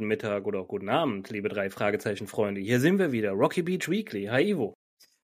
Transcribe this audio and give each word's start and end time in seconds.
guten 0.00 0.08
Mittag 0.08 0.46
oder 0.46 0.60
auch 0.60 0.68
guten 0.68 0.88
Abend, 0.88 1.28
liebe 1.28 1.50
drei 1.50 1.68
Fragezeichen-Freunde. 1.68 2.62
Hier 2.62 2.80
sind 2.80 2.98
wir 2.98 3.12
wieder, 3.12 3.32
Rocky 3.32 3.60
Beach 3.60 3.86
Weekly. 3.86 4.28
Hi 4.28 4.52
Ivo. 4.52 4.72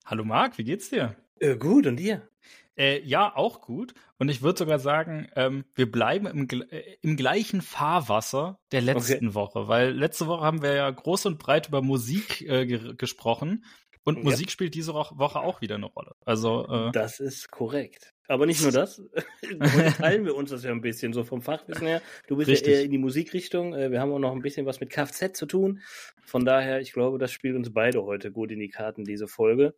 Hallo 0.05 0.23
Marc, 0.23 0.59
wie 0.59 0.65
geht's 0.65 0.91
dir? 0.91 1.17
Äh, 1.41 1.57
gut, 1.57 1.87
und 1.87 1.97
dir? 1.97 2.29
Äh, 2.77 3.01
ja, 3.01 3.35
auch 3.35 3.63
gut. 3.63 3.95
Und 4.19 4.29
ich 4.29 4.43
würde 4.43 4.59
sogar 4.59 4.79
sagen, 4.79 5.29
ähm, 5.35 5.65
wir 5.75 5.91
bleiben 5.91 6.27
im, 6.27 6.47
äh, 6.69 6.83
im 7.01 7.17
gleichen 7.17 7.63
Fahrwasser 7.63 8.59
der 8.71 8.83
letzten 8.83 9.29
okay. 9.29 9.35
Woche, 9.35 9.67
weil 9.67 9.93
letzte 9.93 10.27
Woche 10.27 10.45
haben 10.45 10.61
wir 10.61 10.75
ja 10.75 10.91
groß 10.91 11.25
und 11.25 11.39
breit 11.39 11.69
über 11.69 11.81
Musik 11.81 12.43
äh, 12.43 12.67
ge 12.67 12.97
gesprochen. 12.99 13.65
Und 14.07 14.19
ja. 14.19 14.23
Musik 14.23 14.53
spielt 14.53 14.75
diese 14.75 14.95
Woche 14.95 15.41
auch 15.41 15.61
wieder 15.61 15.75
eine 15.75 15.87
Rolle. 15.87 16.13
Also 16.25 16.65
äh, 16.69 16.93
das 16.93 17.19
ist 17.19 17.51
korrekt. 17.51 18.15
Aber 18.29 18.47
nicht 18.47 18.63
nur 18.63 18.71
das. 18.71 19.03
Teilen 19.99 20.25
wir 20.25 20.37
uns 20.37 20.51
das 20.51 20.63
ja 20.63 20.71
ein 20.71 20.81
bisschen 20.81 21.13
so 21.13 21.25
vom 21.25 21.43
Fachwissen 21.43 21.89
her. 21.89 22.01
Du 22.29 22.37
bist 22.37 22.49
Richtig. 22.49 22.69
ja 22.69 22.79
eher 22.79 22.85
in 22.85 22.93
die 22.93 22.99
Musikrichtung. 22.99 23.75
Äh, 23.75 23.91
wir 23.91 24.01
haben 24.01 24.13
auch 24.13 24.21
noch 24.21 24.31
ein 24.31 24.43
bisschen 24.43 24.65
was 24.65 24.79
mit 24.79 24.91
Kfz 24.91 25.33
zu 25.37 25.47
tun. 25.47 25.81
Von 26.23 26.45
daher, 26.45 26.81
ich 26.81 26.93
glaube, 26.93 27.19
das 27.19 27.33
spielt 27.33 27.57
uns 27.57 27.73
beide 27.73 28.05
heute 28.05 28.31
gut 28.31 28.53
in 28.53 28.61
die 28.61 28.69
Karten, 28.69 29.05
diese 29.05 29.27
Folge. 29.27 29.75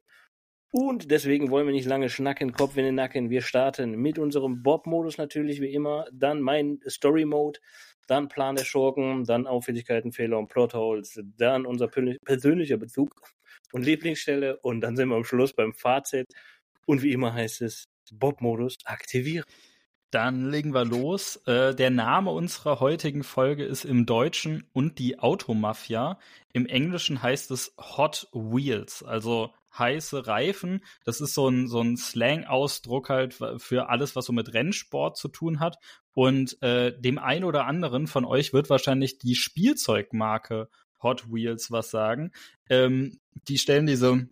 Und 0.72 1.10
deswegen 1.10 1.50
wollen 1.50 1.66
wir 1.66 1.72
nicht 1.72 1.88
lange 1.88 2.10
schnacken, 2.10 2.52
Kopf 2.52 2.76
in 2.76 2.84
den 2.84 2.96
Nacken. 2.96 3.30
Wir 3.30 3.40
starten 3.40 3.92
mit 3.92 4.18
unserem 4.18 4.62
Bob-Modus 4.62 5.16
natürlich 5.16 5.62
wie 5.62 5.72
immer, 5.72 6.04
dann 6.12 6.42
mein 6.42 6.80
Story-Mode, 6.86 7.60
dann 8.06 8.28
Plan 8.28 8.56
der 8.56 8.64
Schurken, 8.64 9.24
dann 9.24 9.46
Auffälligkeiten, 9.46 10.12
Fehler 10.12 10.38
und 10.38 10.48
Plotholes, 10.48 11.18
dann 11.38 11.64
unser 11.64 11.88
persönlicher 11.88 12.76
Bezug 12.76 13.14
und 13.72 13.84
Lieblingsstelle 13.84 14.58
und 14.58 14.80
dann 14.80 14.96
sind 14.96 15.08
wir 15.08 15.16
am 15.16 15.24
Schluss 15.24 15.52
beim 15.52 15.74
Fazit. 15.74 16.26
Und 16.86 17.02
wie 17.02 17.12
immer 17.12 17.34
heißt 17.34 17.62
es, 17.62 17.84
Bob-Modus 18.12 18.78
aktivieren. 18.84 19.44
Dann 20.10 20.50
legen 20.50 20.72
wir 20.72 20.86
los. 20.86 21.36
Äh, 21.46 21.74
der 21.74 21.90
Name 21.90 22.30
unserer 22.30 22.80
heutigen 22.80 23.22
Folge 23.22 23.64
ist 23.64 23.84
im 23.84 24.06
Deutschen 24.06 24.66
und 24.72 24.98
die 24.98 25.18
Automafia. 25.18 26.18
Im 26.54 26.64
Englischen 26.64 27.22
heißt 27.22 27.50
es 27.50 27.74
Hot 27.78 28.26
Wheels, 28.32 29.02
also 29.02 29.52
heiße 29.78 30.26
Reifen. 30.26 30.82
Das 31.04 31.20
ist 31.20 31.34
so 31.34 31.48
ein, 31.48 31.68
so 31.68 31.82
ein 31.82 31.98
Slang-Ausdruck 31.98 33.10
halt 33.10 33.34
für 33.58 33.90
alles, 33.90 34.16
was 34.16 34.24
so 34.24 34.32
mit 34.32 34.54
Rennsport 34.54 35.18
zu 35.18 35.28
tun 35.28 35.60
hat. 35.60 35.76
Und 36.14 36.60
äh, 36.62 36.98
dem 36.98 37.18
einen 37.18 37.44
oder 37.44 37.66
anderen 37.66 38.06
von 38.06 38.24
euch 38.24 38.54
wird 38.54 38.70
wahrscheinlich 38.70 39.18
die 39.18 39.34
Spielzeugmarke 39.34 40.70
Hot 41.02 41.32
Wheels 41.32 41.70
was 41.70 41.90
sagen. 41.90 42.32
Ähm, 42.68 43.18
die 43.48 43.58
stellen 43.58 43.86
diese 43.86 44.28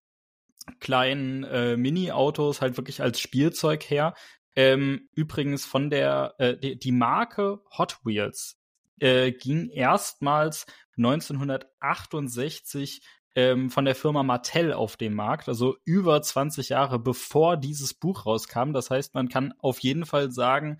kleinen 0.81 1.45
äh, 1.45 1.77
Mini-Autos 1.77 2.61
halt 2.61 2.77
wirklich 2.77 3.01
als 3.03 3.21
Spielzeug 3.21 3.85
her. 3.85 4.15
Ähm, 4.55 5.09
übrigens 5.15 5.65
von 5.65 5.91
der, 5.91 6.35
äh, 6.39 6.57
die, 6.57 6.79
die 6.79 6.93
Marke 6.93 7.61
Hot 7.77 7.99
Wheels 8.05 8.57
äh, 9.01 9.33
ging 9.33 9.69
erstmals 9.69 10.67
1968 10.97 13.03
ähm, 13.35 13.71
von 13.71 13.85
der 13.85 13.95
Firma 13.95 14.23
Mattel 14.23 14.73
auf 14.73 14.97
den 14.97 15.13
Markt, 15.15 15.49
also 15.49 15.77
über 15.85 16.23
20 16.23 16.71
Jahre 16.71 16.99
bevor 16.99 17.59
dieses 17.59 17.93
Buch 17.93 18.25
rauskam. 18.25 18.73
Das 18.73 18.89
heißt, 18.91 19.13
man 19.15 19.29
kann 19.29 19.53
auf 19.59 19.81
jeden 19.81 20.07
Fall 20.07 20.33
sagen, 20.33 20.79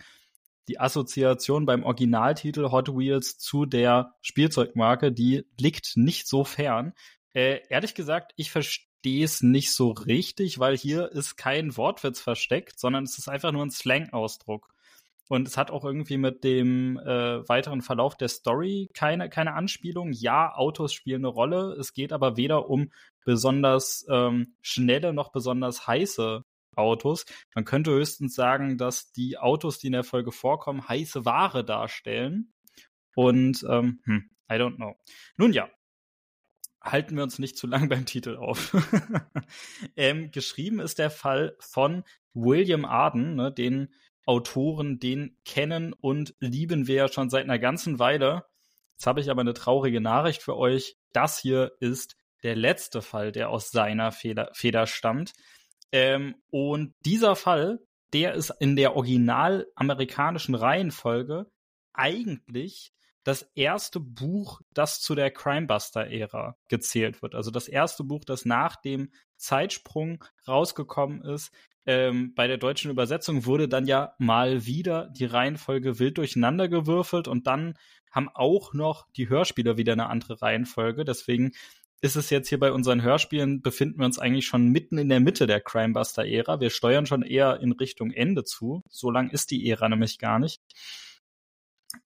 die 0.69 0.81
Assoziation 0.81 1.67
beim 1.67 1.85
Originaltitel 1.85 2.71
Hot 2.71 2.89
Wheels 2.89 3.39
zu 3.39 3.67
der 3.67 4.15
Spielzeugmarke, 4.21 5.13
die 5.13 5.47
liegt 5.59 5.97
nicht 5.97 6.27
so 6.27 6.45
fern. 6.45 6.93
Äh, 7.33 7.61
ehrlich 7.69 7.95
gesagt, 7.95 8.33
ich 8.37 8.51
verstehe 8.51 9.25
es 9.25 9.43
nicht 9.43 9.73
so 9.73 9.91
richtig, 9.91 10.59
weil 10.59 10.77
hier 10.77 11.13
ist 11.13 11.37
kein 11.37 11.77
Wortwitz 11.77 12.21
versteckt, 12.21 12.79
sondern 12.81 13.05
es 13.05 13.19
ist 13.19 13.29
einfach 13.29 13.53
nur 13.53 13.65
ein 13.65 13.71
Slang-Ausdruck. 13.71 14.69
Und 15.29 15.49
es 15.49 15.57
hat 15.57 15.73
auch 15.73 15.85
irgendwie 15.85 16.19
mit 16.19 16.45
dem 16.45 16.99
äh, 16.99 17.49
weiteren 17.49 17.83
Verlauf 17.83 18.17
der 18.17 18.29
Story 18.29 18.89
keine, 18.95 19.29
keine 19.29 19.55
Anspielung. 19.55 20.13
Ja, 20.13 20.55
Autos 20.55 20.93
spielen 20.93 21.23
eine 21.23 21.29
Rolle. 21.29 21.73
Es 21.81 21.93
geht 21.93 22.13
aber 22.13 22.37
weder 22.37 22.71
um 22.71 22.93
besonders 23.25 24.07
ähm, 24.09 24.55
schnelle 24.63 25.13
noch 25.13 25.33
besonders 25.33 25.87
heiße 25.87 26.45
Autos. 26.77 27.27
Man 27.55 27.65
könnte 27.65 27.91
höchstens 27.91 28.35
sagen, 28.35 28.79
dass 28.79 29.13
die 29.13 29.39
Autos, 29.39 29.79
die 29.79 29.89
in 29.89 29.95
der 29.95 30.05
Folge 30.05 30.33
vorkommen, 30.33 30.89
heiße 30.89 31.25
Ware 31.25 31.65
darstellen. 31.65 32.53
Und 33.15 33.65
ähm, 33.69 34.01
hm, 34.05 34.31
I 34.51 34.55
don't 34.55 34.77
know. 34.77 34.95
Nun 35.37 35.53
ja, 35.53 35.69
halten 36.83 37.17
wir 37.17 37.23
uns 37.23 37.39
nicht 37.39 37.57
zu 37.57 37.67
lang 37.67 37.89
beim 37.89 38.07
Titel 38.07 38.37
auf. 38.37 38.75
ähm, 39.97 40.31
geschrieben 40.31 40.81
ist 40.81 40.99
der 40.99 41.11
Fall 41.11 41.57
von 41.59 42.05
William 42.35 42.85
Arden, 42.85 43.35
ne, 43.35 43.53
den 43.53 43.95
Autoren, 44.27 44.99
den 44.99 45.37
kennen 45.45 45.93
und 45.93 46.35
lieben 46.41 46.87
wir 46.87 46.97
ja 46.97 47.09
schon 47.09 47.31
seit 47.31 47.45
einer 47.45 47.59
ganzen 47.59 47.99
Weile. 47.99 48.45
Jetzt 48.95 49.07
habe 49.07 49.21
ich 49.21 49.31
aber 49.31 49.43
eine 49.43 49.55
traurige 49.55 50.01
Nachricht 50.01 50.43
für 50.43 50.57
euch. 50.57 50.97
Das 51.13 51.39
hier 51.39 51.73
ist 51.81 52.17
der 52.43 52.57
letzte 52.57 53.03
Fall, 53.03 53.31
der 53.31 53.51
aus 53.51 53.71
seiner 53.71 54.11
Feder, 54.11 54.51
Feder 54.53 54.87
stammt. 54.87 55.33
Ähm, 55.93 56.35
und 56.51 56.95
dieser 57.05 57.37
Fall, 57.37 57.81
der 58.13 58.35
ist 58.35 58.51
in 58.61 58.77
der 58.77 58.97
original 58.97 59.67
amerikanischen 59.75 60.55
Reihenfolge 60.55 61.47
eigentlich 61.93 62.93
das 63.25 63.43
erste 63.57 63.99
Buch, 63.99 64.61
das 64.73 65.01
zu 65.01 65.17
der 65.17 65.33
Crimebuster-Ära 65.33 66.57
gezählt 66.69 67.23
wird. 67.23 67.35
Also 67.35 67.51
das 67.51 67.67
erste 67.67 68.05
Buch, 68.05 68.25
das 68.25 68.45
nach 68.45 68.77
dem 68.77 69.11
Zeitsprung 69.37 70.25
rausgekommen 70.47 71.23
ist. 71.23 71.51
Ähm, 71.87 72.35
bei 72.35 72.47
der 72.47 72.57
deutschen 72.57 72.91
Übersetzung 72.91 73.45
wurde 73.45 73.69
dann 73.69 73.87
ja 73.87 74.15
mal 74.19 74.65
wieder 74.65 75.09
die 75.09 75.25
Reihenfolge 75.25 75.99
wild 75.99 76.19
durcheinander 76.19 76.69
gewürfelt 76.69 77.27
und 77.27 77.47
dann 77.49 77.75
haben 78.13 78.29
auch 78.29 78.73
noch 78.73 79.07
die 79.17 79.29
Hörspieler 79.29 79.77
wieder 79.77 79.93
eine 79.93 80.09
andere 80.09 80.41
Reihenfolge. 80.41 81.05
Deswegen 81.05 81.53
ist 82.01 82.17
es 82.17 82.31
jetzt 82.31 82.49
hier 82.49 82.59
bei 82.59 82.73
unseren 82.73 83.03
Hörspielen, 83.03 83.63
befinden 83.63 83.99
wir 83.99 84.07
uns 84.07 84.19
eigentlich 84.19 84.47
schon 84.47 84.69
mitten 84.69 84.99
in 84.99 85.09
der 85.09 85.21
Mitte 85.21 85.47
der 85.47 85.61
Crimebuster-Ära. 85.61 86.61
Wir 86.61 86.71
steuern 86.71 87.07
schon 87.07 87.23
eher 87.23 87.61
in 87.61 87.73
Richtung 87.73 88.11
Ende 88.11 88.45
zu. 88.45 88.83
So 88.89 89.11
lang 89.11 89.31
ist 89.31 89.51
die 89.51 89.69
Ära 89.69 89.89
nämlich 89.89 90.19
gar 90.19 90.39
nicht. 90.39 90.61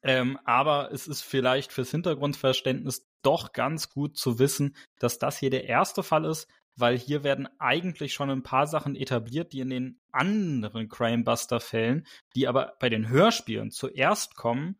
Ähm, 0.03 0.39
aber 0.45 0.93
es 0.93 1.09
ist 1.09 1.23
vielleicht 1.23 1.73
fürs 1.73 1.91
Hintergrundverständnis 1.91 3.09
doch 3.23 3.53
ganz 3.53 3.89
gut 3.89 4.17
zu 4.17 4.39
wissen, 4.39 4.77
dass 4.99 5.19
das 5.19 5.39
hier 5.39 5.51
der 5.51 5.65
erste 5.65 6.03
Fall 6.03 6.25
ist, 6.25 6.49
weil 6.77 6.97
hier 6.97 7.25
werden 7.25 7.49
eigentlich 7.59 8.15
schon 8.15 8.31
ein 8.31 8.43
paar 8.43 8.67
Sachen 8.67 8.95
etabliert, 8.95 9.53
die 9.53 9.61
in 9.61 9.71
den 9.71 10.01
anderen 10.13 10.89
Crimebuster-Fällen, 10.89 12.07
die 12.35 12.49
aber 12.49 12.75
bei 12.81 12.89
den 12.89 13.09
Hörspielen 13.09 13.71
zuerst 13.71 14.37
kommen, 14.37 14.79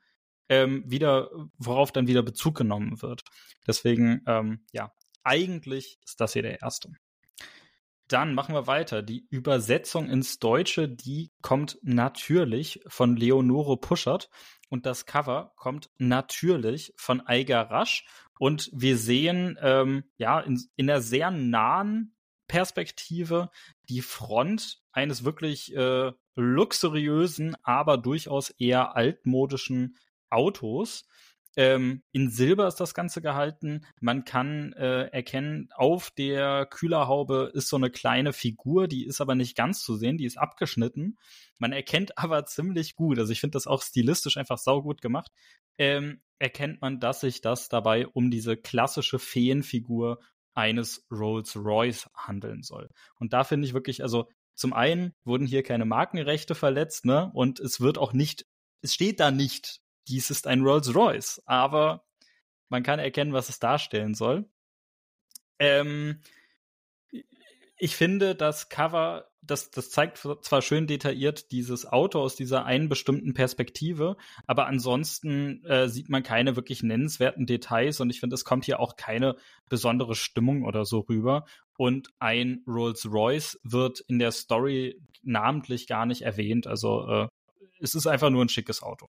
ähm, 0.49 0.83
wieder, 0.87 1.31
worauf 1.59 1.93
dann 1.93 2.07
wieder 2.07 2.23
Bezug 2.23 2.57
genommen 2.57 3.03
wird. 3.03 3.23
Deswegen, 3.67 4.23
ähm, 4.27 4.65
ja, 4.73 4.93
eigentlich 5.25 5.99
ist 6.05 6.21
das 6.21 6.33
hier 6.33 6.43
der 6.43 6.61
erste. 6.63 6.91
Dann 8.09 8.35
machen 8.35 8.55
wir 8.55 8.67
weiter. 8.67 9.03
Die 9.03 9.27
Übersetzung 9.31 10.11
ins 10.11 10.41
Deutsche, 10.41 10.89
die 10.89 11.31
kommt 11.43 11.79
natürlich 11.83 12.81
von 12.89 13.17
Leonore 13.17 13.77
Puschert 13.77 14.31
und 14.69 14.85
das 14.85 15.07
Cover 15.07 15.53
kommt 15.57 15.91
natürlich 15.99 16.93
von 16.97 17.21
Eiger 17.21 17.71
Rasch. 17.71 18.05
Und 18.39 18.71
wir 18.73 18.97
sehen 18.97 19.59
ähm, 19.61 20.05
ja 20.17 20.41
in, 20.41 20.61
in 20.77 20.91
einer 20.91 21.01
sehr 21.01 21.31
nahen 21.31 22.17
Perspektive 22.49 23.51
die 23.89 24.01
Front 24.01 24.83
eines 24.91 25.25
wirklich 25.25 25.73
äh, 25.77 26.13
luxuriösen, 26.35 27.57
aber 27.63 27.97
durchaus 27.97 28.51
eher 28.51 28.97
altmodischen 28.97 29.97
Autos. 30.31 31.07
Ähm, 31.57 32.03
in 32.13 32.31
Silber 32.31 32.69
ist 32.69 32.77
das 32.77 32.95
Ganze 32.95 33.21
gehalten. 33.21 33.85
Man 34.01 34.25
kann 34.25 34.73
äh, 34.75 35.07
erkennen, 35.09 35.69
auf 35.75 36.11
der 36.11 36.67
Kühlerhaube 36.67 37.51
ist 37.55 37.69
so 37.69 37.77
eine 37.77 37.91
kleine 37.91 38.33
Figur, 38.33 38.87
die 38.87 39.05
ist 39.05 39.21
aber 39.21 39.35
nicht 39.35 39.57
ganz 39.57 39.83
zu 39.83 39.97
sehen, 39.97 40.17
die 40.17 40.27
ist 40.27 40.39
abgeschnitten. 40.39 41.19
Man 41.59 41.73
erkennt 41.73 42.17
aber 42.19 42.47
ziemlich 42.47 42.95
gut, 42.95 43.19
also 43.19 43.33
ich 43.33 43.41
finde 43.41 43.57
das 43.57 43.67
auch 43.67 43.83
stilistisch 43.83 44.37
einfach 44.37 44.59
saugut 44.59 45.03
gemacht, 45.03 45.33
ähm, 45.79 46.23
erkennt 46.39 46.81
man, 46.81 47.01
dass 47.01 47.21
sich 47.21 47.41
das 47.41 47.69
dabei 47.69 48.07
um 48.07 48.31
diese 48.31 48.57
klassische 48.57 49.19
Feenfigur 49.19 50.21
eines 50.55 51.07
Rolls-Royce 51.11 52.11
handeln 52.15 52.63
soll. 52.63 52.91
Und 53.19 53.33
da 53.33 53.45
finde 53.45 53.67
ich 53.67 53.75
wirklich, 53.75 54.03
also 54.03 54.29
zum 54.55 54.73
einen 54.73 55.15
wurden 55.25 55.47
hier 55.47 55.63
keine 55.63 55.85
Markenrechte 55.85 56.55
verletzt, 56.55 57.05
ne? 57.05 57.31
Und 57.35 57.61
es 57.61 57.81
wird 57.81 57.99
auch 57.99 58.13
nicht, 58.13 58.47
es 58.83 58.95
steht 58.95 59.21
da 59.21 59.31
nicht 59.31 59.80
dies 60.09 60.31
ist 60.31 60.47
ein 60.47 60.63
Rolls-Royce, 60.63 61.43
aber 61.47 62.05
man 62.69 62.83
kann 62.83 62.99
erkennen, 62.99 63.33
was 63.33 63.49
es 63.49 63.59
darstellen 63.59 64.15
soll. 64.15 64.49
Ähm, 65.59 66.21
ich 67.83 67.97
finde, 67.97 68.35
das 68.35 68.69
Cover, 68.69 69.31
das, 69.41 69.71
das 69.71 69.91
zeigt 69.91 70.19
zwar 70.19 70.61
schön 70.61 70.87
detailliert 70.87 71.51
dieses 71.51 71.87
Auto 71.87 72.21
aus 72.21 72.37
dieser 72.37 72.67
einen 72.67 72.91
bestimmten 72.91 73.33
Perspektive, 73.33 74.17
aber 74.47 74.67
ansonsten 74.67 75.65
äh, 75.65 75.89
sieht 75.89 76.11
man 76.11 76.23
keine 76.23 76.57
wirklich 76.57 76.83
nennenswerten 76.83 77.47
Details 77.47 78.01
und 78.01 78.11
ich 78.11 78.21
finde, 78.21 78.35
es 78.35 78.45
kommt 78.45 78.67
hier 78.67 78.81
auch 78.81 78.97
keine 78.97 79.37
besondere 79.71 80.15
Stimmung 80.15 80.65
oder 80.65 80.85
so 80.85 81.01
rüber. 81.01 81.47
Und 81.79 82.11
ein 82.19 82.63
Rolls-Royce 82.67 83.59
wird 83.63 84.01
in 84.01 84.19
der 84.19 84.33
Story 84.33 85.01
namentlich 85.23 85.87
gar 85.87 86.05
nicht 86.05 86.23
erwähnt. 86.23 86.67
Also 86.67 87.09
äh, 87.09 87.29
es 87.81 87.95
ist 87.95 88.07
einfach 88.07 88.29
nur 88.29 88.45
ein 88.45 88.51
schickes 88.51 88.83
Auto. 88.83 89.07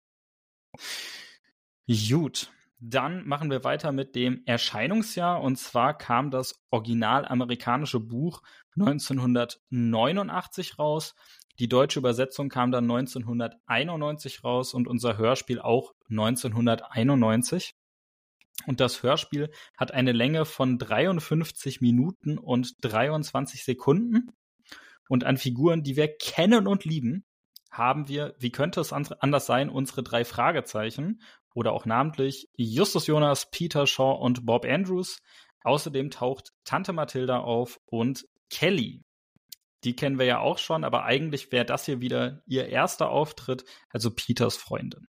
Gut, 1.88 2.52
Dann 2.80 3.28
machen 3.28 3.52
wir 3.52 3.64
weiter 3.64 3.92
mit 3.92 4.16
dem 4.16 4.42
Erscheinungsjahr 4.46 5.42
und 5.42 5.58
zwar 5.58 5.98
kam 5.98 6.32
das 6.32 6.64
original 6.72 7.26
amerikanische 7.26 8.00
Buch 8.00 8.42
1989 8.76 10.80
raus. 10.80 11.16
Die 11.60 11.70
deutsche 11.70 12.00
Übersetzung 12.00 12.50
kam 12.50 12.72
dann 12.72 12.90
1991 12.90 14.44
raus 14.44 14.74
und 14.74 14.88
unser 14.88 15.18
Hörspiel 15.18 15.60
auch 15.60 15.94
1991. 16.10 17.76
Und 18.66 18.80
das 18.80 19.04
Hörspiel 19.04 19.52
hat 19.78 19.92
eine 19.92 20.12
Länge 20.12 20.46
von 20.46 20.78
53 20.78 21.82
Minuten 21.82 22.38
und 22.38 22.76
23 22.82 23.64
Sekunden. 23.64 24.32
Und 25.08 25.24
an 25.24 25.38
Figuren, 25.38 25.84
die 25.84 25.98
wir 25.98 26.08
kennen 26.08 26.68
und 26.68 26.86
lieben, 26.86 27.26
haben 27.72 28.08
wir, 28.08 28.36
wie 28.38 28.52
könnte 28.52 28.82
es 28.82 28.94
anders 28.94 29.46
sein, 29.46 29.70
unsere 29.70 30.04
drei 30.04 30.26
Fragezeichen 30.26 31.22
oder 31.54 31.72
auch 31.72 31.86
namentlich 31.86 32.50
Justus 32.56 33.08
Jonas, 33.08 33.50
Peter 33.50 33.88
Shaw 33.88 34.20
und 34.22 34.46
Bob 34.46 34.66
Andrews. 34.66 35.20
Außerdem 35.64 36.12
taucht 36.12 36.52
Tante 36.66 36.92
Mathilda 36.92 37.40
auf 37.40 37.80
und 37.86 38.26
Kelly. 38.50 39.04
Die 39.84 39.96
kennen 39.96 40.20
wir 40.20 40.26
ja 40.26 40.40
auch 40.40 40.58
schon, 40.58 40.84
aber 40.84 41.06
eigentlich 41.06 41.52
wäre 41.52 41.66
das 41.66 41.86
hier 41.86 42.02
wieder 42.02 42.42
ihr 42.46 42.68
erster 42.68 43.10
Auftritt, 43.10 43.66
also 43.90 44.12
Peters 44.12 44.58
Freundin. 44.58 45.08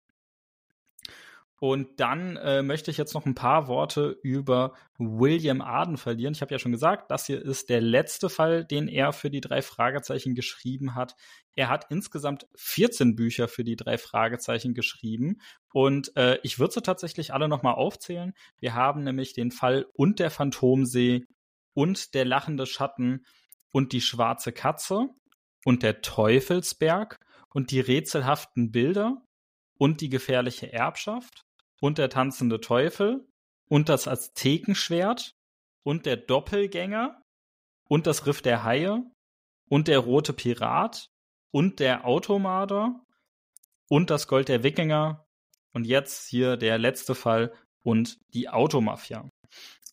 Und 1.60 2.00
dann 2.00 2.36
äh, 2.36 2.62
möchte 2.62 2.90
ich 2.90 2.96
jetzt 2.96 3.12
noch 3.12 3.26
ein 3.26 3.34
paar 3.34 3.68
Worte 3.68 4.18
über 4.22 4.72
William 4.96 5.60
Arden 5.60 5.98
verlieren. 5.98 6.32
Ich 6.32 6.40
habe 6.40 6.52
ja 6.52 6.58
schon 6.58 6.72
gesagt, 6.72 7.10
das 7.10 7.26
hier 7.26 7.40
ist 7.44 7.68
der 7.68 7.82
letzte 7.82 8.30
Fall, 8.30 8.64
den 8.64 8.88
er 8.88 9.12
für 9.12 9.28
die 9.28 9.42
drei 9.42 9.60
Fragezeichen 9.60 10.34
geschrieben 10.34 10.94
hat. 10.94 11.16
Er 11.54 11.68
hat 11.68 11.84
insgesamt 11.90 12.46
14 12.54 13.14
Bücher 13.14 13.46
für 13.46 13.62
die 13.62 13.76
drei 13.76 13.98
Fragezeichen 13.98 14.72
geschrieben. 14.72 15.42
Und 15.70 16.16
äh, 16.16 16.38
ich 16.42 16.58
würde 16.58 16.72
sie 16.72 16.80
tatsächlich 16.80 17.34
alle 17.34 17.46
nochmal 17.46 17.74
aufzählen. 17.74 18.32
Wir 18.58 18.74
haben 18.74 19.04
nämlich 19.04 19.34
den 19.34 19.50
Fall 19.50 19.84
und 19.92 20.18
der 20.18 20.30
Phantomsee 20.30 21.26
und 21.74 22.14
der 22.14 22.24
lachende 22.24 22.64
Schatten 22.64 23.26
und 23.70 23.92
die 23.92 24.00
schwarze 24.00 24.52
Katze 24.52 25.10
und 25.66 25.82
der 25.82 26.00
Teufelsberg 26.00 27.20
und 27.50 27.70
die 27.70 27.80
rätselhaften 27.80 28.72
Bilder 28.72 29.22
und 29.76 30.00
die 30.00 30.08
gefährliche 30.08 30.72
Erbschaft 30.72 31.44
und 31.80 31.98
der 31.98 32.10
tanzende 32.10 32.60
Teufel 32.60 33.26
und 33.68 33.88
das 33.88 34.06
Aztekenschwert 34.06 35.34
und 35.82 36.06
der 36.06 36.16
Doppelgänger 36.16 37.22
und 37.88 38.06
das 38.06 38.26
Riff 38.26 38.42
der 38.42 38.62
Haie 38.64 39.02
und 39.68 39.88
der 39.88 39.98
rote 39.98 40.32
Pirat 40.32 41.10
und 41.50 41.80
der 41.80 42.04
Automader 42.06 43.00
und 43.88 44.10
das 44.10 44.28
Gold 44.28 44.48
der 44.48 44.62
Wikinger 44.62 45.26
und 45.72 45.86
jetzt 45.86 46.28
hier 46.28 46.56
der 46.56 46.78
letzte 46.78 47.14
Fall 47.14 47.52
und 47.82 48.18
die 48.34 48.48
Automafia. 48.48 49.28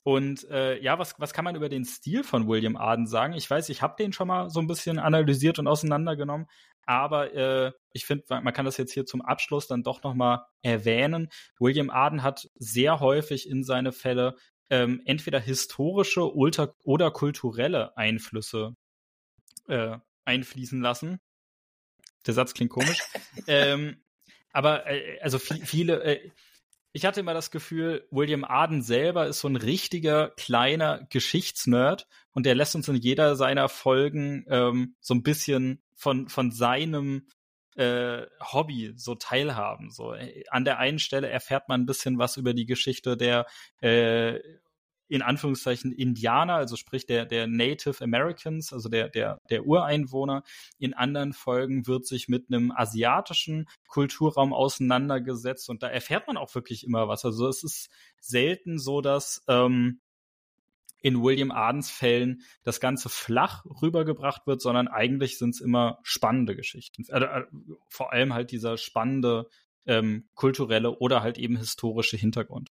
Und 0.04 0.50
äh, 0.50 0.82
ja, 0.82 1.00
was, 1.00 1.20
was 1.20 1.34
kann 1.34 1.44
man 1.44 1.56
über 1.56 1.68
den 1.68 1.84
Stil 1.84 2.24
von 2.24 2.48
William 2.48 2.78
Arden 2.78 3.08
sagen? 3.08 3.34
Ich 3.34 3.50
weiß, 3.50 3.68
ich 3.70 3.82
habe 3.82 3.96
den 4.00 4.14
schon 4.14 4.30
mal 4.30 4.50
so 4.50 4.62
ein 4.62 4.68
bisschen 4.68 5.00
analysiert 5.00 5.60
und 5.60 5.68
auseinandergenommen, 5.68 6.48
aber 6.88 7.34
äh, 7.34 7.72
ich 7.92 8.06
finde, 8.06 8.24
man 8.30 8.54
kann 8.54 8.66
das 8.66 8.78
jetzt 8.78 8.94
hier 8.94 9.06
zum 9.06 9.22
Abschluss 9.22 9.68
dann 9.68 9.84
doch 9.84 10.04
nochmal 10.04 10.46
erwähnen. 10.62 11.28
William 11.60 11.90
Arden 11.90 12.24
hat 12.24 12.50
sehr 12.56 13.02
häufig 13.02 13.50
in 13.50 13.64
seine 13.64 13.92
Fälle 13.92 14.36
ähm, 14.70 15.02
entweder 15.06 15.40
historische 15.40 16.34
oder, 16.34 17.12
kulturelle 17.12 17.96
Einflüsse 17.98 18.76
äh, 19.68 19.98
einfließen 20.24 20.82
lassen. 20.82 21.20
Der 22.26 22.34
Satz 22.34 22.54
klingt 22.54 22.72
komisch. 22.72 23.00
ähm, 23.48 24.02
aber 24.54 24.88
äh, 24.88 25.20
also 25.20 25.40
viele, 25.40 26.04
äh, 26.04 26.32
ich 26.94 27.06
hatte 27.06 27.20
immer 27.20 27.34
das 27.34 27.52
Gefühl, 27.52 28.08
William 28.12 28.46
Arden 28.46 28.82
selber 28.82 29.28
ist 29.28 29.42
so 29.42 29.50
ein 29.50 29.58
richtiger 29.58 30.30
kleiner 30.32 31.06
Geschichtsnerd 31.10 32.08
und 32.32 32.46
der 32.46 32.56
lässt 32.56 32.76
uns 32.76 32.88
in 32.88 32.96
jeder 32.96 33.36
seiner 33.36 33.68
Folgen 33.68 34.46
ähm, 34.48 34.96
so 35.02 35.14
ein 35.14 35.24
bisschen 35.24 35.84
von, 35.98 36.30
von 36.30 36.52
seinem 36.52 37.28
äh, 37.76 38.26
Hobby 38.42 38.94
so 38.96 39.16
teilhaben. 39.16 39.92
So 39.92 40.14
äh, 40.14 40.44
an 40.50 40.64
der 40.64 40.80
einen 40.80 41.00
Stelle 41.00 41.30
erfährt 41.30 41.68
man 41.68 41.82
ein 41.82 41.86
bisschen 41.86 42.18
was 42.18 42.38
über 42.38 42.54
die 42.54 42.66
Geschichte 42.66 43.18
der 43.18 43.46
äh, 43.82 44.40
in 45.10 45.22
Anführungszeichen 45.22 45.94
Indianer, 45.94 46.56
also 46.56 46.76
sprich 46.76 47.06
der, 47.06 47.26
der 47.26 47.48
Native 47.48 48.04
Americans, 48.04 48.74
also 48.74 48.90
der, 48.90 49.10
der, 49.10 49.40
der 49.50 49.66
Ureinwohner. 49.66 50.44
In 50.80 50.94
anderen 50.94 51.34
Folgen 51.34 51.88
wird 51.88 52.06
sich 52.06 52.28
mit 52.28 52.48
einem 52.50 52.72
asiatischen 52.76 53.68
Kulturraum 53.88 54.54
auseinandergesetzt 54.54 55.70
und 55.70 55.82
da 55.82 55.88
erfährt 55.88 56.28
man 56.28 56.38
auch 56.38 56.54
wirklich 56.56 56.84
immer 56.86 57.08
was. 57.08 57.24
Also 57.24 57.48
es 57.48 57.64
ist 57.64 57.90
selten 58.20 58.80
so, 58.80 59.02
dass 59.02 59.44
ähm, 59.48 60.02
in 61.02 61.22
William 61.22 61.52
Adens 61.52 61.90
Fällen 61.90 62.42
das 62.64 62.80
Ganze 62.80 63.10
flach 63.10 63.66
rübergebracht 63.82 64.48
wird, 64.48 64.62
sondern 64.62 64.88
eigentlich 64.88 65.38
sind 65.38 65.52
es 65.52 65.62
immer 65.62 66.00
spannende 66.04 66.56
Geschichten. 66.56 67.06
Äh, 67.10 67.24
äh, 67.24 67.44
vor 67.90 68.12
allem 68.14 68.34
halt 68.34 68.52
dieser 68.52 68.78
spannende 68.78 69.48
ähm, 69.86 70.28
kulturelle 70.36 70.98
oder 70.98 71.22
halt 71.22 71.38
eben 71.38 71.58
historische 71.58 72.18
Hintergrund. 72.18 72.70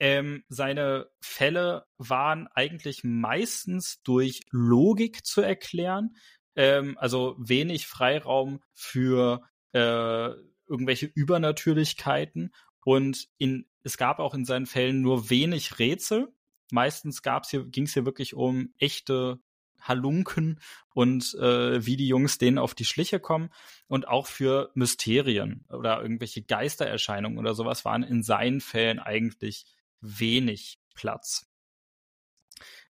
Ähm, 0.00 0.44
seine 0.48 1.08
Fälle 1.20 1.84
waren 1.96 2.46
eigentlich 2.54 3.02
meistens 3.02 4.00
durch 4.02 4.42
Logik 4.50 5.24
zu 5.24 5.40
erklären, 5.40 6.14
ähm, 6.54 6.96
also 6.98 7.34
wenig 7.38 7.86
Freiraum 7.86 8.60
für 8.74 9.42
äh, 9.72 10.30
irgendwelche 10.68 11.06
Übernatürlichkeiten 11.06 12.52
und 12.84 13.28
in, 13.38 13.66
es 13.82 13.96
gab 13.96 14.18
auch 14.18 14.34
in 14.34 14.44
seinen 14.44 14.66
Fällen 14.66 15.02
nur 15.02 15.30
wenig 15.30 15.78
Rätsel, 15.78 16.28
meistens 16.70 17.22
gab's 17.22 17.50
hier, 17.50 17.64
ging 17.64 17.84
es 17.84 17.94
hier 17.94 18.04
wirklich 18.04 18.34
um 18.34 18.72
echte 18.78 19.40
Halunken 19.80 20.60
und 20.92 21.34
äh, 21.34 21.84
wie 21.84 21.96
die 21.96 22.08
Jungs 22.08 22.38
denen 22.38 22.58
auf 22.58 22.74
die 22.74 22.84
Schliche 22.84 23.20
kommen. 23.20 23.50
Und 23.86 24.08
auch 24.08 24.26
für 24.26 24.70
Mysterien 24.74 25.64
oder 25.70 26.02
irgendwelche 26.02 26.42
Geistererscheinungen 26.42 27.38
oder 27.38 27.54
sowas 27.54 27.84
waren 27.84 28.02
in 28.02 28.22
seinen 28.22 28.60
Fällen 28.60 28.98
eigentlich 28.98 29.66
wenig 30.00 30.80
Platz. 30.94 31.46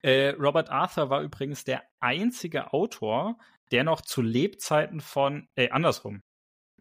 Äh, 0.01 0.29
Robert 0.29 0.69
Arthur 0.69 1.09
war 1.09 1.21
übrigens 1.21 1.63
der 1.63 1.83
einzige 2.00 2.74
Autor, 2.74 3.38
der 3.71 3.83
noch 3.83 4.01
zu 4.01 4.22
Lebzeiten 4.22 5.00
von, 5.00 5.48
äh, 5.55 5.69
andersrum. 5.69 6.24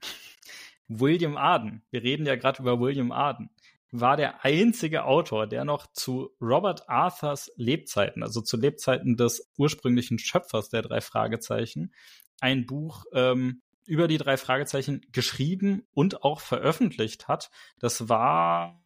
William 0.88 1.36
Arden, 1.36 1.82
wir 1.90 2.02
reden 2.02 2.26
ja 2.26 2.36
gerade 2.36 2.62
über 2.62 2.80
William 2.80 3.12
Arden, 3.12 3.50
war 3.92 4.16
der 4.16 4.44
einzige 4.44 5.04
Autor, 5.04 5.46
der 5.46 5.64
noch 5.64 5.86
zu 5.92 6.30
Robert 6.40 6.88
Arthurs 6.88 7.50
Lebzeiten, 7.56 8.22
also 8.22 8.40
zu 8.40 8.56
Lebzeiten 8.56 9.16
des 9.16 9.50
ursprünglichen 9.56 10.18
Schöpfers 10.18 10.68
der 10.68 10.82
drei 10.82 11.00
Fragezeichen, 11.00 11.92
ein 12.40 12.66
Buch 12.66 13.04
ähm, 13.12 13.62
über 13.86 14.06
die 14.06 14.18
drei 14.18 14.36
Fragezeichen 14.36 15.04
geschrieben 15.10 15.86
und 15.92 16.22
auch 16.22 16.40
veröffentlicht 16.40 17.28
hat. 17.28 17.50
Das 17.78 18.08
war 18.08 18.80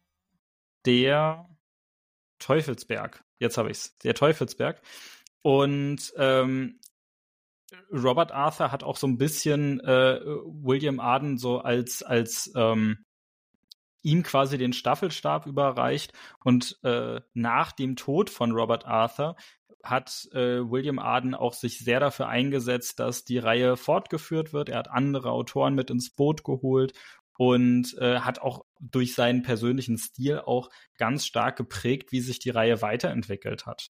der 0.85 1.47
Teufelsberg. 2.39 3.23
Jetzt 3.39 3.57
habe 3.57 3.69
ich's. 3.69 3.97
Der 3.99 4.15
Teufelsberg. 4.15 4.81
Und 5.41 6.11
ähm, 6.17 6.79
Robert 7.91 8.31
Arthur 8.31 8.71
hat 8.71 8.83
auch 8.83 8.97
so 8.97 9.07
ein 9.07 9.17
bisschen 9.17 9.79
äh, 9.81 10.19
William 10.23 10.99
Arden 10.99 11.37
so 11.37 11.59
als 11.59 12.03
als 12.03 12.51
ähm, 12.55 13.04
ihm 14.05 14.21
quasi 14.23 14.57
den 14.57 14.71
Staffelstab 14.71 15.47
überreicht 15.47 16.13
und 16.43 16.77
äh, 16.83 17.21
nach 17.33 17.71
dem 17.71 17.95
Tod 17.95 18.29
von 18.29 18.51
Robert 18.51 18.85
Arthur 18.85 19.35
hat 19.83 20.27
äh, 20.31 20.59
William 20.61 20.99
Arden 20.99 21.33
auch 21.35 21.53
sich 21.53 21.79
sehr 21.79 21.99
dafür 21.99 22.27
eingesetzt, 22.27 22.99
dass 22.99 23.25
die 23.25 23.39
Reihe 23.39 23.77
fortgeführt 23.77 24.53
wird. 24.53 24.69
Er 24.69 24.79
hat 24.79 24.91
andere 24.91 25.31
Autoren 25.31 25.75
mit 25.75 25.89
ins 25.89 26.11
Boot 26.11 26.43
geholt 26.43 26.93
und 27.37 27.97
äh, 27.97 28.19
hat 28.19 28.39
auch 28.39 28.65
durch 28.79 29.15
seinen 29.15 29.41
persönlichen 29.41 29.97
Stil 29.97 30.39
auch 30.39 30.69
ganz 30.97 31.25
stark 31.25 31.57
geprägt, 31.57 32.11
wie 32.11 32.21
sich 32.21 32.39
die 32.39 32.51
Reihe 32.51 32.81
weiterentwickelt 32.81 33.65
hat. 33.65 33.89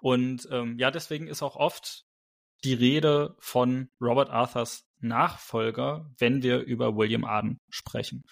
Und 0.00 0.48
ähm, 0.50 0.78
ja, 0.78 0.90
deswegen 0.90 1.28
ist 1.28 1.42
auch 1.42 1.56
oft 1.56 2.04
die 2.64 2.74
Rede 2.74 3.36
von 3.38 3.90
Robert 4.00 4.30
Arthurs 4.30 4.86
Nachfolger, 5.02 6.10
wenn 6.18 6.42
wir 6.42 6.60
über 6.60 6.96
William 6.96 7.24
Arden 7.24 7.60
sprechen. 7.68 8.24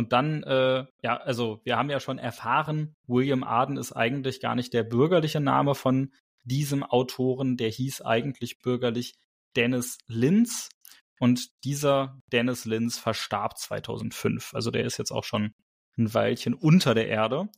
Und 0.00 0.14
dann, 0.14 0.42
äh, 0.44 0.86
ja, 1.02 1.18
also 1.18 1.60
wir 1.62 1.76
haben 1.76 1.90
ja 1.90 2.00
schon 2.00 2.16
erfahren, 2.16 2.96
William 3.06 3.44
Arden 3.44 3.76
ist 3.76 3.92
eigentlich 3.92 4.40
gar 4.40 4.54
nicht 4.54 4.72
der 4.72 4.82
bürgerliche 4.82 5.40
Name 5.40 5.74
von 5.74 6.14
diesem 6.42 6.82
Autoren, 6.82 7.58
der 7.58 7.68
hieß 7.68 8.00
eigentlich 8.00 8.60
bürgerlich 8.62 9.12
Dennis 9.56 9.98
Linz. 10.06 10.70
Und 11.18 11.50
dieser 11.64 12.18
Dennis 12.32 12.64
Linz 12.64 12.96
verstarb 12.96 13.58
2005. 13.58 14.54
Also 14.54 14.70
der 14.70 14.86
ist 14.86 14.96
jetzt 14.96 15.10
auch 15.10 15.24
schon 15.24 15.52
ein 15.98 16.14
Weilchen 16.14 16.54
unter 16.54 16.94
der 16.94 17.08
Erde. 17.08 17.50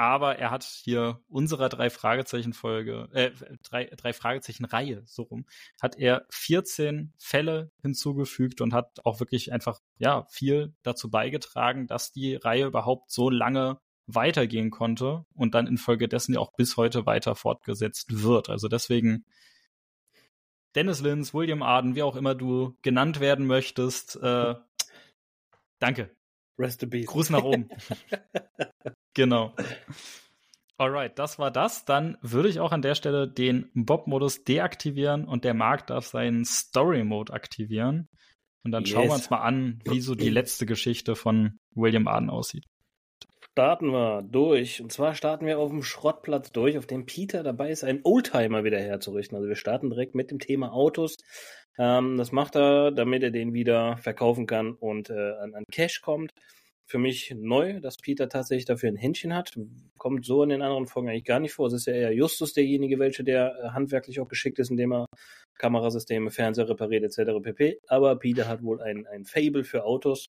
Aber 0.00 0.38
er 0.38 0.50
hat 0.50 0.64
hier 0.64 1.20
unserer 1.28 1.68
drei 1.68 1.90
Fragezeichen 1.90 2.54
Folge, 2.54 3.10
äh, 3.12 3.32
drei, 3.62 3.84
drei 3.84 4.14
Fragezeichen 4.14 4.64
Reihe, 4.64 5.02
so 5.04 5.24
rum, 5.24 5.44
hat 5.78 5.98
er 5.98 6.24
14 6.30 7.12
Fälle 7.18 7.70
hinzugefügt 7.82 8.62
und 8.62 8.72
hat 8.72 9.04
auch 9.04 9.20
wirklich 9.20 9.52
einfach, 9.52 9.80
ja, 9.98 10.24
viel 10.30 10.74
dazu 10.82 11.10
beigetragen, 11.10 11.86
dass 11.86 12.12
die 12.12 12.36
Reihe 12.36 12.64
überhaupt 12.64 13.10
so 13.10 13.28
lange 13.28 13.78
weitergehen 14.06 14.70
konnte 14.70 15.26
und 15.34 15.54
dann 15.54 15.66
infolgedessen 15.66 16.32
ja 16.32 16.40
auch 16.40 16.54
bis 16.54 16.78
heute 16.78 17.04
weiter 17.04 17.34
fortgesetzt 17.34 18.22
wird. 18.22 18.48
Also 18.48 18.68
deswegen 18.68 19.26
Dennis 20.74 21.02
Linz, 21.02 21.34
William 21.34 21.62
Arden, 21.62 21.94
wie 21.94 22.02
auch 22.02 22.16
immer 22.16 22.34
du 22.34 22.74
genannt 22.80 23.20
werden 23.20 23.46
möchtest, 23.46 24.16
äh, 24.16 24.54
danke. 25.78 26.16
Rest 26.60 26.82
in 26.82 26.90
peace. 26.90 27.06
Gruß 27.06 27.30
nach 27.30 27.42
oben. 27.42 27.68
genau. 29.14 29.54
Alright, 30.76 31.18
das 31.18 31.38
war 31.38 31.50
das. 31.50 31.84
Dann 31.84 32.16
würde 32.22 32.48
ich 32.48 32.60
auch 32.60 32.72
an 32.72 32.82
der 32.82 32.94
Stelle 32.94 33.28
den 33.28 33.70
Bob-Modus 33.74 34.44
deaktivieren 34.44 35.26
und 35.26 35.44
der 35.44 35.54
Marc 35.54 35.86
darf 35.88 36.06
seinen 36.06 36.44
Story-Mode 36.44 37.32
aktivieren. 37.32 38.08
Und 38.62 38.72
dann 38.72 38.84
yes. 38.84 38.92
schauen 38.92 39.08
wir 39.08 39.14
uns 39.14 39.30
mal 39.30 39.40
an, 39.40 39.80
wie 39.84 40.00
so 40.00 40.14
die 40.14 40.28
letzte 40.30 40.66
Geschichte 40.66 41.16
von 41.16 41.58
William 41.74 42.06
Arden 42.08 42.30
aussieht. 42.30 42.64
Starten 43.60 43.90
wir 43.90 44.22
durch. 44.22 44.80
Und 44.80 44.90
zwar 44.90 45.14
starten 45.14 45.44
wir 45.44 45.58
auf 45.58 45.68
dem 45.68 45.82
Schrottplatz 45.82 46.50
durch, 46.50 46.78
auf 46.78 46.86
dem 46.86 47.04
Peter 47.04 47.42
dabei 47.42 47.70
ist, 47.70 47.84
einen 47.84 48.00
Oldtimer 48.04 48.64
wieder 48.64 48.78
herzurichten. 48.78 49.36
Also 49.36 49.50
wir 49.50 49.54
starten 49.54 49.90
direkt 49.90 50.14
mit 50.14 50.30
dem 50.30 50.38
Thema 50.38 50.72
Autos. 50.72 51.18
Ähm, 51.78 52.16
das 52.16 52.32
macht 52.32 52.56
er, 52.56 52.90
damit 52.90 53.22
er 53.22 53.30
den 53.30 53.52
wieder 53.52 53.98
verkaufen 53.98 54.46
kann 54.46 54.72
und 54.72 55.10
äh, 55.10 55.32
an, 55.42 55.54
an 55.54 55.64
Cash 55.70 56.00
kommt 56.00 56.30
für 56.86 56.96
mich 56.96 57.34
neu, 57.36 57.80
dass 57.80 57.98
Peter 57.98 58.30
tatsächlich 58.30 58.64
dafür 58.64 58.88
ein 58.88 58.96
Händchen 58.96 59.34
hat. 59.34 59.52
Kommt 59.98 60.24
so 60.24 60.42
in 60.42 60.48
den 60.48 60.62
anderen 60.62 60.86
Folgen 60.86 61.10
eigentlich 61.10 61.24
gar 61.24 61.38
nicht 61.38 61.52
vor. 61.52 61.66
Es 61.66 61.74
ist 61.74 61.86
ja 61.86 61.92
eher 61.92 62.14
Justus 62.14 62.54
derjenige, 62.54 62.98
welcher 62.98 63.24
der 63.24 63.54
äh, 63.62 63.68
handwerklich 63.74 64.20
auch 64.20 64.28
geschickt 64.28 64.58
ist, 64.58 64.70
indem 64.70 64.94
er 64.94 65.06
Kamerasysteme, 65.58 66.30
Fernseher 66.30 66.70
repariert 66.70 67.04
etc. 67.04 67.32
pp. 67.42 67.78
Aber 67.88 68.16
Peter 68.16 68.48
hat 68.48 68.62
wohl 68.62 68.80
ein, 68.80 69.06
ein 69.06 69.26
Fable 69.26 69.64
für 69.64 69.84
Autos 69.84 70.28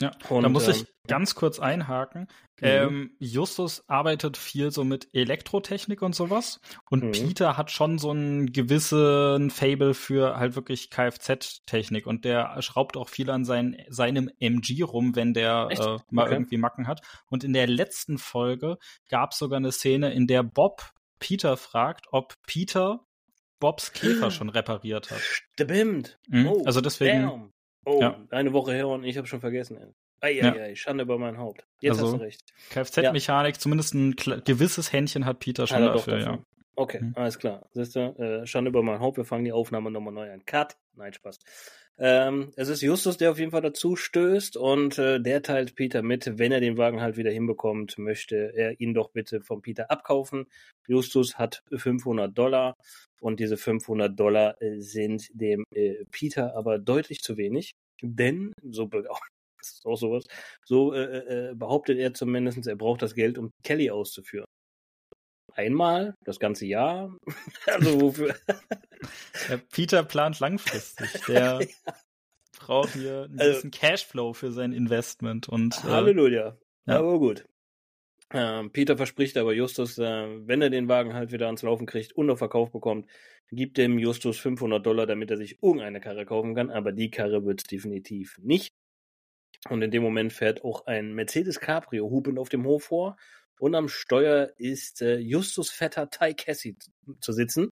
ja, 0.00 0.12
und, 0.30 0.42
da 0.42 0.48
muss 0.48 0.66
ich 0.66 0.80
ähm, 0.80 0.86
ganz 1.06 1.34
kurz 1.34 1.58
einhaken. 1.58 2.22
Mhm. 2.22 2.26
Ähm, 2.62 3.16
Justus 3.18 3.84
arbeitet 3.86 4.36
viel 4.36 4.70
so 4.70 4.82
mit 4.82 5.08
Elektrotechnik 5.12 6.00
und 6.00 6.14
sowas. 6.14 6.60
Und 6.88 7.04
mhm. 7.04 7.12
Peter 7.12 7.56
hat 7.56 7.70
schon 7.70 7.98
so 7.98 8.10
einen 8.10 8.52
gewissen 8.52 9.50
Fable 9.50 9.92
für 9.92 10.36
halt 10.36 10.56
wirklich 10.56 10.90
Kfz-Technik. 10.90 12.06
Und 12.06 12.24
der 12.24 12.60
schraubt 12.62 12.96
auch 12.96 13.10
viel 13.10 13.30
an 13.30 13.44
sein, 13.44 13.76
seinem 13.88 14.30
MG 14.38 14.82
rum, 14.82 15.16
wenn 15.16 15.34
der 15.34 15.68
äh, 15.70 15.98
mal 16.10 16.26
okay. 16.26 16.34
irgendwie 16.34 16.56
Macken 16.56 16.86
hat. 16.86 17.02
Und 17.28 17.44
in 17.44 17.52
der 17.52 17.66
letzten 17.66 18.16
Folge 18.16 18.78
gab 19.08 19.32
es 19.32 19.38
sogar 19.38 19.58
eine 19.58 19.72
Szene, 19.72 20.12
in 20.14 20.26
der 20.26 20.42
Bob 20.42 20.92
Peter 21.18 21.58
fragt, 21.58 22.06
ob 22.10 22.34
Peter 22.46 23.04
Bobs 23.58 23.92
Käfer 23.92 24.30
schon 24.30 24.48
repariert 24.48 25.10
hat. 25.10 25.20
Stimmt. 25.20 26.18
Mhm. 26.28 26.46
Oh, 26.46 26.64
also 26.64 26.80
deswegen. 26.80 27.22
Damn. 27.22 27.52
Oh, 27.90 28.00
ja. 28.00 28.20
eine 28.30 28.52
Woche 28.52 28.72
her 28.72 28.88
und 28.88 29.04
ich 29.04 29.16
habe 29.16 29.26
schon 29.26 29.40
vergessen. 29.40 29.78
Ei, 30.20 30.28
ei, 30.28 30.32
ja. 30.32 30.52
ei, 30.52 30.74
Schande 30.74 31.02
über 31.02 31.18
mein 31.18 31.38
Haupt. 31.38 31.64
Jetzt 31.80 31.98
also, 31.98 32.12
hast 32.12 32.20
du 32.20 32.24
recht. 32.24 32.44
Kfz-Mechanik, 32.70 33.54
ja. 33.56 33.60
zumindest 33.60 33.94
ein 33.94 34.14
gewisses 34.44 34.92
Händchen 34.92 35.24
hat 35.24 35.40
Peter 35.40 35.66
schon 35.66 35.82
hat 35.82 35.94
dafür, 35.94 36.18
ja. 36.18 36.38
Okay, 36.76 37.00
mhm. 37.02 37.12
alles 37.16 37.38
klar. 37.38 37.66
Siehst 37.72 37.96
du, 37.96 38.00
äh, 38.00 38.46
Schande 38.46 38.70
über 38.70 38.82
mein 38.82 39.00
Haupt, 39.00 39.16
wir 39.16 39.24
fangen 39.24 39.44
die 39.44 39.52
Aufnahme 39.52 39.90
nochmal 39.90 40.14
neu 40.14 40.32
an. 40.32 40.44
Cut. 40.46 40.76
Nein, 40.94 41.12
Spaß. 41.12 41.38
Ähm, 41.98 42.52
es 42.56 42.68
ist 42.68 42.80
Justus, 42.80 43.18
der 43.18 43.30
auf 43.30 43.38
jeden 43.38 43.50
Fall 43.50 43.60
dazu 43.60 43.94
stößt 43.94 44.56
und 44.56 44.98
äh, 44.98 45.20
der 45.20 45.42
teilt 45.42 45.74
Peter 45.74 46.02
mit, 46.02 46.38
wenn 46.38 46.50
er 46.50 46.60
den 46.60 46.78
Wagen 46.78 47.02
halt 47.02 47.18
wieder 47.18 47.30
hinbekommt, 47.30 47.98
möchte 47.98 48.54
er 48.56 48.80
ihn 48.80 48.94
doch 48.94 49.10
bitte 49.10 49.42
vom 49.42 49.60
Peter 49.60 49.90
abkaufen. 49.90 50.46
Justus 50.88 51.36
hat 51.36 51.62
500 51.76 52.36
Dollar 52.36 52.74
und 53.20 53.38
diese 53.38 53.58
500 53.58 54.18
Dollar 54.18 54.60
äh, 54.62 54.80
sind 54.80 55.28
dem 55.34 55.64
äh, 55.74 56.04
Peter 56.10 56.56
aber 56.56 56.78
deutlich 56.78 57.20
zu 57.20 57.36
wenig, 57.36 57.72
denn, 58.02 58.52
so 58.62 58.86
das 59.58 59.72
ist 59.74 59.86
auch 59.86 59.98
sowas, 59.98 60.24
so 60.64 60.94
äh, 60.94 61.02
äh, 61.02 61.50
äh, 61.50 61.54
behauptet 61.54 61.98
er 61.98 62.14
zumindest, 62.14 62.66
er 62.66 62.76
braucht 62.76 63.02
das 63.02 63.14
Geld, 63.14 63.36
um 63.36 63.50
Kelly 63.62 63.90
auszuführen. 63.90 64.46
Einmal, 65.60 66.14
das 66.24 66.40
ganze 66.40 66.64
Jahr. 66.64 67.14
also 67.66 68.00
wofür? 68.00 68.34
Peter 69.70 70.02
plant 70.02 70.40
langfristig. 70.40 71.10
Der 71.28 71.60
ja. 71.86 71.92
braucht 72.58 72.94
hier 72.94 73.28
ein 73.30 73.38
also, 73.38 73.52
bisschen 73.52 73.70
Cashflow 73.70 74.32
für 74.32 74.52
sein 74.52 74.72
Investment. 74.72 75.50
Und, 75.50 75.76
äh, 75.84 75.88
Halleluja. 75.88 76.56
Ja. 76.86 76.98
Aber 76.98 77.18
gut. 77.18 77.44
Ähm, 78.32 78.70
Peter 78.70 78.96
verspricht 78.96 79.36
aber 79.36 79.52
Justus, 79.52 79.98
äh, 79.98 80.46
wenn 80.46 80.62
er 80.62 80.70
den 80.70 80.88
Wagen 80.88 81.12
halt 81.12 81.30
wieder 81.30 81.46
ans 81.46 81.62
Laufen 81.62 81.86
kriegt 81.86 82.12
und 82.12 82.30
auf 82.30 82.38
Verkauf 82.38 82.70
bekommt, 82.70 83.06
gibt 83.50 83.76
dem 83.76 83.98
Justus 83.98 84.38
500 84.38 84.84
Dollar, 84.86 85.06
damit 85.06 85.30
er 85.30 85.36
sich 85.36 85.62
irgendeine 85.62 86.00
Karre 86.00 86.24
kaufen 86.24 86.54
kann. 86.54 86.70
Aber 86.70 86.92
die 86.92 87.10
Karre 87.10 87.44
wird 87.44 87.60
es 87.60 87.66
definitiv 87.66 88.38
nicht. 88.38 88.72
Und 89.68 89.82
in 89.82 89.90
dem 89.90 90.02
Moment 90.02 90.32
fährt 90.32 90.64
auch 90.64 90.86
ein 90.86 91.12
Mercedes 91.12 91.60
Cabrio 91.60 92.08
hupend 92.08 92.38
auf 92.38 92.48
dem 92.48 92.64
Hof 92.64 92.84
vor. 92.84 93.16
Und 93.60 93.74
am 93.74 93.88
Steuer 93.88 94.52
ist 94.56 95.02
äh, 95.02 95.18
Justus 95.18 95.70
Vetter 95.70 96.08
Ty 96.08 96.34
Cassie 96.34 96.76
zu 97.20 97.32
sitzen. 97.32 97.68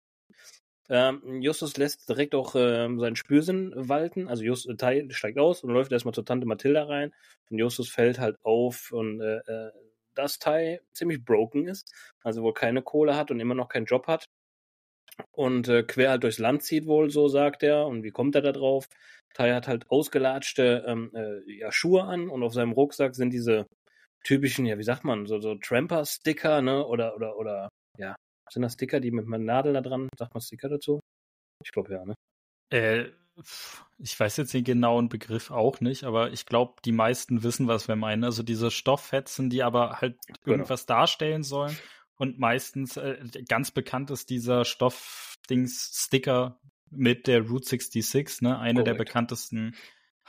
Ähm, 0.90 1.42
Justus 1.42 1.78
lässt 1.78 2.10
direkt 2.10 2.36
auch 2.36 2.56
äh, 2.56 2.90
seinen 2.98 3.16
Spürsinn 3.16 3.74
walten. 3.76 4.28
Also 4.28 4.44
Just, 4.44 4.68
äh, 4.68 4.76
Ty 4.76 5.08
steigt 5.12 5.40
aus 5.40 5.64
und 5.64 5.72
läuft 5.72 5.94
erstmal 5.94 6.14
zur 6.14 6.26
Tante 6.26 6.46
Mathilda 6.46 6.84
rein. 6.84 7.14
Und 7.50 7.60
Justus 7.60 7.90
fällt 7.90 8.20
halt 8.20 8.38
auf 8.44 8.92
und 8.92 9.22
äh, 9.22 9.38
äh 9.38 9.72
dass 10.16 10.40
Tai 10.40 10.82
ziemlich 10.94 11.24
broken 11.24 11.68
ist, 11.68 11.94
also 12.24 12.42
wohl 12.42 12.54
keine 12.54 12.82
Kohle 12.82 13.16
hat 13.16 13.30
und 13.30 13.40
immer 13.40 13.54
noch 13.54 13.70
keinen 13.70 13.86
Job 13.86 14.08
hat 14.08 14.28
und 15.32 15.68
äh, 15.68 15.84
quer 15.84 16.10
halt 16.10 16.24
durchs 16.24 16.40
Land 16.40 16.64
zieht 16.64 16.88
wohl, 16.88 17.12
so 17.12 17.28
sagt 17.28 17.64
er. 17.64 17.86
Und 17.86 18.04
wie 18.04 18.12
kommt 18.12 18.36
er 18.36 18.42
da 18.42 18.52
drauf? 18.52 18.88
Tai 19.36 19.54
hat 19.54 19.68
halt 19.68 19.90
ausgelatschte 19.92 20.84
ähm, 20.88 21.12
äh, 21.14 21.60
ja, 21.60 21.72
Schuhe 21.72 22.04
an 22.04 22.30
und 22.30 22.44
auf 22.44 22.54
seinem 22.54 22.72
Rucksack 22.72 23.16
sind 23.16 23.32
diese 23.32 23.68
typischen, 24.24 24.66
ja, 24.66 24.78
wie 24.78 24.84
sagt 24.84 25.04
man, 25.04 25.26
so, 25.26 25.40
so 25.40 25.56
Tramper-Sticker, 25.56 26.62
ne? 26.62 26.86
Oder, 26.86 27.16
oder, 27.16 27.38
oder, 27.38 27.70
ja, 27.98 28.16
sind 28.52 28.62
das 28.62 28.74
Sticker, 28.74 29.00
die 29.00 29.12
mit 29.12 29.26
einer 29.26 29.38
Nadel 29.38 29.74
da 29.74 29.82
dran? 29.82 30.10
Sagt 30.18 30.34
man 30.34 30.42
Sticker 30.42 30.70
dazu? 30.70 31.00
Ich 31.64 31.72
glaube 31.72 31.94
ja, 31.94 32.06
ne? 32.06 32.14
Äh, 32.70 33.12
ich 34.00 34.20
weiß 34.20 34.38
jetzt 34.38 34.54
den 34.54 34.64
genauen 34.64 35.10
Begriff 35.10 35.52
auch 35.52 35.80
nicht, 35.80 36.04
aber 36.04 36.32
ich 36.32 36.46
glaube, 36.46 36.76
die 36.86 36.92
meisten 36.92 37.44
wissen, 37.44 37.68
was 37.68 37.88
wir 37.88 37.96
meinen. 37.96 38.24
Also 38.24 38.44
diese 38.44 38.72
Stofffetzen, 38.72 39.50
die 39.50 39.64
aber 39.64 40.02
halt 40.02 40.18
genau. 40.44 40.56
irgendwas 40.56 40.86
darstellen 40.86 41.44
sollen. 41.44 41.78
Und 42.16 42.40
meistens 42.40 42.98
äh, 42.98 43.18
ganz 43.48 43.72
bekannt 43.72 44.10
ist 44.10 44.30
dieser 44.30 44.66
Stoffdings-Sticker 44.66 46.60
mit 46.90 47.28
der 47.28 47.42
Route 47.48 47.68
66, 47.68 48.42
ne? 48.42 48.58
Eine 48.58 48.80
Correct. 48.80 48.88
der 48.88 48.94
bekanntesten 48.96 49.76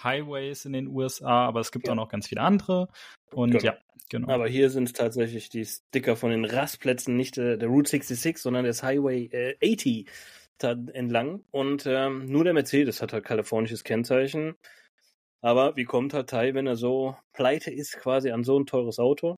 Highways 0.03 0.65
in 0.65 0.73
den 0.73 0.89
USA, 0.89 1.47
aber 1.47 1.61
es 1.61 1.73
gibt 1.73 1.87
ja. 1.87 1.93
auch 1.93 1.97
noch 1.97 2.09
ganz 2.09 2.29
viele 2.29 2.41
andere. 2.41 2.89
Und 3.33 3.53
genau. 3.53 3.65
ja, 3.65 3.77
genau. 4.09 4.29
Aber 4.29 4.49
hier 4.49 4.71
sind 4.71 4.95
tatsächlich 4.95 5.49
die 5.49 5.65
Sticker 5.65 6.17
von 6.17 6.31
den 6.31 6.45
Rastplätzen, 6.45 7.17
nicht 7.17 7.39
äh, 7.39 7.59
der 7.59 7.69
Route 7.69 7.91
66, 7.91 8.39
sondern 8.39 8.65
des 8.65 8.83
Highway 8.83 9.29
äh, 9.33 9.57
80 9.63 10.09
da 10.59 10.73
entlang. 10.93 11.45
Und 11.51 11.87
ähm, 11.87 12.27
nur 12.27 12.45
der 12.45 12.55
Mercedes 12.55 13.01
hat 13.01 13.13
halt 13.13 13.25
kalifornisches 13.25 13.85
Kennzeichen. 13.85 14.55
Aber 15.41 15.77
wie 15.77 15.85
kommt 15.85 16.15
halt 16.15 16.31
Tai, 16.31 16.55
wenn 16.55 16.67
er 16.67 16.77
so 16.77 17.17
pleite 17.33 17.71
ist, 17.71 17.97
quasi 17.99 18.31
an 18.31 18.45
so 18.45 18.59
ein 18.59 18.67
teures 18.67 18.99
Auto? 18.99 19.37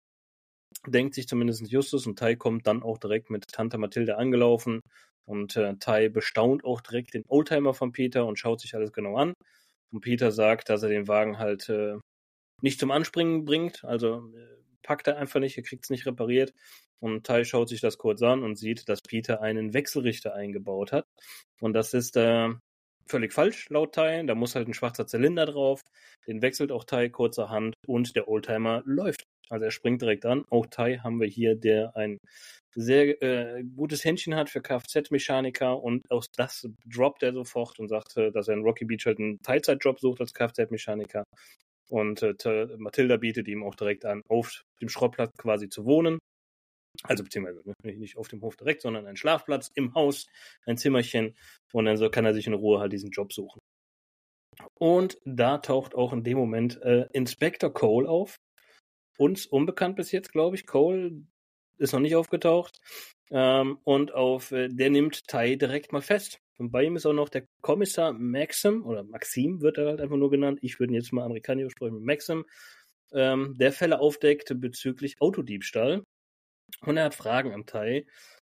Denkt 0.86 1.14
sich 1.14 1.28
zumindest 1.28 1.70
Justus 1.70 2.06
und 2.06 2.18
Tai 2.18 2.36
kommt 2.36 2.66
dann 2.66 2.82
auch 2.82 2.98
direkt 2.98 3.28
mit 3.28 3.48
Tante 3.48 3.76
Mathilde 3.76 4.16
angelaufen. 4.16 4.80
Und 5.26 5.56
äh, 5.56 5.76
Tai 5.78 6.08
bestaunt 6.08 6.64
auch 6.64 6.80
direkt 6.80 7.14
den 7.14 7.24
Oldtimer 7.28 7.74
von 7.74 7.92
Peter 7.92 8.24
und 8.26 8.38
schaut 8.38 8.60
sich 8.60 8.74
alles 8.74 8.92
genau 8.92 9.16
an. 9.16 9.34
Und 9.92 10.00
Peter 10.00 10.32
sagt, 10.32 10.68
dass 10.68 10.82
er 10.82 10.88
den 10.88 11.08
Wagen 11.08 11.38
halt 11.38 11.68
äh, 11.68 11.96
nicht 12.62 12.80
zum 12.80 12.90
Anspringen 12.90 13.44
bringt. 13.44 13.84
Also 13.84 14.30
äh, 14.34 14.60
packt 14.82 15.06
er 15.08 15.18
einfach 15.18 15.40
nicht, 15.40 15.56
er 15.56 15.62
kriegt 15.62 15.84
es 15.84 15.90
nicht 15.90 16.06
repariert. 16.06 16.54
Und 17.00 17.26
Tai 17.26 17.44
schaut 17.44 17.68
sich 17.68 17.80
das 17.80 17.98
kurz 17.98 18.22
an 18.22 18.42
und 18.42 18.56
sieht, 18.56 18.88
dass 18.88 19.00
Peter 19.00 19.40
einen 19.40 19.72
Wechselrichter 19.72 20.34
eingebaut 20.34 20.92
hat. 20.92 21.06
Und 21.60 21.72
das 21.72 21.94
ist 21.94 22.16
äh, 22.16 22.50
völlig 23.06 23.32
falsch, 23.32 23.68
laut 23.70 23.94
Tai. 23.94 24.22
Da 24.24 24.34
muss 24.34 24.54
halt 24.54 24.68
ein 24.68 24.74
schwarzer 24.74 25.06
Zylinder 25.06 25.46
drauf. 25.46 25.80
Den 26.26 26.42
wechselt 26.42 26.72
auch 26.72 26.84
Tai 26.84 27.08
kurzerhand 27.08 27.74
und 27.86 28.16
der 28.16 28.28
Oldtimer 28.28 28.82
läuft. 28.84 29.24
Also 29.50 29.64
er 29.64 29.70
springt 29.70 30.00
direkt 30.02 30.24
an. 30.26 30.44
Auch 30.50 30.66
Tai 30.66 30.98
haben 30.98 31.20
wir 31.20 31.26
hier, 31.26 31.56
der 31.56 31.96
ein 31.96 32.18
sehr 32.74 33.20
äh, 33.22 33.64
gutes 33.64 34.04
Händchen 34.04 34.36
hat 34.36 34.48
für 34.48 34.62
Kfz-Mechaniker 34.62 35.82
und 35.82 36.08
aus 36.10 36.26
das 36.36 36.68
droppt 36.86 37.22
er 37.22 37.32
sofort 37.32 37.78
und 37.80 37.88
sagt, 37.88 38.16
dass 38.16 38.48
er 38.48 38.54
in 38.54 38.62
Rocky 38.62 38.84
Beach 38.84 39.06
halt 39.06 39.18
einen 39.18 39.38
Teilzeitjob 39.42 39.98
sucht 39.98 40.20
als 40.20 40.32
Kfz-Mechaniker. 40.32 41.24
Und 41.90 42.22
äh, 42.22 42.66
Mathilda 42.78 43.16
bietet 43.16 43.48
ihm 43.48 43.64
auch 43.64 43.74
direkt 43.74 44.04
an, 44.04 44.22
auf 44.28 44.62
dem 44.80 44.88
Schrottplatz 44.88 45.32
quasi 45.36 45.68
zu 45.68 45.84
wohnen. 45.84 46.18
Also 47.02 47.24
beziehungsweise 47.24 47.62
nicht 47.84 48.16
auf 48.16 48.28
dem 48.28 48.42
Hof 48.42 48.56
direkt, 48.56 48.82
sondern 48.82 49.06
ein 49.06 49.16
Schlafplatz 49.16 49.70
im 49.74 49.94
Haus, 49.94 50.26
ein 50.66 50.76
Zimmerchen. 50.76 51.34
Und 51.72 51.86
dann 51.86 51.96
so 51.96 52.08
kann 52.10 52.24
er 52.24 52.34
sich 52.34 52.46
in 52.46 52.54
Ruhe 52.54 52.78
halt 52.78 52.92
diesen 52.92 53.10
Job 53.10 53.32
suchen. 53.32 53.58
Und 54.78 55.18
da 55.24 55.58
taucht 55.58 55.94
auch 55.94 56.12
in 56.12 56.22
dem 56.22 56.38
Moment 56.38 56.80
äh, 56.82 57.06
Inspector 57.12 57.72
Cole 57.72 58.08
auf. 58.08 58.36
Uns 59.20 59.44
unbekannt 59.44 59.96
bis 59.96 60.12
jetzt, 60.12 60.32
glaube 60.32 60.56
ich. 60.56 60.66
Cole, 60.66 61.24
ist 61.76 61.92
noch 61.92 62.00
nicht 62.00 62.16
aufgetaucht. 62.16 62.80
Ähm, 63.30 63.78
und 63.84 64.14
auf 64.14 64.50
äh, 64.50 64.68
der 64.68 64.88
nimmt 64.88 65.26
Tai 65.28 65.56
direkt 65.56 65.92
mal 65.92 66.00
fest. 66.00 66.40
Und 66.56 66.70
bei 66.70 66.84
ihm 66.84 66.96
ist 66.96 67.04
auch 67.04 67.12
noch 67.12 67.28
der 67.28 67.44
Kommissar 67.60 68.14
Maxim, 68.14 68.82
oder 68.86 69.02
Maxim 69.02 69.60
wird 69.60 69.76
er 69.76 69.88
halt 69.88 70.00
einfach 70.00 70.16
nur 70.16 70.30
genannt. 70.30 70.60
Ich 70.62 70.80
würde 70.80 70.94
ihn 70.94 70.94
jetzt 70.94 71.12
mal 71.12 71.24
amerikanisch 71.24 71.72
sprechen, 71.72 72.02
Maxim, 72.02 72.46
ähm, 73.12 73.56
der 73.58 73.72
Fälle 73.72 74.00
aufdeckt 74.00 74.58
bezüglich 74.58 75.20
Autodiebstahl. 75.20 76.02
Und 76.80 76.96
er 76.96 77.04
hat 77.04 77.14
Fragen 77.14 77.52
am 77.52 77.66
Tai. 77.66 78.06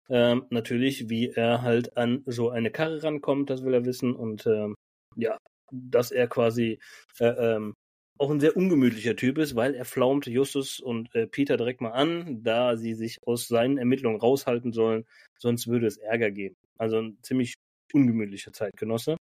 Ähm, 0.09 0.47
natürlich, 0.51 1.09
wie 1.09 1.31
er 1.31 1.63
halt 1.63 1.97
an 1.97 2.23
so 2.27 2.51
eine 2.51 2.71
Karre 2.71 3.03
rankommt, 3.03 3.51
das 3.51 3.65
will 3.65 3.75
er 3.75 3.85
wissen. 3.85 4.15
Und 4.15 4.47
ähm, 4.47 4.77
ja, 5.17 5.37
dass 5.73 6.13
er 6.13 6.29
quasi 6.29 6.79
äh, 7.19 7.57
ähm, 7.57 7.75
auch 8.21 8.31
ein 8.31 8.41
sehr 8.41 8.57
ungemütlicher 8.57 9.17
Typ 9.17 9.39
ist, 9.39 9.57
weil 9.57 9.75
er 9.75 9.87
flaumt 9.87 10.27
Justus 10.27 10.79
und 10.79 11.15
äh, 11.15 11.27
Peter 11.27 11.57
direkt 11.57 11.81
mal 11.81 11.93
an, 11.93 12.43
da 12.43 12.77
sie 12.77 12.93
sich 12.95 13.19
aus 13.27 13.49
seinen 13.49 13.79
Ermittlungen 13.79 14.21
raushalten 14.21 14.73
sollen, 14.73 15.07
sonst 15.39 15.69
würde 15.69 15.87
es 15.87 15.97
Ärger 15.97 16.31
geben. 16.31 16.57
Also 16.77 16.99
ein 16.99 17.19
ziemlich 17.23 17.55
ungemütlicher 17.95 18.53
Zeitgenosse. 18.53 19.17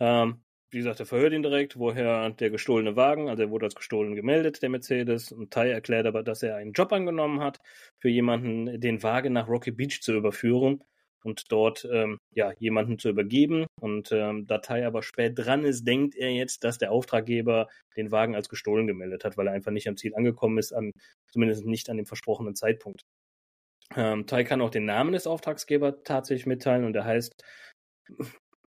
Ähm, 0.00 0.42
wie 0.70 0.78
gesagt, 0.78 1.00
er 1.00 1.06
verhört 1.06 1.34
ihn 1.34 1.42
direkt, 1.42 1.78
woher 1.78 2.30
der 2.30 2.48
gestohlene 2.48 2.96
Wagen, 2.96 3.28
also 3.28 3.42
er 3.42 3.50
wurde 3.50 3.66
als 3.66 3.74
gestohlen 3.74 4.14
gemeldet, 4.14 4.62
der 4.62 4.70
Mercedes. 4.70 5.30
Und 5.30 5.52
Tai 5.52 5.70
erklärt 5.70 6.06
aber, 6.06 6.22
dass 6.22 6.42
er 6.42 6.56
einen 6.56 6.72
Job 6.72 6.90
angenommen 6.92 7.40
hat, 7.40 7.60
für 7.98 8.08
jemanden 8.08 8.80
den 8.80 9.02
Wagen 9.02 9.34
nach 9.34 9.48
Rocky 9.48 9.72
Beach 9.72 10.00
zu 10.00 10.14
überführen 10.14 10.82
und 11.24 11.50
dort 11.50 11.88
ähm, 11.90 12.18
ja 12.34 12.52
jemanden 12.58 12.98
zu 12.98 13.08
übergeben. 13.08 13.66
Und 13.80 14.12
ähm, 14.12 14.46
da 14.46 14.58
Tai 14.58 14.86
aber 14.86 15.02
spät 15.02 15.34
dran 15.36 15.64
ist, 15.64 15.86
denkt 15.86 16.14
er 16.16 16.30
jetzt, 16.30 16.64
dass 16.64 16.78
der 16.78 16.92
Auftraggeber 16.92 17.68
den 17.96 18.10
Wagen 18.10 18.34
als 18.34 18.48
gestohlen 18.48 18.86
gemeldet 18.86 19.24
hat, 19.24 19.36
weil 19.36 19.46
er 19.46 19.52
einfach 19.52 19.72
nicht 19.72 19.88
am 19.88 19.96
Ziel 19.96 20.14
angekommen 20.14 20.58
ist, 20.58 20.72
an, 20.72 20.92
zumindest 21.30 21.64
nicht 21.66 21.90
an 21.90 21.96
dem 21.96 22.06
versprochenen 22.06 22.54
Zeitpunkt. 22.54 23.02
Ähm, 23.94 24.26
Tai 24.26 24.44
kann 24.44 24.60
auch 24.60 24.70
den 24.70 24.84
Namen 24.84 25.12
des 25.12 25.26
Auftragsgebers 25.26 25.96
tatsächlich 26.04 26.46
mitteilen 26.46 26.84
und 26.84 26.94
der 26.94 27.04
heißt, 27.04 27.32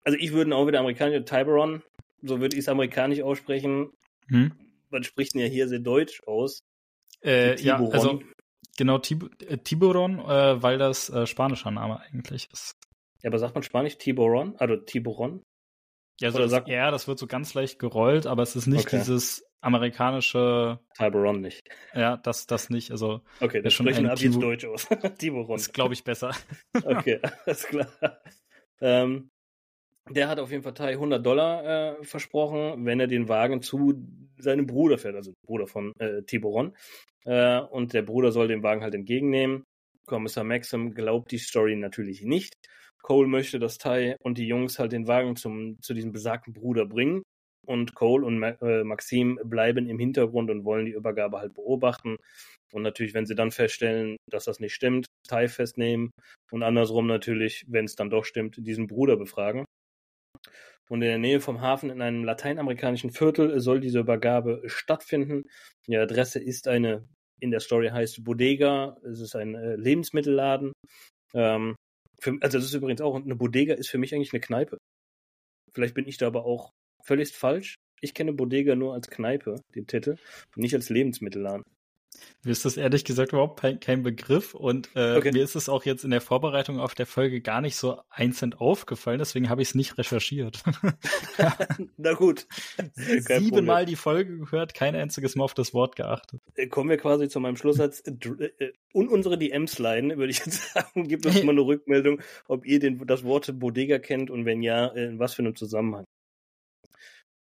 also 0.05 0.19
ich 0.19 0.33
würde 0.33 0.51
ihn 0.51 0.55
auch 0.55 0.67
wieder 0.67 0.81
amerikanisch, 0.81 1.25
Tiberon, 1.25 1.83
so 2.23 2.41
würde 2.41 2.57
ich 2.57 2.61
es 2.61 2.69
amerikanisch 2.69 3.21
aussprechen. 3.21 3.91
Hm? 4.29 4.53
Man 4.91 5.03
spricht 5.03 5.35
ihn 5.35 5.41
ja 5.41 5.47
hier 5.47 5.69
sehr 5.69 5.81
deutsch 5.81 6.23
aus. 6.27 6.61
Äh, 7.23 7.61
ja, 7.61 7.77
also 7.77 8.23
genau, 8.79 8.99
Tib 8.99 9.43
äh, 9.43 9.59
Tiburon, 9.59 10.21
äh, 10.21 10.63
weil 10.63 10.79
das 10.79 11.11
äh, 11.11 11.27
spanischer 11.27 11.71
Name 11.71 12.01
eigentlich 12.01 12.49
ist. 12.51 12.73
Ja, 13.23 13.29
aber 13.29 13.39
sagt 13.39 13.55
man 13.55 13.63
Spanisch 13.63 13.99
Tiburon? 13.99 14.57
Also 14.57 14.77
Tiburon? 14.77 15.43
Ja, 16.21 16.31
so 16.31 16.39
das, 16.39 16.63
ja, 16.67 16.91
das 16.91 17.07
wird 17.07 17.19
so 17.19 17.27
ganz 17.27 17.55
leicht 17.55 17.79
gerollt, 17.79 18.27
aber 18.27 18.43
es 18.43 18.57
ist 18.57 18.67
nicht 18.67 18.87
okay. 18.87 18.99
dieses 18.99 19.45
amerikanische. 19.61 20.81
Tiburon 20.97 21.41
nicht. 21.41 21.69
Ja, 21.95 22.17
das, 22.17 22.47
das 22.47 22.71
nicht. 22.71 22.91
Also, 22.91 23.21
okay, 23.41 23.61
das 23.61 23.75
sprechen 23.75 24.09
ab 24.09 24.19
jetzt 24.19 24.41
Deutsch 24.41 24.65
aus. 24.65 24.89
Tiburon. 25.19 25.57
Das 25.57 25.73
glaube 25.73 25.95
ich 25.95 26.03
besser. 26.03 26.33
okay, 26.85 27.21
alles 27.47 27.67
klar. 27.67 27.89
Ähm, 28.81 29.31
der 30.11 30.29
hat 30.29 30.39
auf 30.39 30.51
jeden 30.51 30.63
Fall 30.63 30.75
Tai 30.75 30.91
100 30.91 31.25
Dollar 31.25 31.99
äh, 32.01 32.05
versprochen, 32.05 32.85
wenn 32.85 33.01
er 33.01 33.07
den 33.07 33.29
Wagen 33.29 33.63
zu 33.63 33.95
seinem 34.39 34.67
Bruder 34.67 34.99
fährt, 34.99 35.17
also 35.17 35.33
Bruder 35.47 35.67
von 35.67 35.93
äh, 35.99 36.23
Tiburon. 36.23 36.77
Äh, 37.25 37.61
und 37.61 37.93
der 37.93 38.03
Bruder 38.03 38.33
soll 38.33 38.49
den 38.49 38.63
Wagen 38.63 38.83
halt 38.83 38.95
entgegennehmen. 38.95 39.65
Kommissar 40.07 40.45
Maxim 40.45 40.95
glaubt 40.95 41.31
die 41.33 41.39
Story 41.39 41.77
natürlich 41.77 42.23
nicht. 42.23 42.55
Cole 43.03 43.29
möchte, 43.29 43.59
dass 43.59 43.79
Tai 43.79 44.17
und 44.21 44.39
die 44.39 44.47
Jungs 44.47 44.79
halt 44.79 44.93
den 44.93 45.07
Wagen 45.07 45.37
zum, 45.37 45.81
zu 45.83 45.95
diesem 45.95 46.13
besagten 46.13 46.53
Bruder 46.53 46.87
bringen. 46.87 47.23
Und 47.67 47.95
Cole 47.95 48.25
und 48.25 48.39
Ma 48.39 48.51
äh, 48.63 48.83
Maxim 48.83 49.39
bleiben 49.45 49.89
im 49.89 49.99
Hintergrund 49.99 50.51
und 50.51 50.65
wollen 50.65 50.87
die 50.87 50.93
Übergabe 50.93 51.39
halt 51.39 51.53
beobachten. 51.55 52.17
Und 52.73 52.83
natürlich, 52.83 53.15
wenn 53.15 53.27
sie 53.27 53.35
dann 53.35 53.51
feststellen, 53.51 54.17
dass 54.31 54.45
das 54.45 54.61
nicht 54.61 54.75
stimmt, 54.75 55.07
Tai 55.29 55.49
festnehmen 55.49 56.11
und 56.51 56.63
andersrum 56.63 57.07
natürlich, 57.07 57.67
wenn 57.69 57.85
es 57.85 57.95
dann 57.95 58.11
doch 58.11 58.25
stimmt, 58.25 58.57
diesen 58.59 58.87
Bruder 58.87 59.17
befragen. 59.17 59.65
Und 60.89 61.03
in 61.03 61.09
der 61.09 61.19
Nähe 61.19 61.41
vom 61.41 61.61
Hafen 61.61 61.91
in 61.91 62.01
einem 62.01 62.25
lateinamerikanischen 62.25 63.11
Viertel 63.11 63.61
soll 63.61 63.81
diese 63.81 64.01
Übergabe 64.01 64.63
stattfinden. 64.67 65.45
Die 65.87 65.97
Adresse 65.97 66.39
ist 66.39 66.69
eine, 66.69 67.07
in 67.41 67.51
der 67.51 67.61
Story 67.61 67.89
heißt 67.89 68.25
Bodega. 68.25 68.97
Es 69.05 69.21
ist 69.21 69.37
ein 69.37 69.55
äh, 69.55 69.77
Lebensmittelladen. 69.77 70.73
Ähm, 71.35 71.77
für, 72.21 72.37
also 72.41 72.59
das 72.59 72.67
ist 72.67 72.75
übrigens 72.75 73.01
auch, 73.01 73.15
eine 73.15 73.37
Bodega 73.37 73.75
ist 73.75 73.91
für 73.91 73.99
mich 73.99 74.15
eigentlich 74.15 74.33
eine 74.33 74.41
Kneipe. 74.41 74.79
Vielleicht 75.75 75.95
bin 75.95 76.09
ich 76.09 76.17
da 76.17 76.27
aber 76.27 76.45
auch 76.45 76.71
völlig 77.05 77.33
falsch. 77.33 77.77
Ich 78.01 78.15
kenne 78.15 78.33
Bodega 78.33 78.75
nur 78.75 78.95
als 78.95 79.09
Kneipe, 79.09 79.61
den 79.75 79.87
Titel, 79.87 80.17
nicht 80.57 80.75
als 80.75 80.89
Lebensmittelladen. 80.89 81.65
Mir 82.45 82.53
ist 82.53 82.65
das 82.65 82.77
ehrlich 82.77 83.05
gesagt 83.05 83.33
überhaupt 83.33 83.61
kein 83.81 84.03
Begriff 84.03 84.55
und 84.55 84.91
äh, 84.95 85.17
okay. 85.17 85.33
mir 85.33 85.43
ist 85.43 85.57
es 85.57 85.69
auch 85.69 85.85
jetzt 85.85 86.05
in 86.05 86.11
der 86.11 86.21
Vorbereitung 86.21 86.79
auf 86.79 86.95
der 86.95 87.07
Folge 87.07 87.41
gar 87.41 87.61
nicht 87.61 87.77
so 87.77 88.01
einzeln 88.11 88.55
aufgefallen, 88.55 89.19
deswegen 89.19 89.49
habe 89.49 89.63
ich 89.63 89.69
es 89.69 89.75
nicht 89.75 89.99
recherchiert. 89.99 90.63
Na 91.97 92.13
gut. 92.15 92.47
Siebenmal 92.95 93.87
die 93.87 93.97
Folge 93.97 94.39
gehört, 94.39 94.75
kein 94.75 94.95
einziges 94.95 95.37
Mal 95.37 95.45
auf 95.45 95.55
das 95.55 95.75
Wort 95.75 95.97
geachtet. 95.97 96.41
Äh, 96.55 96.69
kommen 96.69 96.91
wir 96.91 96.97
quasi 96.97 97.29
zu 97.29 97.41
meinem 97.41 97.57
Schlusssatz. 97.57 98.03
Äh, 98.07 98.73
und 98.93 99.09
unsere 99.09 99.39
DMs 99.39 99.79
leiden, 99.79 100.17
würde 100.17 100.31
ich 100.31 100.39
jetzt 100.45 100.73
sagen, 100.73 101.09
gibt 101.09 101.27
uns 101.27 101.43
mal 101.43 101.53
eine 101.53 101.63
Rückmeldung, 101.63 102.21
ob 102.47 102.67
ihr 102.67 102.79
den, 102.79 103.05
das 103.07 103.25
Wort 103.25 103.59
Bodega 103.59 103.99
kennt 103.99 104.31
und 104.31 104.45
wenn 104.45 104.63
ja, 104.63 104.87
in 104.87 105.19
was 105.19 105.35
für 105.35 105.43
einem 105.43 105.57
Zusammenhang. 105.57 106.05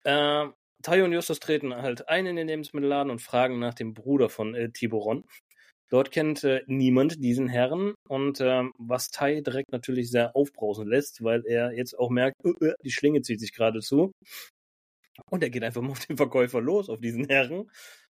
Äh, 0.05 0.47
Tai 0.87 1.03
und 1.03 1.13
Justus 1.13 1.41
treten 1.41 1.75
halt 1.75 2.09
ein 2.09 2.27
in 2.27 2.37
den 2.37 2.47
Lebensmittelladen 2.47 3.11
und 3.11 3.21
fragen 3.21 3.59
nach 3.59 3.75
dem 3.75 3.93
Bruder 3.93 4.29
von 4.29 4.55
äh, 4.55 4.71
Tiburon. 4.71 5.25
Dort 5.91 6.13
kennt 6.13 6.45
äh, 6.45 6.63
niemand 6.69 7.25
diesen 7.25 7.49
Herrn 7.49 7.95
und 8.09 8.41
ähm, 8.41 8.73
was 8.79 9.11
Tai 9.11 9.41
direkt 9.41 9.73
natürlich 9.73 10.13
sehr 10.13 10.37
aufbrausen 10.37 10.87
lässt, 10.87 11.25
weil 11.25 11.45
er 11.45 11.73
jetzt 11.73 11.99
auch 11.99 12.09
merkt, 12.09 12.37
uh, 12.45 12.51
uh, 12.51 12.73
die 12.85 12.93
Schlinge 12.93 13.23
zieht 13.23 13.41
sich 13.41 13.53
gerade 13.53 13.81
zu. 13.81 14.13
Und 15.29 15.43
er 15.43 15.51
geht 15.51 15.65
einfach 15.65 15.83
mal 15.83 15.91
auf 15.91 16.07
den 16.07 16.17
Verkäufer 16.17 16.61
los, 16.61 16.89
auf 16.89 17.01
diesen 17.01 17.27
Herren. 17.27 17.69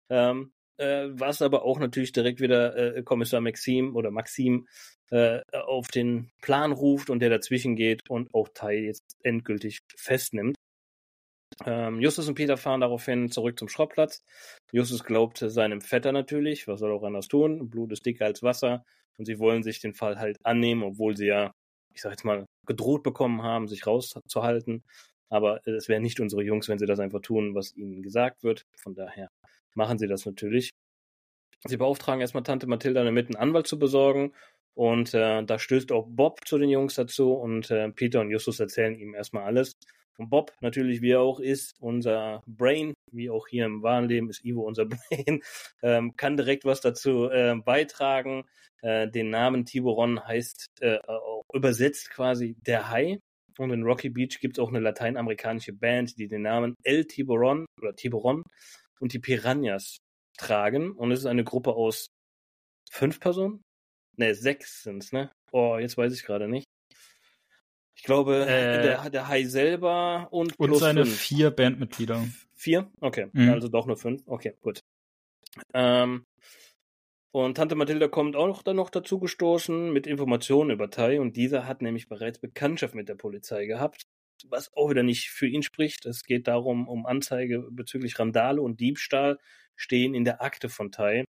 Ähm, 0.09 0.51
äh, 0.75 1.07
was 1.11 1.41
aber 1.41 1.63
auch 1.63 1.79
natürlich 1.79 2.11
direkt 2.11 2.41
wieder 2.41 2.97
äh, 2.97 3.03
Kommissar 3.03 3.39
Maxim 3.39 3.95
oder 3.95 4.11
Maxim 4.11 4.67
äh, 5.11 5.39
auf 5.53 5.87
den 5.87 6.29
Plan 6.41 6.73
ruft 6.73 7.09
und 7.09 7.19
der 7.19 7.29
dazwischen 7.29 7.77
geht 7.77 8.09
und 8.09 8.33
auch 8.33 8.49
Tai 8.53 8.75
jetzt 8.75 9.15
endgültig 9.23 9.79
festnimmt. 9.95 10.57
Ähm, 11.65 12.01
Justus 12.01 12.27
und 12.27 12.35
Peter 12.35 12.57
fahren 12.57 12.81
daraufhin 12.81 13.29
zurück 13.31 13.57
zum 13.57 13.69
Schrottplatz. 13.69 14.23
Justus 14.71 15.03
glaubt 15.03 15.37
seinem 15.37 15.81
Vetter 15.81 16.11
natürlich, 16.11 16.67
was 16.67 16.79
soll 16.79 16.91
er 16.91 16.95
auch 16.95 17.03
anders 17.03 17.27
tun? 17.27 17.69
Blut 17.69 17.91
ist 17.93 18.05
dicker 18.05 18.25
als 18.25 18.43
Wasser 18.43 18.83
und 19.17 19.25
sie 19.25 19.39
wollen 19.39 19.63
sich 19.63 19.79
den 19.79 19.93
Fall 19.93 20.19
halt 20.19 20.37
annehmen, 20.43 20.83
obwohl 20.83 21.15
sie 21.15 21.27
ja, 21.27 21.53
ich 21.93 22.01
sag 22.01 22.11
jetzt 22.11 22.25
mal, 22.25 22.45
gedroht 22.65 23.03
bekommen 23.03 23.41
haben, 23.41 23.67
sich 23.67 23.87
rauszuhalten. 23.87 24.83
Aber 25.29 25.65
es 25.65 25.87
wären 25.87 26.03
nicht 26.03 26.19
unsere 26.19 26.43
Jungs, 26.43 26.67
wenn 26.67 26.77
sie 26.77 26.85
das 26.85 26.99
einfach 26.99 27.21
tun, 27.21 27.55
was 27.55 27.75
ihnen 27.75 28.03
gesagt 28.03 28.43
wird. 28.43 28.65
Von 28.77 28.93
daher 28.95 29.29
machen 29.75 29.97
sie 29.97 30.07
das 30.07 30.25
natürlich. 30.25 30.71
Sie 31.67 31.77
beauftragen 31.77 32.21
erstmal 32.21 32.43
Tante 32.43 32.67
Mathilda 32.67 33.03
damit, 33.03 33.27
einen 33.27 33.37
Anwalt 33.37 33.67
zu 33.67 33.79
besorgen. 33.79 34.33
Und 34.75 35.13
äh, 35.13 35.43
da 35.43 35.57
stößt 35.57 35.91
auch 35.93 36.05
Bob 36.09 36.45
zu 36.45 36.57
den 36.57 36.69
Jungs 36.69 36.95
dazu 36.95 37.33
und 37.33 37.71
äh, 37.71 37.89
Peter 37.91 38.19
und 38.19 38.29
Justus 38.29 38.59
erzählen 38.59 38.93
ihm 38.95 39.15
erstmal 39.15 39.43
alles. 39.43 39.77
Bob, 40.17 40.53
natürlich, 40.61 41.01
wie 41.01 41.11
er 41.11 41.21
auch 41.21 41.39
ist, 41.39 41.75
unser 41.79 42.41
Brain, 42.47 42.93
wie 43.11 43.29
auch 43.29 43.47
hier 43.47 43.65
im 43.65 43.83
wahren 43.83 44.07
Leben 44.07 44.29
ist 44.29 44.43
Ivo 44.43 44.61
unser 44.61 44.85
Brain, 45.09 45.41
ähm, 45.83 46.15
kann 46.15 46.37
direkt 46.37 46.65
was 46.65 46.81
dazu 46.81 47.29
äh, 47.29 47.55
beitragen. 47.55 48.45
Äh, 48.81 49.09
den 49.09 49.29
Namen 49.29 49.65
Tiburon 49.65 50.25
heißt 50.25 50.67
äh, 50.81 50.99
übersetzt 51.53 52.09
quasi 52.11 52.55
der 52.65 52.89
Hai. 52.89 53.19
Und 53.57 53.71
in 53.71 53.83
Rocky 53.83 54.09
Beach 54.09 54.39
gibt 54.41 54.57
es 54.57 54.63
auch 54.63 54.69
eine 54.69 54.79
lateinamerikanische 54.79 55.71
Band, 55.73 56.17
die 56.17 56.27
den 56.27 56.41
Namen 56.41 56.75
El 56.83 57.05
Tiburon 57.05 57.65
oder 57.81 57.95
Tiburon 57.95 58.43
und 58.99 59.13
die 59.13 59.19
Piranhas 59.19 59.97
tragen. 60.37 60.91
Und 60.91 61.11
es 61.11 61.19
ist 61.19 61.25
eine 61.25 61.45
Gruppe 61.45 61.73
aus 61.73 62.07
fünf 62.91 63.19
Personen? 63.19 63.61
Ne, 64.17 64.35
sechs 64.35 64.83
sind's, 64.83 65.11
ne? 65.11 65.31
Oh, 65.51 65.77
jetzt 65.77 65.97
weiß 65.97 66.13
ich 66.13 66.23
gerade 66.23 66.47
nicht. 66.47 66.64
Ich 68.05 68.07
glaube, 68.07 68.45
äh, 68.45 68.83
der, 68.83 69.09
der 69.09 69.27
Hai 69.27 69.45
selber 69.45 70.27
und 70.29 70.59
Und 70.59 70.75
seine 70.75 71.05
fünf. 71.05 71.17
vier 71.17 71.49
Bandmitglieder. 71.49 72.23
Vier? 72.53 72.91
Okay, 73.01 73.29
mhm. 73.33 73.49
also 73.49 73.67
doch 73.67 73.87
nur 73.87 73.97
fünf. 73.97 74.21
Okay, 74.27 74.53
gut. 74.61 74.83
Ähm, 75.73 76.23
und 77.31 77.57
Tante 77.57 77.73
Mathilda 77.73 78.07
kommt 78.07 78.35
auch 78.35 78.61
dann 78.61 78.75
noch 78.75 78.91
dazu 78.91 79.17
gestoßen 79.17 79.91
mit 79.91 80.05
Informationen 80.05 80.69
über 80.69 80.91
Tai 80.91 81.19
und 81.19 81.35
dieser 81.35 81.65
hat 81.65 81.81
nämlich 81.81 82.07
bereits 82.07 82.37
Bekanntschaft 82.37 82.93
mit 82.93 83.09
der 83.09 83.15
Polizei 83.15 83.65
gehabt, 83.65 84.03
was 84.49 84.71
auch 84.73 84.91
wieder 84.91 85.01
nicht 85.01 85.31
für 85.31 85.47
ihn 85.47 85.63
spricht. 85.63 86.05
Es 86.05 86.25
geht 86.25 86.47
darum, 86.47 86.87
um 86.87 87.07
Anzeige 87.07 87.65
bezüglich 87.71 88.19
Randale 88.19 88.61
und 88.61 88.79
Diebstahl 88.81 89.39
stehen 89.75 90.13
in 90.13 90.25
der 90.25 90.43
Akte 90.43 90.69
von 90.69 90.91
Tai. 90.91 91.25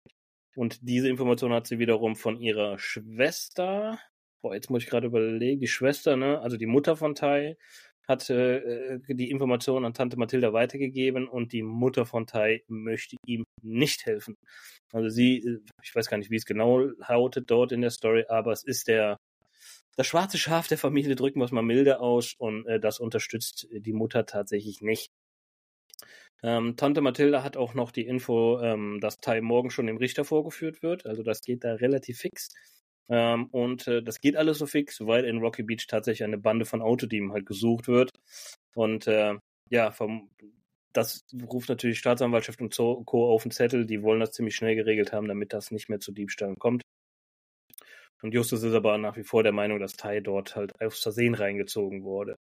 Und 0.55 0.79
diese 0.84 1.10
Information 1.10 1.51
hat 1.51 1.67
sie 1.67 1.79
wiederum 1.79 2.15
von 2.15 2.39
ihrer 2.39 2.79
Schwester, 2.79 3.99
boah, 4.41 4.56
jetzt 4.56 4.69
muss 4.69 4.84
ich 4.84 4.89
gerade 4.89 5.08
überlegen, 5.08 5.60
die 5.62 5.67
Schwester, 5.67 6.15
ne, 6.17 6.39
also 6.41 6.58
die 6.58 6.65
Mutter 6.67 6.95
von 6.95 7.15
Tai, 7.15 7.58
hat 8.08 8.30
äh, 8.30 8.99
die 9.08 9.30
Information 9.32 9.86
an 9.86 9.93
Tante 9.93 10.17
Mathilda 10.17 10.54
weitergegeben 10.54 11.27
und 11.27 11.54
die 11.54 11.63
Mutter 11.63 12.06
von 12.06 12.27
Tai 12.27 12.63
möchte 12.67 13.15
ihm 13.25 13.45
nicht 13.62 14.06
helfen. 14.06 14.36
Also 14.91 15.10
sie, 15.10 15.38
äh, 15.38 15.60
ich 15.84 15.95
weiß 15.95 16.08
gar 16.10 16.17
nicht, 16.17 16.32
wie 16.32 16.38
es 16.38 16.45
genau 16.45 16.80
lautet 16.80 17.49
dort 17.49 17.71
in 17.71 17.82
der 17.82 17.91
Story, 17.91 18.25
aber 18.27 18.51
es 18.51 18.63
ist 18.63 18.88
der 18.88 19.17
das 19.97 20.08
schwarze 20.08 20.38
Schaf 20.38 20.67
der 20.67 20.77
Familie, 20.77 21.15
drücken 21.15 21.39
wir 21.39 21.45
es 21.45 21.51
mal 21.51 21.62
milde 21.62 21.99
aus, 21.99 22.34
und 22.38 22.65
äh, 22.65 22.80
das 22.80 22.99
unterstützt 22.99 23.67
die 23.71 23.93
Mutter 23.93 24.25
tatsächlich 24.25 24.82
nicht. 24.82 25.12
Ähm, 26.43 26.75
Tante 26.75 27.01
Mathilda 27.01 27.43
hat 27.43 27.56
auch 27.58 27.73
noch 27.75 27.91
die 27.91 28.08
Info, 28.08 28.60
ähm, 28.62 28.99
dass 28.99 29.17
Tai 29.17 29.41
morgen 29.41 29.69
schon 29.69 29.88
dem 29.88 29.97
Richter 29.97 30.25
vorgeführt 30.25 30.82
wird. 30.82 31.06
Also 31.06 31.23
das 31.23 31.41
geht 31.41 31.63
da 31.63 31.73
relativ 31.75 32.19
fix. 32.19 32.49
Ähm, 33.12 33.47
und 33.52 33.88
äh, 33.88 34.02
das 34.02 34.21
geht 34.21 34.38
alles 34.38 34.58
so 34.60 34.65
fix, 34.65 35.06
weil 35.06 35.26
in 35.26 35.39
Rocky 35.39 35.63
Beach 35.63 35.86
tatsächlich 35.88 36.24
eine 36.24 36.38
Bande 36.38 36.65
von 36.65 36.82
Autodieben 36.82 37.34
halt 37.34 37.45
gesucht 37.45 37.89
wird. 37.89 38.10
Und 38.74 39.06
äh, 39.08 39.36
ja, 39.69 39.91
vom, 39.91 40.32
das 40.93 41.26
ruft 41.52 41.69
natürlich 41.69 42.00
Staatsanwaltschaft 42.00 42.62
und 42.62 42.76
Co. 42.76 43.32
auf 43.32 43.43
den 43.43 43.52
Zettel. 43.52 43.86
Die 43.86 44.02
wollen 44.02 44.21
das 44.21 44.32
ziemlich 44.32 44.56
schnell 44.56 44.76
geregelt 44.76 45.12
haben, 45.12 45.28
damit 45.28 45.52
das 45.54 45.71
nicht 45.71 45.89
mehr 45.89 46.00
zu 46.00 46.13
Diebstahlen 46.13 46.58
kommt. 46.58 46.84
Und 48.21 48.34
Justus 48.34 48.63
ist 48.63 48.74
aber 48.74 48.97
nach 48.97 49.17
wie 49.17 49.24
vor 49.24 49.43
der 49.43 49.52
Meinung, 49.52 49.80
dass 49.80 49.93
Tai 49.93 50.21
dort 50.21 50.56
halt 50.56 50.80
aus 50.82 51.00
Versehen 51.02 51.36
reingezogen 51.36 52.04
wurde. 52.04 52.38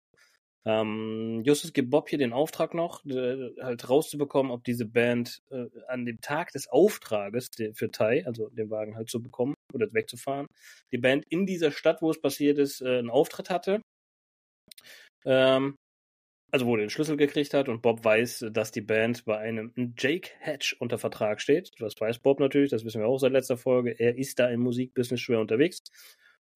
Ähm, 0.67 1.43
Justus 1.45 1.73
gibt 1.73 1.91
Bob 1.91 2.09
hier 2.09 2.19
den 2.19 2.33
Auftrag 2.33 2.75
noch, 2.75 3.05
halt 3.05 3.89
rauszubekommen, 3.89 4.53
ob 4.53 4.65
diese 4.65 4.87
Band 4.87 5.41
äh, 5.51 5.67
an 5.87 6.05
dem 6.05 6.21
Tag 6.21 6.53
des 6.53 6.69
Auftrages 6.69 7.51
für 7.75 7.91
Tai, 7.91 8.27
also 8.27 8.49
den 8.51 8.71
Wagen 8.71 8.97
halt 8.97 9.09
zu 9.09 9.23
bekommen 9.23 9.55
oder 9.73 9.87
wegzufahren, 9.93 10.47
die 10.93 10.99
Band 10.99 11.25
in 11.31 11.47
dieser 11.47 11.71
Stadt, 11.71 12.03
wo 12.03 12.11
es 12.11 12.21
passiert 12.21 12.59
ist, 12.59 12.81
äh, 12.83 12.99
einen 12.99 13.11
Auftritt 13.11 13.51
hatte. 13.51 13.81
Ähm, 15.25 15.77
also 16.51 16.67
wo 16.67 16.77
er 16.77 16.81
den 16.81 16.91
Schlüssel 16.91 17.17
gekriegt 17.17 17.53
hat 17.53 17.69
und 17.69 17.83
Bob 17.83 18.05
weiß, 18.05 18.47
dass 18.53 18.73
die 18.73 18.81
Band 18.81 19.25
bei 19.27 19.39
einem 19.39 19.73
Jake 19.99 20.31
Hatch 20.41 20.77
unter 20.81 20.99
Vertrag 20.99 21.41
steht. 21.43 21.71
Das 21.79 21.95
weiß 21.99 22.21
Bob 22.21 22.41
natürlich, 22.41 22.71
das 22.71 22.85
wissen 22.85 23.01
wir 23.01 23.09
auch 23.09 23.19
seit 23.19 23.33
letzter 23.33 23.59
Folge. 23.59 23.99
Er 23.99 24.17
ist 24.17 24.39
da 24.39 24.49
im 24.49 24.61
Musikbusiness 24.61 25.21
schwer 25.21 25.41
unterwegs. 25.41 25.81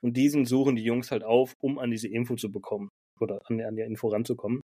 Und 0.03 0.17
diesen 0.17 0.47
suchen 0.47 0.77
die 0.77 0.85
Jungs 0.85 1.11
halt 1.11 1.25
auf, 1.25 1.55
um 1.61 1.79
an 1.79 1.91
diese 1.91 2.09
Info 2.09 2.37
zu 2.37 2.51
bekommen 2.51 2.89
oder 3.21 3.41
an, 3.47 3.61
an 3.61 3.77
die 3.77 3.83
Info 3.83 4.09
ranzukommen. 4.09 4.63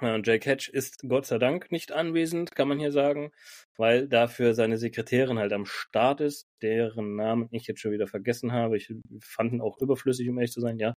Äh, 0.00 0.20
Jake 0.24 0.48
Hatch 0.48 0.68
ist 0.68 1.02
Gott 1.08 1.26
sei 1.26 1.38
Dank 1.38 1.70
nicht 1.72 1.92
anwesend, 1.92 2.54
kann 2.54 2.68
man 2.68 2.78
hier 2.78 2.92
sagen, 2.92 3.30
weil 3.76 4.08
dafür 4.08 4.54
seine 4.54 4.78
Sekretärin 4.78 5.38
halt 5.38 5.52
am 5.52 5.66
Start 5.66 6.20
ist, 6.20 6.46
deren 6.62 7.16
Namen 7.16 7.48
ich 7.50 7.66
jetzt 7.66 7.80
schon 7.80 7.92
wieder 7.92 8.06
vergessen 8.06 8.52
habe. 8.52 8.76
Ich 8.76 8.92
fand 9.20 9.52
ihn 9.52 9.60
auch 9.60 9.78
überflüssig, 9.78 10.28
um 10.28 10.38
ehrlich 10.38 10.52
zu 10.52 10.60
sein, 10.60 10.78
ja. 10.78 10.94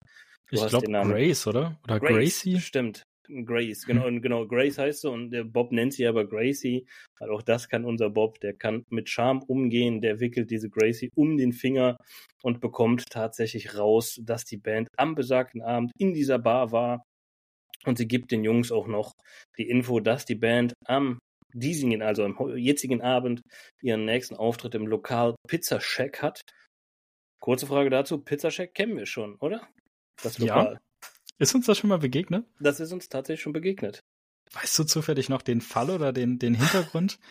Du 0.47 0.55
ich 0.55 0.67
glaube 0.67 0.87
Grace, 0.87 1.47
oder? 1.47 1.79
Oder 1.83 1.99
Grace, 1.99 2.41
Gracie? 2.41 2.59
Stimmt. 2.59 3.03
Grace, 3.45 3.85
genau, 3.85 4.05
hm. 4.05 4.21
genau, 4.21 4.47
Grace 4.47 4.77
heißt 4.77 5.01
sie 5.01 5.09
und 5.09 5.31
der 5.31 5.43
Bob 5.43 5.71
nennt 5.71 5.93
sie 5.93 6.07
aber 6.07 6.25
Gracie, 6.25 6.85
weil 7.19 7.29
auch 7.29 7.41
das 7.41 7.69
kann 7.69 7.85
unser 7.85 8.09
Bob, 8.09 8.39
der 8.39 8.53
kann 8.53 8.83
mit 8.89 9.09
Charme 9.09 9.43
umgehen, 9.43 10.01
der 10.01 10.19
wickelt 10.19 10.49
diese 10.49 10.69
Gracie 10.69 11.09
um 11.15 11.37
den 11.37 11.53
Finger 11.53 11.97
und 12.41 12.59
bekommt 12.59 13.05
tatsächlich 13.09 13.77
raus, 13.77 14.19
dass 14.23 14.45
die 14.45 14.57
Band 14.57 14.87
am 14.97 15.15
besagten 15.15 15.61
Abend 15.61 15.91
in 15.97 16.13
dieser 16.13 16.39
Bar 16.39 16.71
war 16.71 17.03
und 17.85 17.97
sie 17.97 18.07
gibt 18.07 18.31
den 18.31 18.43
Jungs 18.43 18.71
auch 18.71 18.87
noch 18.87 19.13
die 19.57 19.69
Info, 19.69 19.99
dass 19.99 20.25
die 20.25 20.35
Band 20.35 20.73
am 20.85 21.19
diesigen, 21.53 22.01
also 22.01 22.23
am 22.23 22.57
jetzigen 22.57 23.01
Abend 23.01 23.41
ihren 23.81 24.05
nächsten 24.05 24.35
Auftritt 24.35 24.75
im 24.75 24.87
Lokal 24.87 25.35
Pizza 25.47 25.79
Shack 25.79 26.21
hat. 26.21 26.41
Kurze 27.41 27.67
Frage 27.67 27.89
dazu, 27.89 28.19
Pizza 28.19 28.51
Shack 28.51 28.73
kennen 28.73 28.97
wir 28.97 29.05
schon, 29.05 29.35
oder? 29.35 29.67
Das 30.21 30.37
Lokal. 30.39 30.73
Ja. 30.73 30.79
Ist 31.39 31.55
uns 31.55 31.65
das 31.65 31.77
schon 31.77 31.89
mal 31.89 31.99
begegnet? 31.99 32.45
Das 32.59 32.79
ist 32.79 32.91
uns 32.91 33.09
tatsächlich 33.09 33.41
schon 33.41 33.53
begegnet. 33.53 34.03
Weißt 34.51 34.77
du 34.77 34.83
zufällig 34.83 35.29
noch 35.29 35.41
den 35.41 35.61
Fall 35.61 35.89
oder 35.89 36.13
den, 36.13 36.39
den 36.39 36.53
Hintergrund? 36.55 37.19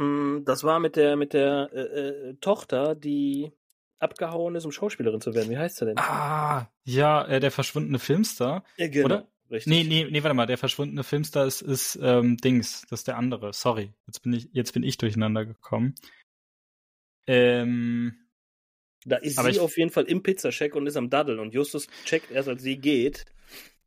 Mm, 0.00 0.44
das 0.44 0.62
war 0.62 0.78
mit 0.78 0.94
der, 0.94 1.16
mit 1.16 1.32
der 1.32 1.70
äh, 1.72 1.80
äh, 1.80 2.34
Tochter, 2.40 2.94
die 2.94 3.50
abgehauen 3.98 4.54
ist, 4.54 4.64
um 4.64 4.70
Schauspielerin 4.70 5.20
zu 5.20 5.34
werden. 5.34 5.50
Wie 5.50 5.58
heißt 5.58 5.76
sie 5.76 5.86
denn? 5.86 5.98
Ah, 5.98 6.70
ja, 6.84 7.26
äh, 7.26 7.40
der 7.40 7.50
verschwundene 7.50 7.98
Filmstar. 7.98 8.62
Ja, 8.76 8.86
genau. 8.86 9.06
Oder? 9.06 9.28
Richtig. 9.50 9.72
Nee, 9.72 9.82
nee, 9.82 10.06
nee, 10.08 10.22
warte 10.22 10.34
mal, 10.34 10.46
der 10.46 10.56
verschwundene 10.56 11.02
Filmstar 11.02 11.46
ist, 11.46 11.62
ist 11.62 11.98
ähm, 12.00 12.36
Dings, 12.36 12.82
das 12.90 13.00
ist 13.00 13.08
der 13.08 13.16
andere. 13.16 13.52
Sorry, 13.52 13.92
jetzt 14.06 14.22
bin 14.22 14.34
ich, 14.34 14.48
jetzt 14.52 14.72
bin 14.72 14.84
ich 14.84 14.98
durcheinander 14.98 15.44
gekommen. 15.46 15.94
Ähm, 17.26 18.14
da 19.04 19.16
ist 19.16 19.36
sie 19.36 19.50
ich, 19.50 19.60
auf 19.60 19.78
jeden 19.78 19.90
Fall 19.90 20.04
im 20.04 20.22
Pizzacheck 20.22 20.76
und 20.76 20.86
ist 20.86 20.96
am 20.96 21.08
Daddeln 21.08 21.38
und 21.38 21.54
Justus 21.54 21.88
checkt 22.04 22.30
erst, 22.30 22.48
als 22.48 22.62
sie 22.62 22.76
geht. 22.76 23.24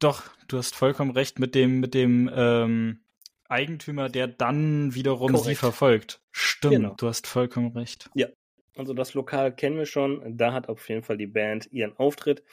Doch, 0.01 0.23
du 0.47 0.57
hast 0.57 0.75
vollkommen 0.75 1.11
recht 1.11 1.39
mit 1.39 1.53
dem, 1.53 1.79
mit 1.79 1.93
dem 1.93 2.29
ähm, 2.33 3.03
Eigentümer, 3.47 4.09
der 4.09 4.27
dann 4.27 4.95
wiederum 4.95 5.31
Korrekt. 5.31 5.45
sie 5.45 5.55
verfolgt. 5.55 6.21
Stimmt, 6.31 6.73
genau. 6.73 6.95
du 6.95 7.07
hast 7.07 7.27
vollkommen 7.27 7.77
recht. 7.77 8.09
Ja, 8.15 8.27
also 8.75 8.95
das 8.95 9.13
Lokal 9.13 9.55
kennen 9.55 9.77
wir 9.77 9.85
schon. 9.85 10.37
Da 10.37 10.53
hat 10.53 10.69
auf 10.69 10.89
jeden 10.89 11.03
Fall 11.03 11.17
die 11.17 11.27
Band 11.27 11.71
ihren 11.71 11.95
Auftritt. 11.97 12.43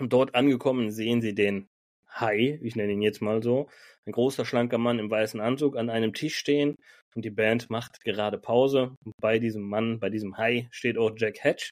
Und 0.00 0.12
dort 0.12 0.34
angekommen 0.34 0.90
sehen 0.90 1.22
sie 1.22 1.34
den 1.34 1.68
Hai, 2.08 2.58
ich 2.60 2.74
nenne 2.74 2.92
ihn 2.92 3.02
jetzt 3.02 3.22
mal 3.22 3.42
so, 3.42 3.68
ein 4.04 4.12
großer, 4.12 4.44
schlanker 4.44 4.78
Mann 4.78 4.98
im 4.98 5.10
weißen 5.10 5.40
Anzug 5.40 5.76
an 5.76 5.90
einem 5.90 6.12
Tisch 6.12 6.36
stehen 6.36 6.76
und 7.14 7.24
die 7.24 7.30
Band 7.30 7.70
macht 7.70 8.02
gerade 8.02 8.38
Pause. 8.38 8.96
Und 9.04 9.14
bei 9.18 9.38
diesem 9.38 9.62
Mann, 9.62 10.00
bei 10.00 10.10
diesem 10.10 10.36
Hai 10.38 10.66
steht 10.72 10.98
auch 10.98 11.12
Jack 11.16 11.44
Hatch. 11.44 11.70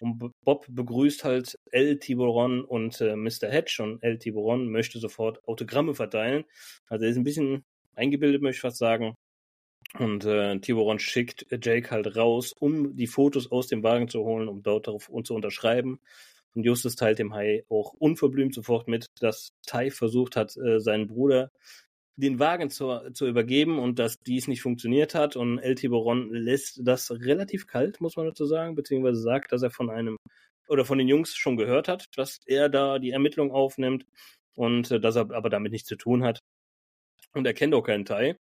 Und 0.00 0.32
Bob 0.44 0.66
begrüßt 0.68 1.24
halt 1.24 1.58
El 1.70 1.98
Tiburon 1.98 2.64
und 2.64 3.00
äh, 3.00 3.16
Mr. 3.16 3.48
Hatch 3.50 3.80
und 3.80 4.02
El 4.02 4.18
Tiburon 4.18 4.70
möchte 4.70 4.98
sofort 4.98 5.46
Autogramme 5.46 5.94
verteilen. 5.94 6.44
Also 6.88 7.04
er 7.04 7.10
ist 7.10 7.16
ein 7.16 7.24
bisschen 7.24 7.64
eingebildet, 7.94 8.42
möchte 8.42 8.56
ich 8.56 8.60
fast 8.62 8.78
sagen. 8.78 9.14
Und 9.98 10.24
äh, 10.24 10.58
Tiburon 10.58 10.98
schickt 10.98 11.46
Jake 11.50 11.90
halt 11.90 12.16
raus, 12.16 12.52
um 12.58 12.96
die 12.96 13.06
Fotos 13.06 13.52
aus 13.52 13.68
dem 13.68 13.82
Wagen 13.82 14.08
zu 14.08 14.24
holen, 14.24 14.48
um 14.48 14.62
dort 14.62 14.88
darauf 14.88 15.10
zu 15.22 15.34
unterschreiben. 15.34 16.00
Und 16.54 16.64
Justus 16.64 16.96
teilt 16.96 17.18
dem 17.18 17.34
Hai 17.34 17.64
auch 17.68 17.92
unverblümt 17.94 18.54
sofort 18.54 18.88
mit, 18.88 19.06
dass 19.20 19.52
Tai 19.66 19.90
versucht 19.90 20.36
hat, 20.36 20.56
äh, 20.56 20.80
seinen 20.80 21.06
Bruder 21.08 21.50
den 22.16 22.38
Wagen 22.38 22.70
zu, 22.70 23.10
zu 23.12 23.26
übergeben 23.26 23.78
und 23.78 23.98
dass 23.98 24.20
dies 24.20 24.48
nicht 24.48 24.62
funktioniert 24.62 25.14
hat. 25.14 25.36
Und 25.36 25.58
El 25.58 25.74
Tiburon 25.74 26.32
lässt 26.32 26.80
das 26.84 27.10
relativ 27.10 27.66
kalt, 27.66 28.00
muss 28.00 28.16
man 28.16 28.26
dazu 28.26 28.46
sagen, 28.46 28.74
beziehungsweise 28.74 29.20
sagt, 29.20 29.52
dass 29.52 29.62
er 29.62 29.70
von 29.70 29.90
einem 29.90 30.16
oder 30.68 30.84
von 30.84 30.98
den 30.98 31.08
Jungs 31.08 31.36
schon 31.36 31.56
gehört 31.56 31.88
hat, 31.88 32.06
dass 32.16 32.40
er 32.46 32.68
da 32.68 32.98
die 32.98 33.10
Ermittlung 33.10 33.52
aufnimmt 33.52 34.06
und 34.54 34.90
äh, 34.90 35.00
dass 35.00 35.16
er 35.16 35.30
aber 35.32 35.50
damit 35.50 35.72
nichts 35.72 35.88
zu 35.88 35.96
tun 35.96 36.24
hat. 36.24 36.38
Und 37.32 37.46
er 37.46 37.54
kennt 37.54 37.74
auch 37.74 37.82
keinen 37.82 38.04
Tai. 38.04 38.36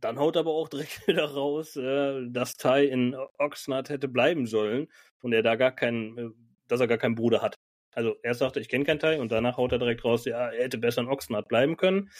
Dann 0.00 0.18
haut 0.18 0.36
er 0.36 0.40
aber 0.40 0.52
auch 0.52 0.68
direkt 0.68 1.06
wieder 1.06 1.24
raus, 1.24 1.76
äh, 1.76 2.26
dass 2.30 2.56
Tai 2.56 2.84
in 2.84 3.16
Oxnard 3.38 3.90
hätte 3.90 4.08
bleiben 4.08 4.46
sollen 4.46 4.88
und 5.20 5.32
er 5.32 5.42
da 5.42 5.56
gar 5.56 5.72
keinen, 5.72 6.18
äh, 6.18 6.30
dass 6.68 6.80
er 6.80 6.88
gar 6.88 6.98
keinen 6.98 7.14
Bruder 7.14 7.42
hat. 7.42 7.54
Also 7.92 8.16
er 8.22 8.34
sagte, 8.34 8.60
ich 8.60 8.68
kenne 8.68 8.84
keinen 8.84 8.98
Tai 8.98 9.20
und 9.20 9.32
danach 9.32 9.56
haut 9.56 9.72
er 9.72 9.78
direkt 9.78 10.04
raus, 10.04 10.26
ja, 10.26 10.50
er 10.50 10.64
hätte 10.64 10.78
besser 10.78 11.00
in 11.02 11.08
Oxnard 11.08 11.48
bleiben 11.48 11.76
können. 11.76 12.10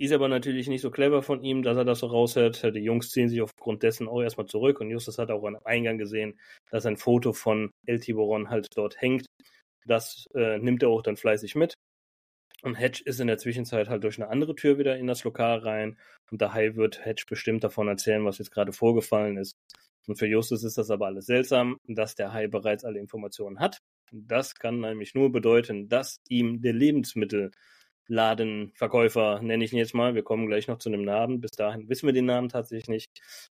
Ist 0.00 0.12
aber 0.12 0.28
natürlich 0.28 0.68
nicht 0.68 0.80
so 0.80 0.90
clever 0.90 1.22
von 1.22 1.42
ihm, 1.42 1.62
dass 1.62 1.76
er 1.76 1.84
das 1.84 1.98
so 1.98 2.06
raushört. 2.06 2.62
Die 2.62 2.80
Jungs 2.80 3.10
ziehen 3.10 3.28
sich 3.28 3.42
aufgrund 3.42 3.82
dessen 3.82 4.06
auch 4.06 4.22
erstmal 4.22 4.46
zurück 4.46 4.80
und 4.80 4.90
Justus 4.90 5.18
hat 5.18 5.30
auch 5.30 5.44
am 5.44 5.58
Eingang 5.64 5.98
gesehen, 5.98 6.38
dass 6.70 6.86
ein 6.86 6.96
Foto 6.96 7.32
von 7.32 7.72
El 7.84 7.98
Tiburon 7.98 8.48
halt 8.48 8.68
dort 8.76 9.00
hängt. 9.00 9.26
Das 9.86 10.26
äh, 10.34 10.58
nimmt 10.58 10.82
er 10.84 10.90
auch 10.90 11.02
dann 11.02 11.16
fleißig 11.16 11.56
mit. 11.56 11.74
Und 12.62 12.74
Hedge 12.74 13.02
ist 13.04 13.20
in 13.20 13.28
der 13.28 13.38
Zwischenzeit 13.38 13.88
halt 13.88 14.04
durch 14.04 14.18
eine 14.18 14.30
andere 14.30 14.54
Tür 14.54 14.78
wieder 14.78 14.96
in 14.96 15.06
das 15.06 15.24
Lokal 15.24 15.58
rein. 15.58 15.98
Und 16.30 16.42
daher 16.42 16.76
wird 16.76 17.04
Hedge 17.04 17.24
bestimmt 17.28 17.64
davon 17.64 17.88
erzählen, 17.88 18.24
was 18.24 18.38
jetzt 18.38 18.50
gerade 18.50 18.72
vorgefallen 18.72 19.36
ist. 19.36 19.56
Und 20.06 20.16
für 20.16 20.26
Justus 20.26 20.64
ist 20.64 20.78
das 20.78 20.90
aber 20.90 21.06
alles 21.06 21.26
seltsam, 21.26 21.78
dass 21.86 22.14
der 22.14 22.32
Hai 22.32 22.46
bereits 22.48 22.84
alle 22.84 22.98
Informationen 22.98 23.60
hat. 23.60 23.78
Das 24.10 24.54
kann 24.54 24.80
nämlich 24.80 25.14
nur 25.14 25.30
bedeuten, 25.30 25.88
dass 25.88 26.20
ihm 26.28 26.62
der 26.62 26.72
Lebensmittel 26.72 27.50
Ladenverkäufer, 28.08 29.40
nenne 29.42 29.64
ich 29.64 29.72
ihn 29.72 29.78
jetzt 29.78 29.94
mal, 29.94 30.14
wir 30.14 30.22
kommen 30.22 30.46
gleich 30.46 30.66
noch 30.66 30.78
zu 30.78 30.88
einem 30.88 31.04
Namen, 31.04 31.40
bis 31.40 31.50
dahin 31.52 31.88
wissen 31.88 32.06
wir 32.06 32.12
den 32.12 32.26
Namen 32.26 32.48
tatsächlich 32.48 32.88
nicht, 32.88 33.06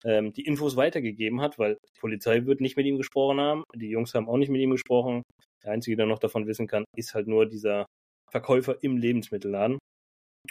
ähm, 0.04 0.32
die 0.32 0.44
Infos 0.44 0.76
weitergegeben 0.76 1.40
hat, 1.40 1.58
weil 1.58 1.76
die 1.86 2.00
Polizei 2.00 2.46
wird 2.46 2.60
nicht 2.60 2.76
mit 2.76 2.86
ihm 2.86 2.96
gesprochen 2.98 3.40
haben, 3.40 3.64
die 3.74 3.90
Jungs 3.90 4.14
haben 4.14 4.28
auch 4.28 4.36
nicht 4.36 4.50
mit 4.50 4.60
ihm 4.60 4.70
gesprochen. 4.70 5.22
Der 5.62 5.72
Einzige, 5.72 5.96
der 5.96 6.06
noch 6.06 6.18
davon 6.18 6.46
wissen 6.46 6.66
kann, 6.66 6.84
ist 6.96 7.14
halt 7.14 7.28
nur 7.28 7.46
dieser 7.46 7.86
Verkäufer 8.30 8.82
im 8.82 8.96
Lebensmittelladen. 8.96 9.78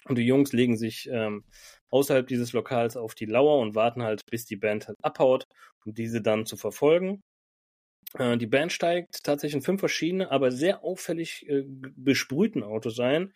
Und 0.06 0.18
die 0.18 0.26
Jungs 0.26 0.54
legen 0.54 0.78
sich 0.78 1.10
ähm, 1.12 1.44
außerhalb 1.92 2.28
dieses 2.28 2.54
Lokals 2.54 2.96
auf 2.96 3.16
die 3.16 3.26
Lauer 3.26 3.60
und 3.60 3.76
warten 3.76 4.04
halt, 4.04 4.22
bis 4.30 4.46
die 4.46 4.56
Band 4.56 4.88
halt 4.88 4.98
abhaut, 5.02 5.46
um 5.86 5.94
diese 5.94 6.22
dann 6.22 6.46
zu 6.46 6.58
verfolgen. 6.58 7.22
Äh, 8.18 8.38
die 8.38 8.48
Band 8.48 8.72
steigt 8.72 9.24
tatsächlich 9.24 9.56
in 9.56 9.62
fünf 9.62 9.80
verschiedene, 9.80 10.32
aber 10.32 10.52
sehr 10.52 10.84
auffällig 10.84 11.48
äh, 11.50 11.64
besprühten 11.68 12.64
Autos 12.64 13.00
ein. 13.00 13.34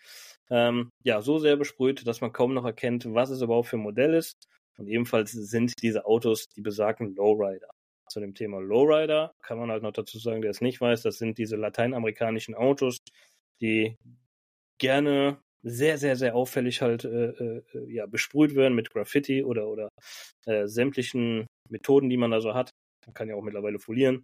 Ähm, 0.50 0.90
ja, 1.04 1.22
so 1.22 1.40
sehr 1.40 1.56
besprüht, 1.56 2.06
dass 2.08 2.22
man 2.22 2.34
kaum 2.34 2.54
noch 2.54 2.66
erkennt, 2.66 3.06
was 3.14 3.30
es 3.30 3.42
überhaupt 3.42 3.70
für 3.70 3.78
ein 3.78 3.84
Modell 3.84 4.14
ist. 4.14 4.48
Und 4.78 4.88
ebenfalls 4.88 5.32
sind 5.32 5.74
diese 5.82 6.06
Autos 6.06 6.48
die 6.56 6.62
besagten 6.62 7.16
Lowrider. 7.16 7.70
Zu 8.10 8.20
dem 8.20 8.36
Thema 8.36 8.60
Lowrider 8.60 9.32
kann 9.42 9.58
man 9.58 9.72
halt 9.72 9.84
noch 9.84 9.94
dazu 9.94 10.20
sagen, 10.20 10.42
der 10.42 10.52
es 10.52 10.62
nicht 10.62 10.82
weiß, 10.82 11.02
das 11.04 11.18
sind 11.18 11.38
diese 11.38 11.56
lateinamerikanischen 11.56 12.56
Autos, 12.56 12.98
die 13.62 13.96
gerne 14.80 15.40
sehr, 15.64 15.98
sehr, 15.98 16.16
sehr 16.16 16.36
auffällig 16.36 16.82
halt 16.82 17.06
äh, 17.06 17.28
äh, 17.30 17.64
ja, 17.88 18.06
besprüht 18.06 18.56
werden 18.56 18.76
mit 18.76 18.90
Graffiti 18.90 19.44
oder, 19.44 19.68
oder 19.68 19.90
äh, 20.46 20.68
sämtlichen 20.68 21.48
Methoden, 21.70 22.10
die 22.10 22.18
man 22.18 22.32
da 22.32 22.42
so 22.42 22.54
hat. 22.54 22.70
Man 23.08 23.14
kann 23.14 23.30
ja 23.30 23.36
auch 23.36 23.44
mittlerweile 23.44 23.80
folieren. 23.80 24.24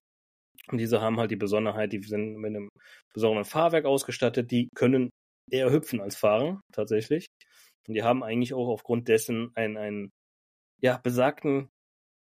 Und 0.67 0.77
diese 0.77 1.01
haben 1.01 1.17
halt 1.17 1.31
die 1.31 1.37
Besonderheit, 1.37 1.93
die 1.93 2.01
sind 2.03 2.35
mit 2.37 2.49
einem 2.49 2.69
besonderen 3.13 3.45
Fahrwerk 3.45 3.85
ausgestattet, 3.85 4.51
die 4.51 4.69
können 4.75 5.09
eher 5.51 5.71
hüpfen 5.71 6.01
als 6.01 6.15
fahren, 6.15 6.61
tatsächlich. 6.71 7.27
Und 7.87 7.93
die 7.95 8.03
haben 8.03 8.23
eigentlich 8.23 8.53
auch 8.53 8.67
aufgrund 8.67 9.07
dessen 9.07 9.51
einen, 9.55 9.77
einen 9.77 10.11
ja, 10.81 10.97
besagten 10.97 11.69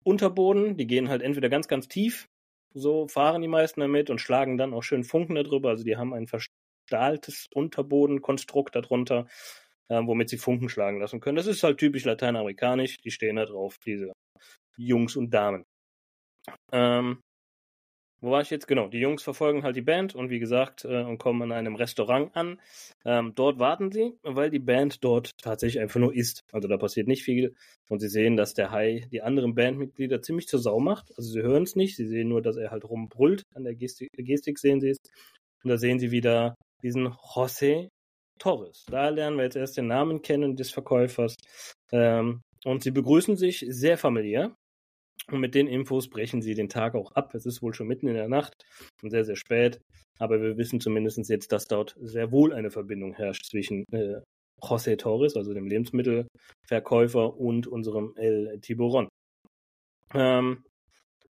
Unterboden. 0.04 0.76
Die 0.76 0.86
gehen 0.86 1.08
halt 1.08 1.22
entweder 1.22 1.48
ganz, 1.48 1.68
ganz 1.68 1.88
tief, 1.88 2.28
so 2.74 3.08
fahren 3.08 3.42
die 3.42 3.48
meisten 3.48 3.80
damit 3.80 4.10
und 4.10 4.20
schlagen 4.20 4.58
dann 4.58 4.74
auch 4.74 4.82
schön 4.82 5.04
Funken 5.04 5.34
darüber. 5.34 5.70
Also 5.70 5.84
die 5.84 5.96
haben 5.96 6.14
ein 6.14 6.26
verstahltes 6.26 7.48
Unterbodenkonstrukt 7.52 8.74
darunter, 8.74 9.26
äh, 9.88 10.00
womit 10.04 10.28
sie 10.28 10.38
Funken 10.38 10.68
schlagen 10.68 11.00
lassen 11.00 11.20
können. 11.20 11.36
Das 11.36 11.46
ist 11.46 11.62
halt 11.62 11.78
typisch 11.78 12.04
lateinamerikanisch. 12.04 12.98
Die 12.98 13.10
stehen 13.10 13.36
da 13.36 13.46
drauf, 13.46 13.78
diese 13.84 14.12
Jungs 14.76 15.16
und 15.16 15.32
Damen. 15.32 15.64
Ähm, 16.72 17.20
wo 18.20 18.30
war 18.30 18.40
ich 18.40 18.50
jetzt? 18.50 18.66
Genau, 18.66 18.88
die 18.88 18.98
Jungs 18.98 19.22
verfolgen 19.22 19.62
halt 19.62 19.76
die 19.76 19.82
Band 19.82 20.14
und 20.14 20.30
wie 20.30 20.38
gesagt, 20.40 20.84
äh, 20.84 21.02
und 21.02 21.18
kommen 21.18 21.42
in 21.42 21.52
einem 21.52 21.76
Restaurant 21.76 22.34
an. 22.34 22.60
Ähm, 23.04 23.32
dort 23.34 23.58
warten 23.58 23.92
sie, 23.92 24.14
weil 24.22 24.50
die 24.50 24.58
Band 24.58 25.04
dort 25.04 25.30
tatsächlich 25.40 25.80
einfach 25.80 26.00
nur 26.00 26.14
isst. 26.14 26.42
Also 26.52 26.68
da 26.68 26.76
passiert 26.76 27.06
nicht 27.06 27.22
viel. 27.22 27.54
Und 27.88 28.00
sie 28.00 28.08
sehen, 28.08 28.36
dass 28.36 28.54
der 28.54 28.70
Hai 28.70 29.06
die 29.12 29.22
anderen 29.22 29.54
Bandmitglieder 29.54 30.20
ziemlich 30.22 30.48
zur 30.48 30.60
Sau 30.60 30.80
macht. 30.80 31.12
Also 31.16 31.30
sie 31.30 31.42
hören 31.42 31.62
es 31.62 31.76
nicht, 31.76 31.96
sie 31.96 32.06
sehen 32.06 32.28
nur, 32.28 32.42
dass 32.42 32.56
er 32.56 32.70
halt 32.70 32.84
rumbrüllt. 32.84 33.42
An 33.54 33.64
der 33.64 33.74
Gestik, 33.74 34.08
Gestik 34.12 34.58
sehen 34.58 34.80
sie 34.80 34.90
es. 34.90 34.98
Und 35.62 35.70
da 35.70 35.78
sehen 35.78 35.98
sie 35.98 36.10
wieder 36.10 36.54
diesen 36.82 37.08
José 37.08 37.88
Torres. 38.38 38.84
Da 38.88 39.08
lernen 39.08 39.36
wir 39.36 39.44
jetzt 39.44 39.56
erst 39.56 39.76
den 39.76 39.88
Namen 39.88 40.22
kennen 40.22 40.56
des 40.56 40.70
Verkäufers. 40.70 41.34
Ähm, 41.92 42.42
und 42.64 42.82
sie 42.82 42.90
begrüßen 42.90 43.36
sich 43.36 43.64
sehr 43.68 43.98
familiär. 43.98 44.54
Und 45.30 45.40
mit 45.40 45.54
den 45.54 45.66
Infos 45.66 46.08
brechen 46.08 46.40
sie 46.40 46.54
den 46.54 46.68
Tag 46.68 46.94
auch 46.94 47.12
ab. 47.12 47.34
Es 47.34 47.44
ist 47.44 47.62
wohl 47.62 47.74
schon 47.74 47.86
mitten 47.86 48.08
in 48.08 48.14
der 48.14 48.28
Nacht 48.28 48.64
und 49.02 49.10
sehr, 49.10 49.24
sehr 49.24 49.36
spät. 49.36 49.80
Aber 50.18 50.40
wir 50.40 50.56
wissen 50.56 50.80
zumindest 50.80 51.28
jetzt, 51.28 51.52
dass 51.52 51.66
dort 51.66 51.96
sehr 52.00 52.32
wohl 52.32 52.52
eine 52.52 52.70
Verbindung 52.70 53.12
herrscht 53.14 53.44
zwischen 53.44 53.84
äh, 53.92 54.20
José 54.60 54.96
Torres, 54.96 55.36
also 55.36 55.54
dem 55.54 55.66
Lebensmittelverkäufer, 55.66 57.38
und 57.38 57.66
unserem 57.66 58.14
El 58.16 58.58
Tiburon. 58.60 59.08
Ähm, 60.14 60.64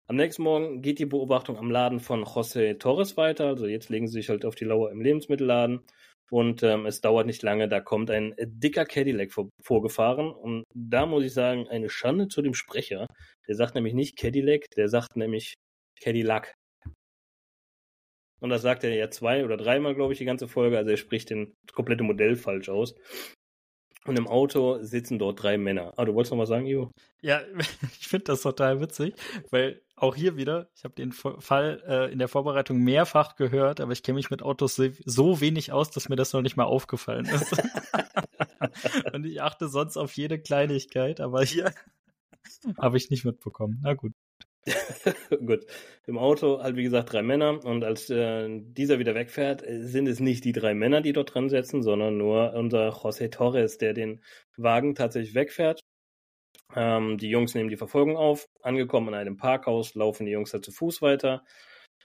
am 0.06 0.16
nächsten 0.16 0.42
Morgen 0.42 0.80
geht 0.80 1.00
die 1.00 1.06
Beobachtung 1.06 1.58
am 1.58 1.70
Laden 1.70 2.00
von 2.00 2.24
José 2.24 2.78
Torres 2.78 3.16
weiter. 3.16 3.48
Also 3.48 3.66
jetzt 3.66 3.90
legen 3.90 4.06
sie 4.06 4.14
sich 4.14 4.30
halt 4.30 4.44
auf 4.44 4.54
die 4.54 4.64
Lauer 4.64 4.90
im 4.90 5.02
Lebensmittelladen 5.02 5.80
und 6.30 6.62
ähm, 6.62 6.86
es 6.86 7.00
dauert 7.00 7.26
nicht 7.26 7.42
lange, 7.42 7.68
da 7.68 7.80
kommt 7.80 8.10
ein 8.10 8.34
dicker 8.38 8.84
Cadillac 8.84 9.32
vor, 9.32 9.48
vorgefahren. 9.62 10.30
Und 10.30 10.64
da 10.74 11.06
muss 11.06 11.24
ich 11.24 11.32
sagen, 11.32 11.68
eine 11.68 11.88
Schande 11.88 12.28
zu 12.28 12.42
dem 12.42 12.54
Sprecher. 12.54 13.06
Der 13.46 13.54
sagt 13.54 13.74
nämlich 13.74 13.94
nicht 13.94 14.18
Cadillac, 14.18 14.66
der 14.76 14.88
sagt 14.88 15.16
nämlich 15.16 15.54
Cadillac. 16.00 16.54
Und 18.40 18.50
das 18.50 18.62
sagt 18.62 18.84
er 18.84 18.94
ja 18.94 19.10
zwei 19.10 19.44
oder 19.44 19.56
dreimal, 19.56 19.94
glaube 19.94 20.12
ich, 20.12 20.18
die 20.18 20.24
ganze 20.24 20.48
Folge. 20.48 20.78
Also 20.78 20.90
er 20.90 20.96
spricht 20.96 21.30
den 21.30 21.54
komplette 21.72 22.04
Modell 22.04 22.36
falsch 22.36 22.68
aus. 22.68 22.94
Und 24.04 24.18
im 24.18 24.26
Auto 24.26 24.82
sitzen 24.82 25.18
dort 25.18 25.42
drei 25.42 25.58
Männer. 25.58 25.92
Ah, 25.96 26.04
du 26.04 26.14
wolltest 26.14 26.32
noch 26.32 26.38
was 26.38 26.48
sagen, 26.48 26.66
Ivo? 26.66 26.92
Ja, 27.20 27.40
ich 28.00 28.08
finde 28.08 28.24
das 28.24 28.42
total 28.42 28.80
witzig, 28.80 29.14
weil 29.50 29.82
auch 29.96 30.14
hier 30.14 30.37
wieder, 30.37 30.70
ich 30.76 30.84
habe 30.84 30.94
den 30.94 31.12
Fall 31.12 31.82
äh, 31.87 32.12
in 32.12 32.18
der 32.18 32.28
Vorbereitung 32.28 32.78
mehrfach 32.78 33.37
gehört, 33.37 33.80
aber 33.80 33.92
ich 33.92 34.02
kenne 34.02 34.16
mich 34.16 34.30
mit 34.30 34.42
Autos 34.42 34.76
so, 34.76 34.88
so 35.04 35.40
wenig 35.40 35.72
aus, 35.72 35.90
dass 35.90 36.08
mir 36.08 36.16
das 36.16 36.32
noch 36.32 36.42
nicht 36.42 36.56
mal 36.56 36.64
aufgefallen 36.64 37.26
ist. 37.26 37.52
Und 39.12 39.24
ich 39.26 39.42
achte 39.42 39.68
sonst 39.68 39.96
auf 39.96 40.12
jede 40.12 40.38
Kleinigkeit, 40.38 41.20
aber 41.20 41.42
hier 41.42 41.72
habe 42.78 42.96
ich 42.96 43.11
nicht 43.11 43.24
mitbekommen. 43.24 43.80
Na 43.82 43.94
gut. 43.94 44.12
Gut. 45.46 45.66
Im 46.07 46.18
Auto 46.18 46.62
halt, 46.62 46.76
wie 46.76 46.83
gesagt, 46.83 47.12
drei 47.12 47.22
Männer. 47.22 47.64
Und 47.64 47.85
als 47.85 48.11
äh, 48.11 48.48
dieser 48.50 48.98
wieder 48.98 49.14
wegfährt, 49.14 49.62
äh, 49.66 49.83
sind 49.83 50.09
es 50.09 50.20
nicht 50.20 50.44
die 50.44 50.52
drei 50.52 50.74
Männer, 50.74 51.00
die 51.00 51.12
dort 51.12 51.35
dran 51.35 51.48
sitzen, 51.48 51.83
sondern 51.83 52.16
nur 52.16 52.54
unser 52.54 52.90
José 52.90 53.31
Torres, 53.31 53.78
der 53.78 53.94
den 53.94 54.22
Wagen 54.57 54.94
tatsächlich 54.94 55.35
wegfährt. 55.35 55.81
Ähm, 56.74 57.18
die 57.18 57.31
Jungs 57.31 57.54
nehmen 57.54 57.70
die 57.70 57.76
Verfolgung 57.76 58.16
auf. 58.16 58.46
Angekommen 58.62 59.09
in 59.09 59.14
einem 59.14 59.37
Parkhaus, 59.37 59.94
laufen 59.94 60.26
die 60.26 60.33
Jungs 60.33 60.52
halt 60.52 60.64
zu 60.64 60.72
Fuß 60.72 61.02
weiter. 61.02 61.44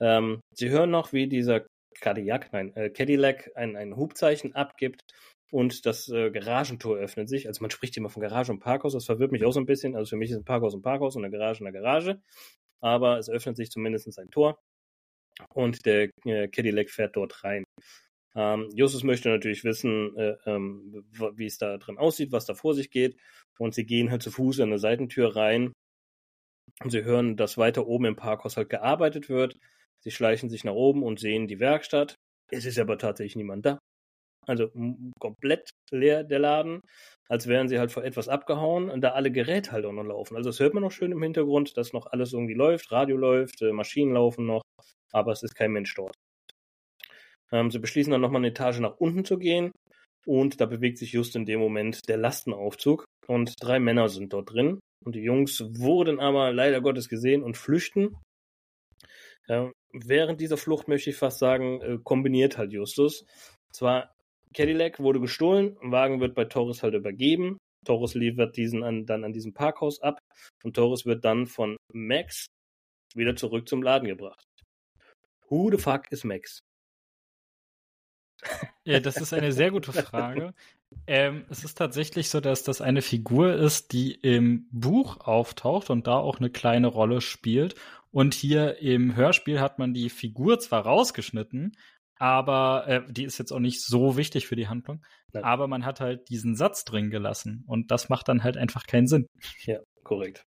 Ähm, 0.00 0.40
sie 0.52 0.70
hören 0.70 0.90
noch, 0.90 1.12
wie 1.12 1.28
dieser 1.28 1.66
Cadillac, 2.00 2.52
nein, 2.52 2.74
äh, 2.76 2.90
Cadillac 2.90 3.50
ein, 3.54 3.76
ein 3.76 3.96
Hubzeichen 3.96 4.54
abgibt 4.54 5.02
und 5.50 5.86
das 5.86 6.08
äh, 6.08 6.30
Garagentor 6.30 6.96
öffnet 6.96 7.28
sich. 7.28 7.46
Also 7.46 7.62
man 7.62 7.70
spricht 7.70 7.96
immer 7.96 8.10
von 8.10 8.22
Garage 8.22 8.52
und 8.52 8.60
Parkhaus, 8.60 8.92
das 8.92 9.04
verwirrt 9.04 9.32
mich 9.32 9.44
auch 9.44 9.52
so 9.52 9.60
ein 9.60 9.66
bisschen. 9.66 9.96
Also 9.96 10.10
für 10.10 10.16
mich 10.16 10.30
ist 10.30 10.36
ein 10.36 10.44
Parkhaus 10.44 10.74
ein 10.74 10.82
Parkhaus 10.82 11.16
und 11.16 11.24
eine 11.24 11.36
Garage 11.36 11.64
eine 11.64 11.72
Garage. 11.72 12.20
Aber 12.80 13.18
es 13.18 13.28
öffnet 13.30 13.56
sich 13.56 13.70
zumindest 13.70 14.18
ein 14.18 14.30
Tor 14.30 14.58
und 15.54 15.86
der 15.86 16.10
äh, 16.24 16.48
Cadillac 16.48 16.90
fährt 16.90 17.16
dort 17.16 17.44
rein. 17.44 17.64
Ähm, 18.36 18.68
Justus 18.74 19.04
möchte 19.04 19.28
natürlich 19.28 19.64
wissen, 19.64 20.16
äh, 20.16 20.36
ähm, 20.46 21.04
wie 21.36 21.46
es 21.46 21.58
da 21.58 21.78
drin 21.78 21.98
aussieht, 21.98 22.32
was 22.32 22.46
da 22.46 22.54
vor 22.54 22.74
sich 22.74 22.90
geht. 22.90 23.16
Und 23.58 23.74
sie 23.74 23.86
gehen 23.86 24.10
halt 24.10 24.22
zu 24.22 24.30
Fuß 24.30 24.58
in 24.58 24.64
eine 24.64 24.78
Seitentür 24.78 25.36
rein. 25.36 25.72
Und 26.82 26.90
sie 26.90 27.04
hören, 27.04 27.36
dass 27.36 27.56
weiter 27.56 27.86
oben 27.86 28.06
im 28.06 28.16
Parkhaus 28.16 28.56
halt 28.56 28.68
gearbeitet 28.68 29.28
wird. 29.28 29.58
Sie 30.00 30.10
schleichen 30.10 30.50
sich 30.50 30.64
nach 30.64 30.72
oben 30.72 31.02
und 31.02 31.20
sehen 31.20 31.46
die 31.46 31.60
Werkstatt. 31.60 32.16
Es 32.50 32.64
ist 32.64 32.78
aber 32.78 32.98
tatsächlich 32.98 33.36
niemand 33.36 33.64
da. 33.64 33.78
Also 34.46 34.70
komplett 35.18 35.70
leer 35.90 36.24
der 36.24 36.38
Laden, 36.38 36.80
als 37.28 37.46
wären 37.46 37.68
sie 37.68 37.78
halt 37.78 37.92
vor 37.92 38.04
etwas 38.04 38.28
abgehauen 38.28 38.90
und 38.90 39.00
da 39.00 39.10
alle 39.10 39.30
Geräte 39.30 39.72
halt 39.72 39.84
auch 39.84 39.92
noch 39.92 40.04
laufen. 40.04 40.36
Also 40.36 40.50
das 40.50 40.60
hört 40.60 40.74
man 40.74 40.82
noch 40.82 40.92
schön 40.92 41.12
im 41.12 41.22
Hintergrund, 41.22 41.76
dass 41.76 41.92
noch 41.92 42.06
alles 42.06 42.32
irgendwie 42.32 42.54
läuft, 42.54 42.92
Radio 42.92 43.16
läuft, 43.16 43.62
äh, 43.62 43.72
Maschinen 43.72 44.14
laufen 44.14 44.46
noch, 44.46 44.62
aber 45.12 45.32
es 45.32 45.42
ist 45.42 45.54
kein 45.54 45.72
Mensch 45.72 45.94
dort. 45.94 46.14
Ähm, 47.52 47.70
sie 47.70 47.78
beschließen 47.78 48.10
dann 48.10 48.20
nochmal 48.20 48.40
eine 48.40 48.48
Etage 48.48 48.80
nach 48.80 48.96
unten 48.98 49.24
zu 49.24 49.38
gehen 49.38 49.72
und 50.26 50.60
da 50.60 50.66
bewegt 50.66 50.98
sich 50.98 51.12
just 51.12 51.36
in 51.36 51.46
dem 51.46 51.60
Moment 51.60 52.08
der 52.08 52.16
Lastenaufzug 52.16 53.04
und 53.26 53.54
drei 53.60 53.78
Männer 53.78 54.08
sind 54.08 54.32
dort 54.32 54.52
drin 54.52 54.80
und 55.04 55.14
die 55.14 55.22
Jungs 55.22 55.62
wurden 55.78 56.20
aber 56.20 56.52
leider 56.52 56.80
Gottes 56.80 57.08
gesehen 57.08 57.42
und 57.42 57.56
flüchten. 57.56 58.16
Äh, 59.46 59.70
während 59.92 60.40
dieser 60.40 60.56
Flucht 60.56 60.88
möchte 60.88 61.10
ich 61.10 61.16
fast 61.16 61.38
sagen, 61.38 61.80
äh, 61.80 61.98
kombiniert 62.02 62.58
halt 62.58 62.72
Justus. 62.72 63.24
Zwar 63.72 64.14
Cadillac 64.54 65.00
wurde 65.00 65.20
gestohlen, 65.20 65.76
Wagen 65.82 66.20
wird 66.20 66.34
bei 66.34 66.44
Torres 66.44 66.82
halt 66.82 66.94
übergeben. 66.94 67.58
Torres 67.84 68.14
liefert 68.14 68.56
diesen 68.56 68.82
an, 68.82 69.04
dann 69.04 69.24
an 69.24 69.32
diesem 69.32 69.52
Parkhaus 69.52 70.00
ab 70.00 70.18
und 70.62 70.74
Torres 70.74 71.04
wird 71.04 71.24
dann 71.24 71.46
von 71.46 71.76
Max 71.92 72.46
wieder 73.14 73.36
zurück 73.36 73.68
zum 73.68 73.82
Laden 73.82 74.08
gebracht. 74.08 74.44
Who 75.48 75.70
the 75.70 75.78
fuck 75.78 76.10
is 76.10 76.24
Max? 76.24 76.60
Ja, 78.86 79.00
das 79.00 79.16
ist 79.16 79.32
eine 79.32 79.52
sehr 79.52 79.70
gute 79.70 79.94
Frage. 79.94 80.52
Ähm, 81.06 81.46
es 81.48 81.64
ist 81.64 81.78
tatsächlich 81.78 82.28
so, 82.28 82.40
dass 82.40 82.62
das 82.62 82.82
eine 82.82 83.00
Figur 83.00 83.54
ist, 83.54 83.92
die 83.94 84.12
im 84.12 84.68
Buch 84.70 85.26
auftaucht 85.26 85.88
und 85.88 86.06
da 86.06 86.18
auch 86.18 86.38
eine 86.38 86.50
kleine 86.50 86.88
Rolle 86.88 87.22
spielt. 87.22 87.74
Und 88.10 88.34
hier 88.34 88.78
im 88.78 89.16
Hörspiel 89.16 89.60
hat 89.60 89.78
man 89.78 89.94
die 89.94 90.10
Figur 90.10 90.58
zwar 90.60 90.84
rausgeschnitten, 90.84 91.72
aber 92.18 92.84
äh, 92.86 93.02
die 93.08 93.24
ist 93.24 93.38
jetzt 93.38 93.52
auch 93.52 93.60
nicht 93.60 93.82
so 93.82 94.16
wichtig 94.16 94.46
für 94.46 94.56
die 94.56 94.68
Handlung. 94.68 95.04
Nein. 95.32 95.44
Aber 95.44 95.68
man 95.68 95.84
hat 95.84 96.00
halt 96.00 96.28
diesen 96.28 96.56
Satz 96.56 96.84
drin 96.84 97.10
gelassen 97.10 97.64
und 97.66 97.90
das 97.90 98.08
macht 98.08 98.28
dann 98.28 98.44
halt 98.44 98.56
einfach 98.56 98.86
keinen 98.86 99.06
Sinn. 99.06 99.26
Ja, 99.64 99.80
korrekt. 100.02 100.44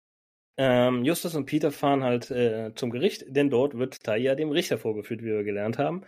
Ähm, 0.60 1.06
Justus 1.06 1.36
und 1.36 1.46
Peter 1.46 1.72
fahren 1.72 2.04
halt 2.04 2.32
äh, 2.32 2.74
zum 2.74 2.90
Gericht, 2.90 3.26
denn 3.28 3.52
dort 3.52 3.78
wird 3.78 4.04
Taya 4.04 4.34
dem 4.34 4.50
Richter 4.50 4.80
vorgeführt, 4.80 5.22
wie 5.22 5.28
wir 5.28 5.44
gelernt 5.44 5.78
haben. 5.78 6.04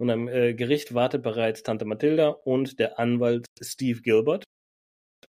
Und 0.00 0.10
am 0.10 0.26
äh, 0.26 0.54
Gericht 0.54 0.92
wartet 0.92 1.22
bereits 1.22 1.62
Tante 1.62 1.84
Mathilda 1.84 2.30
und 2.30 2.80
der 2.80 2.98
Anwalt 2.98 3.46
Steve 3.60 4.00
Gilbert. 4.00 4.44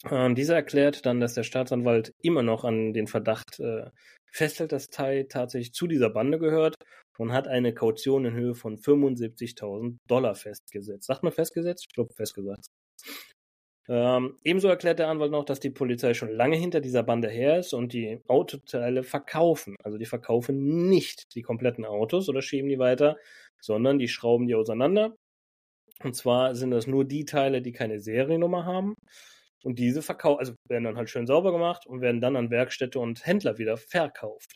Ähm, 0.10 0.36
dieser 0.36 0.56
erklärt 0.56 1.06
dann, 1.06 1.20
dass 1.20 1.34
der 1.34 1.44
Staatsanwalt 1.44 2.14
immer 2.22 2.44
noch 2.44 2.66
an 2.66 2.94
den 2.94 3.08
Verdacht 3.08 3.60
äh, 3.60 3.90
festhält, 4.32 4.72
dass 4.72 4.90
Tai 4.90 5.24
tatsächlich 5.30 5.74
zu 5.74 5.88
dieser 5.88 6.10
Bande 6.10 6.40
gehört 6.40 6.76
und 7.18 7.32
hat 7.32 7.48
eine 7.48 7.74
Kaution 7.74 8.26
in 8.26 8.34
Höhe 8.34 8.56
von 8.56 8.78
75.000 8.78 9.98
Dollar 10.08 10.36
festgesetzt. 10.36 11.06
Sagt 11.06 11.24
man 11.24 11.32
festgesetzt? 11.32 11.86
Ich 11.88 11.94
glaube 11.94 12.14
festgesetzt. 12.14 12.72
Ähm, 13.90 14.38
ebenso 14.44 14.70
erklärt 14.70 15.00
der 15.00 15.10
Anwalt 15.10 15.32
noch, 15.32 15.44
dass 15.44 15.60
die 15.60 15.70
Polizei 15.70 16.14
schon 16.14 16.32
lange 16.32 16.56
hinter 16.56 16.80
dieser 16.80 17.04
Bande 17.04 17.30
her 17.30 17.60
ist 17.60 17.74
und 17.74 17.92
die 17.94 18.22
Autoteile 18.28 19.04
verkaufen. 19.04 19.76
Also 19.84 19.98
die 19.98 20.06
verkaufen 20.06 20.90
nicht 20.90 21.36
die 21.36 21.42
kompletten 21.42 21.86
Autos 21.86 22.30
oder 22.30 22.42
schieben 22.42 22.70
die 22.70 22.80
weiter, 22.80 23.18
sondern 23.62 24.00
die 24.00 24.08
schrauben 24.08 24.48
die 24.48 24.56
auseinander. 24.56 25.16
Und 26.04 26.16
zwar 26.16 26.56
sind 26.56 26.72
das 26.72 26.88
nur 26.88 27.06
die 27.06 27.26
Teile, 27.26 27.62
die 27.62 27.72
keine 27.74 28.00
Seriennummer 28.00 28.66
haben. 28.66 28.96
Und 29.64 29.80
diese 29.80 30.02
verkaufen, 30.02 30.40
also 30.40 30.54
werden 30.68 30.84
dann 30.84 30.98
halt 30.98 31.10
schön 31.10 31.28
sauber 31.28 31.52
gemacht 31.52 31.86
und 31.88 32.02
werden 32.02 32.22
dann 32.22 32.36
an 32.36 32.52
Werkstätte 32.52 33.00
und 33.00 33.26
Händler 33.26 33.58
wieder 33.58 33.78
verkauft. 33.78 34.56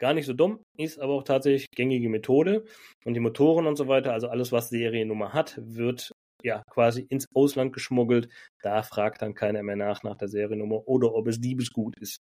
Gar 0.00 0.14
nicht 0.14 0.26
so 0.26 0.32
dumm, 0.32 0.64
ist 0.76 0.98
aber 0.98 1.12
auch 1.14 1.22
tatsächlich 1.22 1.68
gängige 1.74 2.08
Methode. 2.08 2.64
Und 3.04 3.14
die 3.14 3.20
Motoren 3.20 3.66
und 3.66 3.76
so 3.76 3.86
weiter, 3.88 4.12
also 4.12 4.28
alles, 4.28 4.50
was 4.50 4.68
Seriennummer 4.68 5.32
hat, 5.32 5.56
wird 5.62 6.12
ja 6.42 6.62
quasi 6.70 7.02
ins 7.08 7.26
Ausland 7.34 7.72
geschmuggelt. 7.72 8.28
Da 8.62 8.82
fragt 8.82 9.22
dann 9.22 9.34
keiner 9.34 9.62
mehr 9.62 9.76
nach 9.76 10.02
nach 10.02 10.16
der 10.16 10.28
Seriennummer 10.28 10.88
oder 10.88 11.14
ob 11.14 11.28
es 11.28 11.40
Diebesgut 11.40 11.96
ist. 12.00 12.18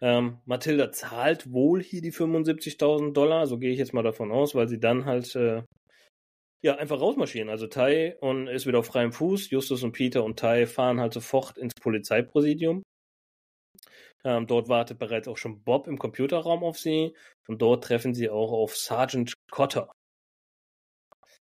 Ähm, 0.00 0.38
Mathilda 0.44 0.92
zahlt 0.92 1.52
wohl 1.52 1.82
hier 1.82 2.02
die 2.02 2.12
75.000 2.12 3.12
Dollar, 3.12 3.46
so 3.48 3.58
gehe 3.58 3.72
ich 3.72 3.78
jetzt 3.78 3.94
mal 3.94 4.04
davon 4.04 4.30
aus, 4.30 4.54
weil 4.54 4.68
sie 4.68 4.78
dann 4.78 5.06
halt 5.06 5.34
äh, 5.34 5.62
ja 6.62 6.76
einfach 6.76 7.00
rausmarschieren. 7.00 7.48
Also 7.48 7.66
Tai 7.66 8.16
und 8.20 8.48
ist 8.48 8.66
wieder 8.66 8.80
auf 8.80 8.86
freiem 8.86 9.12
Fuß. 9.12 9.50
Justus 9.50 9.82
und 9.82 9.92
Peter 9.92 10.24
und 10.24 10.38
Tai 10.38 10.66
fahren 10.66 11.00
halt 11.00 11.12
sofort 11.12 11.58
ins 11.58 11.74
Polizeipräsidium. 11.80 12.82
Ähm, 14.24 14.46
dort 14.46 14.68
wartet 14.68 14.98
bereits 14.98 15.28
auch 15.28 15.36
schon 15.36 15.62
Bob 15.62 15.86
im 15.86 15.98
Computerraum 15.98 16.64
auf 16.64 16.78
sie 16.78 17.14
und 17.46 17.62
dort 17.62 17.84
treffen 17.84 18.14
sie 18.14 18.28
auch 18.28 18.52
auf 18.52 18.76
Sergeant 18.76 19.34
Cotter. 19.50 19.92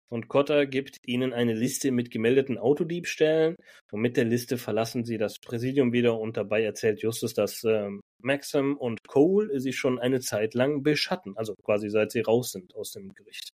Und 0.09 0.29
Cotter 0.29 0.67
gibt 0.67 0.99
ihnen 1.07 1.33
eine 1.33 1.55
Liste 1.55 1.91
mit 1.91 2.11
gemeldeten 2.11 2.59
Autodiebstählen 2.59 3.57
und 3.91 4.01
mit 4.01 4.17
der 4.17 4.25
Liste 4.25 4.59
verlassen 4.59 5.05
sie 5.05 5.19
das 5.19 5.39
Präsidium 5.39 5.93
wieder 5.93 6.19
und 6.19 6.37
dabei 6.37 6.63
erzählt 6.63 7.01
Justus, 7.01 7.35
dass 7.35 7.65
ähm, 7.65 8.01
Maxim 8.21 8.77
und 8.77 9.01
Cole 9.09 9.59
sich 9.61 9.77
schon 9.77 9.99
eine 9.99 10.21
Zeit 10.21 10.55
lang 10.55 10.83
beschatten, 10.83 11.37
also 11.37 11.55
quasi 11.65 11.89
seit 11.91 12.13
sie 12.13 12.21
raus 12.21 12.53
sind 12.53 12.75
aus 12.75 12.93
dem 12.93 13.13
Gericht. 13.15 13.51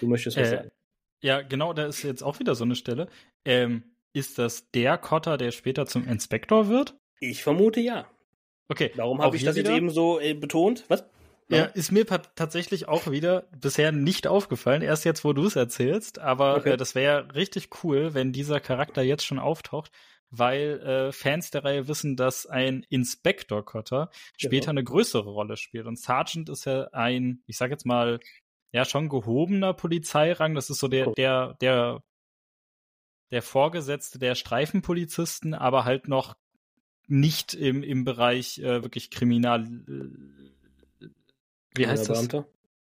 Du 0.00 0.06
möchtest 0.06 0.36
was 0.36 0.48
äh, 0.48 0.56
sagen? 0.56 0.70
Ja, 1.22 1.42
genau, 1.42 1.72
da 1.72 1.86
ist 1.86 2.02
jetzt 2.02 2.22
auch 2.22 2.38
wieder 2.40 2.54
so 2.54 2.64
eine 2.64 2.74
Stelle. 2.74 3.08
Ähm, 3.44 3.84
ist 4.12 4.38
das 4.38 4.70
der 4.72 4.98
Cotter, 4.98 5.38
der 5.38 5.52
später 5.52 5.86
zum 5.86 6.06
Inspektor 6.06 6.68
wird? 6.68 6.96
Ich 7.20 7.42
vermute 7.42 7.80
ja. 7.80 8.06
Okay. 8.68 8.90
Darum 8.96 9.22
habe 9.22 9.36
ich 9.36 9.44
das 9.44 9.56
jetzt 9.56 9.70
eben 9.70 9.90
so 9.90 10.20
äh, 10.20 10.34
betont. 10.34 10.84
Was? 10.88 11.04
Ja, 11.48 11.64
ist 11.64 11.92
mir 11.92 12.06
tatsächlich 12.06 12.88
auch 12.88 13.10
wieder 13.10 13.44
bisher 13.60 13.92
nicht 13.92 14.26
aufgefallen, 14.26 14.80
erst 14.80 15.04
jetzt, 15.04 15.22
wo 15.22 15.34
du 15.34 15.44
es 15.44 15.56
erzählst, 15.56 16.18
aber 16.18 16.56
okay. 16.56 16.70
äh, 16.70 16.76
das 16.78 16.94
wäre 16.94 17.34
richtig 17.34 17.68
cool, 17.84 18.14
wenn 18.14 18.32
dieser 18.32 18.58
Charakter 18.58 19.02
jetzt 19.02 19.26
schon 19.26 19.38
auftaucht, 19.38 19.90
weil 20.30 20.80
äh, 20.80 21.12
Fans 21.12 21.50
der 21.50 21.64
Reihe 21.64 21.88
wissen, 21.88 22.16
dass 22.16 22.46
ein 22.46 22.86
Inspektor 22.88 23.64
Cotter 23.64 24.10
später 24.38 24.66
genau. 24.66 24.70
eine 24.70 24.84
größere 24.84 25.28
Rolle 25.28 25.58
spielt. 25.58 25.86
Und 25.86 25.98
Sergeant 25.98 26.48
ist 26.48 26.64
ja 26.64 26.88
ein, 26.92 27.42
ich 27.46 27.58
sag 27.58 27.70
jetzt 27.70 27.84
mal, 27.84 28.18
ja, 28.72 28.84
schon 28.84 29.08
gehobener 29.08 29.74
Polizeirang. 29.74 30.54
Das 30.54 30.70
ist 30.70 30.80
so 30.80 30.88
der, 30.88 31.12
der, 31.12 31.54
der, 31.60 32.02
der 33.30 33.42
Vorgesetzte 33.42 34.18
der 34.18 34.34
Streifenpolizisten, 34.34 35.54
aber 35.54 35.84
halt 35.84 36.08
noch 36.08 36.34
nicht 37.06 37.54
im, 37.54 37.82
im 37.82 38.04
Bereich 38.04 38.58
äh, 38.58 38.82
wirklich 38.82 39.10
Kriminal. 39.10 39.64
Äh, 39.64 41.06
wie 41.74 41.86
heißt 41.86 42.08
das? 42.08 42.28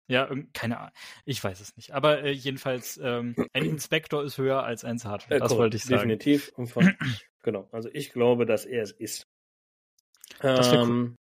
Ja, 0.08 0.28
keine 0.52 0.78
Ahnung. 0.78 0.92
Ich 1.24 1.42
weiß 1.42 1.60
es 1.60 1.76
nicht. 1.76 1.92
Aber 1.92 2.22
äh, 2.22 2.32
jedenfalls, 2.32 2.98
ähm, 3.02 3.34
ein 3.52 3.64
Inspektor 3.64 4.22
ist 4.22 4.36
höher 4.36 4.62
als 4.62 4.84
ein 4.84 4.98
Sergeant. 4.98 5.32
Äh, 5.32 5.38
das 5.38 5.56
wollte 5.56 5.76
ich 5.76 5.84
sagen. 5.84 6.08
Definitiv. 6.08 6.52
Von, 6.66 6.94
genau. 7.42 7.68
Also 7.72 7.88
ich 7.92 8.12
glaube, 8.12 8.44
dass 8.44 8.64
er 8.64 8.82
es 8.82 8.92
ist. 8.92 9.26
Das 10.40 10.72
ähm, 10.72 10.80
cool. 10.80 11.16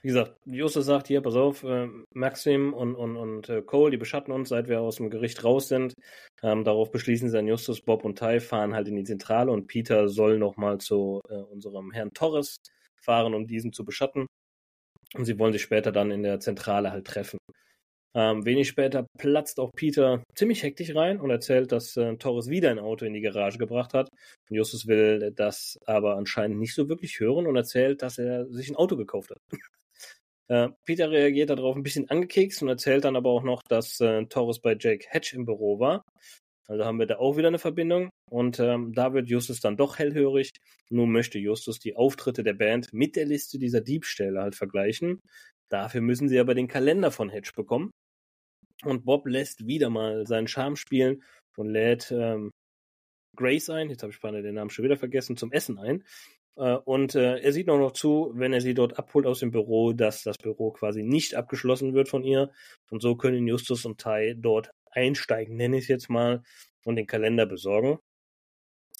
Wie 0.00 0.08
gesagt, 0.08 0.36
Justus 0.46 0.86
sagt 0.86 1.08
hier, 1.08 1.20
pass 1.20 1.34
auf, 1.34 1.64
äh, 1.64 1.88
Maxim 2.14 2.72
und, 2.72 2.94
und, 2.94 3.16
und 3.16 3.48
äh, 3.48 3.62
Cole, 3.62 3.90
die 3.90 3.96
beschatten 3.96 4.32
uns, 4.32 4.48
seit 4.50 4.68
wir 4.68 4.80
aus 4.80 4.96
dem 4.96 5.10
Gericht 5.10 5.42
raus 5.42 5.68
sind. 5.68 5.94
Ähm, 6.40 6.62
darauf 6.62 6.92
beschließen 6.92 7.28
sie 7.28 7.36
dann 7.36 7.48
Justus, 7.48 7.80
Bob 7.80 8.04
und 8.04 8.16
Ty 8.16 8.38
fahren 8.38 8.74
halt 8.74 8.86
in 8.86 8.94
die 8.94 9.04
Zentrale 9.04 9.50
und 9.50 9.66
Peter 9.66 10.08
soll 10.08 10.38
nochmal 10.38 10.78
zu 10.78 11.20
äh, 11.28 11.34
unserem 11.34 11.90
Herrn 11.90 12.12
Torres 12.14 12.58
fahren, 13.02 13.34
um 13.34 13.46
diesen 13.48 13.72
zu 13.72 13.84
beschatten. 13.84 14.26
Und 15.14 15.24
sie 15.24 15.38
wollen 15.38 15.52
sich 15.52 15.62
später 15.62 15.90
dann 15.90 16.10
in 16.12 16.22
der 16.22 16.38
Zentrale 16.38 16.92
halt 16.92 17.06
treffen. 17.06 17.38
Ähm, 18.14 18.44
wenig 18.44 18.68
später 18.68 19.06
platzt 19.18 19.60
auch 19.60 19.70
Peter 19.76 20.22
ziemlich 20.34 20.62
hektisch 20.62 20.94
rein 20.94 21.20
und 21.20 21.30
erzählt, 21.30 21.72
dass 21.72 21.96
äh, 21.96 22.16
Torres 22.16 22.48
wieder 22.48 22.70
ein 22.70 22.78
Auto 22.78 23.04
in 23.04 23.14
die 23.14 23.20
Garage 23.20 23.58
gebracht 23.58 23.94
hat. 23.94 24.08
Und 24.48 24.56
Justus 24.56 24.86
will 24.86 25.32
das 25.34 25.76
aber 25.86 26.16
anscheinend 26.16 26.58
nicht 26.58 26.74
so 26.74 26.88
wirklich 26.88 27.20
hören 27.20 27.46
und 27.46 27.56
erzählt, 27.56 28.02
dass 28.02 28.18
er 28.18 28.46
sich 28.50 28.70
ein 28.70 28.76
Auto 28.76 28.96
gekauft 28.96 29.30
hat. 29.30 29.38
Äh, 30.48 30.68
Peter 30.84 31.10
reagiert 31.10 31.50
darauf 31.50 31.76
ein 31.76 31.82
bisschen 31.82 32.08
angekekst 32.10 32.62
und 32.62 32.68
erzählt 32.68 33.04
dann 33.04 33.16
aber 33.16 33.30
auch 33.30 33.42
noch, 33.42 33.62
dass 33.62 34.00
äh, 34.00 34.24
Torres 34.26 34.60
bei 34.60 34.76
Jake 34.78 35.06
Hatch 35.08 35.34
im 35.34 35.44
Büro 35.44 35.78
war. 35.78 36.04
Also 36.68 36.84
haben 36.84 36.98
wir 36.98 37.06
da 37.06 37.16
auch 37.16 37.36
wieder 37.36 37.48
eine 37.48 37.58
Verbindung. 37.58 38.10
Und 38.30 38.60
ähm, 38.60 38.92
da 38.92 39.14
wird 39.14 39.28
Justus 39.28 39.60
dann 39.60 39.76
doch 39.76 39.98
hellhörig. 39.98 40.50
Nun 40.90 41.10
möchte 41.10 41.38
Justus 41.38 41.78
die 41.78 41.96
Auftritte 41.96 42.42
der 42.42 42.52
Band 42.52 42.92
mit 42.92 43.16
der 43.16 43.24
Liste 43.24 43.58
dieser 43.58 43.80
Diebstähle 43.80 44.40
halt 44.40 44.54
vergleichen. 44.54 45.20
Dafür 45.70 46.02
müssen 46.02 46.28
sie 46.28 46.38
aber 46.38 46.54
den 46.54 46.68
Kalender 46.68 47.10
von 47.10 47.30
Hatch 47.30 47.54
bekommen. 47.54 47.90
Und 48.84 49.04
Bob 49.04 49.26
lässt 49.26 49.66
wieder 49.66 49.90
mal 49.90 50.26
seinen 50.26 50.46
Charme 50.46 50.76
spielen 50.76 51.22
und 51.56 51.68
lädt 51.68 52.12
ähm, 52.12 52.50
Grace 53.36 53.70
ein, 53.70 53.90
jetzt 53.90 54.02
habe 54.02 54.12
ich 54.12 54.20
beinahe 54.20 54.42
den 54.42 54.54
Namen 54.54 54.70
schon 54.70 54.84
wieder 54.84 54.96
vergessen, 54.96 55.36
zum 55.36 55.52
Essen 55.52 55.78
ein. 55.78 56.04
Äh, 56.56 56.74
und 56.84 57.14
äh, 57.14 57.38
er 57.38 57.52
sieht 57.52 57.68
auch 57.68 57.78
noch 57.78 57.92
zu, 57.92 58.32
wenn 58.34 58.52
er 58.52 58.60
sie 58.60 58.74
dort 58.74 58.98
abholt 58.98 59.26
aus 59.26 59.40
dem 59.40 59.50
Büro, 59.50 59.92
dass 59.92 60.22
das 60.22 60.38
Büro 60.38 60.72
quasi 60.72 61.02
nicht 61.02 61.34
abgeschlossen 61.34 61.94
wird 61.94 62.08
von 62.08 62.24
ihr. 62.24 62.50
Und 62.90 63.02
so 63.02 63.16
können 63.16 63.46
Justus 63.46 63.84
und 63.84 64.00
Ty 64.00 64.34
dort 64.36 64.70
einsteigen, 64.90 65.56
nenne 65.56 65.76
ich 65.78 65.84
es 65.84 65.88
jetzt 65.88 66.10
mal, 66.10 66.42
und 66.84 66.96
den 66.96 67.06
Kalender 67.06 67.46
besorgen. 67.46 67.98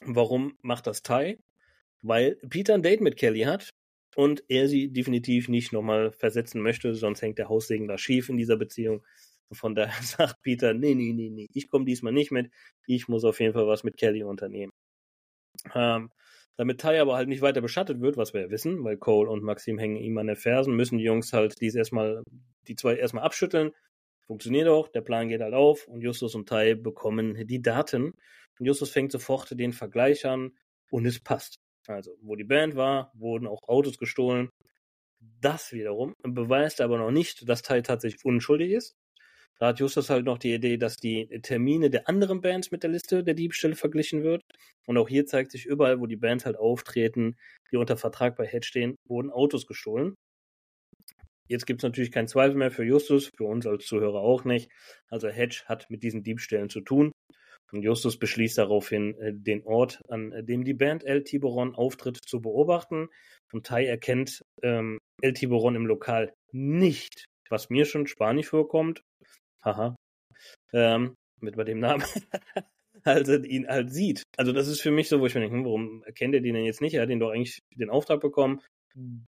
Warum 0.02 0.56
macht 0.62 0.86
das 0.86 1.02
Ty? 1.02 1.38
Weil 2.02 2.36
Peter 2.48 2.74
ein 2.74 2.82
Date 2.82 3.00
mit 3.00 3.16
Kelly 3.16 3.42
hat 3.42 3.70
und 4.14 4.44
er 4.48 4.68
sie 4.68 4.92
definitiv 4.92 5.48
nicht 5.48 5.72
nochmal 5.72 6.12
versetzen 6.12 6.62
möchte, 6.62 6.94
sonst 6.94 7.22
hängt 7.22 7.38
der 7.38 7.48
Haussegen 7.48 7.88
da 7.88 7.98
schief 7.98 8.28
in 8.28 8.36
dieser 8.36 8.56
Beziehung. 8.56 9.04
Von 9.52 9.74
daher 9.74 9.92
sagt 10.02 10.42
Peter, 10.42 10.74
nee, 10.74 10.94
nee, 10.94 11.12
nee, 11.12 11.30
nee, 11.30 11.48
ich 11.52 11.68
komme 11.68 11.84
diesmal 11.84 12.12
nicht 12.12 12.30
mit, 12.30 12.50
ich 12.86 13.08
muss 13.08 13.24
auf 13.24 13.40
jeden 13.40 13.54
Fall 13.54 13.66
was 13.66 13.84
mit 13.84 13.96
Kelly 13.96 14.22
unternehmen. 14.22 14.72
Ähm, 15.74 16.10
damit 16.58 16.80
Ty 16.80 16.98
aber 16.98 17.14
halt 17.14 17.28
nicht 17.28 17.40
weiter 17.40 17.60
beschattet 17.60 18.00
wird, 18.00 18.16
was 18.16 18.34
wir 18.34 18.42
ja 18.42 18.50
wissen, 18.50 18.82
weil 18.82 18.96
Cole 18.96 19.30
und 19.30 19.44
Maxim 19.44 19.78
hängen 19.78 19.96
ihm 19.96 20.18
an 20.18 20.26
den 20.26 20.36
Fersen, 20.36 20.74
müssen 20.74 20.98
die 20.98 21.04
Jungs 21.04 21.32
halt 21.32 21.60
dies 21.60 21.76
erstmal, 21.76 22.22
die 22.66 22.74
zwei 22.74 22.96
erstmal 22.96 23.22
abschütteln. 23.22 23.70
Funktioniert 24.26 24.68
auch, 24.68 24.88
der 24.88 25.00
Plan 25.00 25.28
geht 25.28 25.40
halt 25.40 25.54
auf 25.54 25.86
und 25.86 26.02
Justus 26.02 26.34
und 26.34 26.48
Ty 26.48 26.74
bekommen 26.74 27.46
die 27.46 27.62
Daten. 27.62 28.12
Und 28.58 28.66
Justus 28.66 28.90
fängt 28.90 29.12
sofort 29.12 29.58
den 29.58 29.72
Vergleich 29.72 30.26
an 30.26 30.50
und 30.90 31.06
es 31.06 31.20
passt. 31.20 31.54
Also, 31.86 32.16
wo 32.20 32.34
die 32.34 32.44
Band 32.44 32.74
war, 32.74 33.12
wurden 33.14 33.46
auch 33.46 33.62
Autos 33.68 33.96
gestohlen. 33.96 34.50
Das 35.20 35.72
wiederum 35.72 36.12
beweist 36.22 36.80
aber 36.80 36.98
noch 36.98 37.12
nicht, 37.12 37.48
dass 37.48 37.62
Ty 37.62 37.82
tatsächlich 37.82 38.24
unschuldig 38.24 38.72
ist. 38.72 38.94
Da 39.58 39.68
hat 39.68 39.80
Justus 39.80 40.08
halt 40.08 40.24
noch 40.24 40.38
die 40.38 40.54
Idee, 40.54 40.76
dass 40.76 40.96
die 40.96 41.26
Termine 41.42 41.90
der 41.90 42.08
anderen 42.08 42.40
Bands 42.40 42.70
mit 42.70 42.84
der 42.84 42.90
Liste 42.90 43.24
der 43.24 43.34
Diebstähle 43.34 43.74
verglichen 43.74 44.22
wird. 44.22 44.42
Und 44.86 44.96
auch 44.96 45.08
hier 45.08 45.26
zeigt 45.26 45.50
sich 45.50 45.66
überall, 45.66 46.00
wo 46.00 46.06
die 46.06 46.16
Bands 46.16 46.46
halt 46.46 46.56
auftreten, 46.56 47.36
die 47.72 47.76
unter 47.76 47.96
Vertrag 47.96 48.36
bei 48.36 48.46
Hedge 48.46 48.66
stehen, 48.66 48.94
wurden 49.08 49.30
Autos 49.30 49.66
gestohlen. 49.66 50.14
Jetzt 51.48 51.66
gibt 51.66 51.80
es 51.80 51.82
natürlich 51.82 52.12
keinen 52.12 52.28
Zweifel 52.28 52.56
mehr 52.56 52.70
für 52.70 52.84
Justus, 52.84 53.30
für 53.36 53.44
uns 53.44 53.66
als 53.66 53.86
Zuhörer 53.86 54.20
auch 54.20 54.44
nicht. 54.44 54.70
Also 55.08 55.28
Hedge 55.28 55.62
hat 55.66 55.90
mit 55.90 56.02
diesen 56.02 56.22
Diebstählen 56.22 56.68
zu 56.68 56.80
tun. 56.80 57.10
Und 57.72 57.82
Justus 57.82 58.18
beschließt 58.18 58.58
daraufhin, 58.58 59.18
äh, 59.18 59.32
den 59.34 59.64
Ort, 59.64 60.00
an 60.08 60.32
dem 60.46 60.64
die 60.64 60.74
Band 60.74 61.04
El 61.04 61.24
Tiburon 61.24 61.74
auftritt, 61.74 62.18
zu 62.24 62.40
beobachten. 62.40 63.08
Und 63.52 63.66
Tai 63.66 63.84
erkennt 63.84 64.42
ähm, 64.62 64.98
El 65.20 65.32
Tiburon 65.32 65.74
im 65.74 65.86
Lokal 65.86 66.32
nicht, 66.52 67.24
was 67.50 67.70
mir 67.70 67.86
schon 67.86 68.06
spanisch 68.06 68.46
vorkommt 68.46 69.02
haha, 69.64 69.96
ähm, 70.72 71.14
mit 71.40 71.56
bei 71.56 71.64
dem 71.64 71.80
Namen, 71.80 72.04
also 73.04 73.34
ihn 73.36 73.66
halt 73.68 73.92
sieht. 73.92 74.22
Also 74.36 74.52
das 74.52 74.68
ist 74.68 74.80
für 74.80 74.90
mich 74.90 75.08
so, 75.08 75.20
wo 75.20 75.26
ich 75.26 75.34
mir 75.34 75.40
denke, 75.40 75.56
hm, 75.56 75.64
warum 75.64 76.02
erkennt 76.04 76.34
er 76.34 76.40
den 76.40 76.54
denn 76.54 76.64
jetzt 76.64 76.80
nicht? 76.80 76.94
Er 76.94 77.02
hat 77.02 77.10
den 77.10 77.20
doch 77.20 77.30
eigentlich 77.30 77.58
den 77.74 77.90
Auftrag 77.90 78.20
bekommen, 78.20 78.60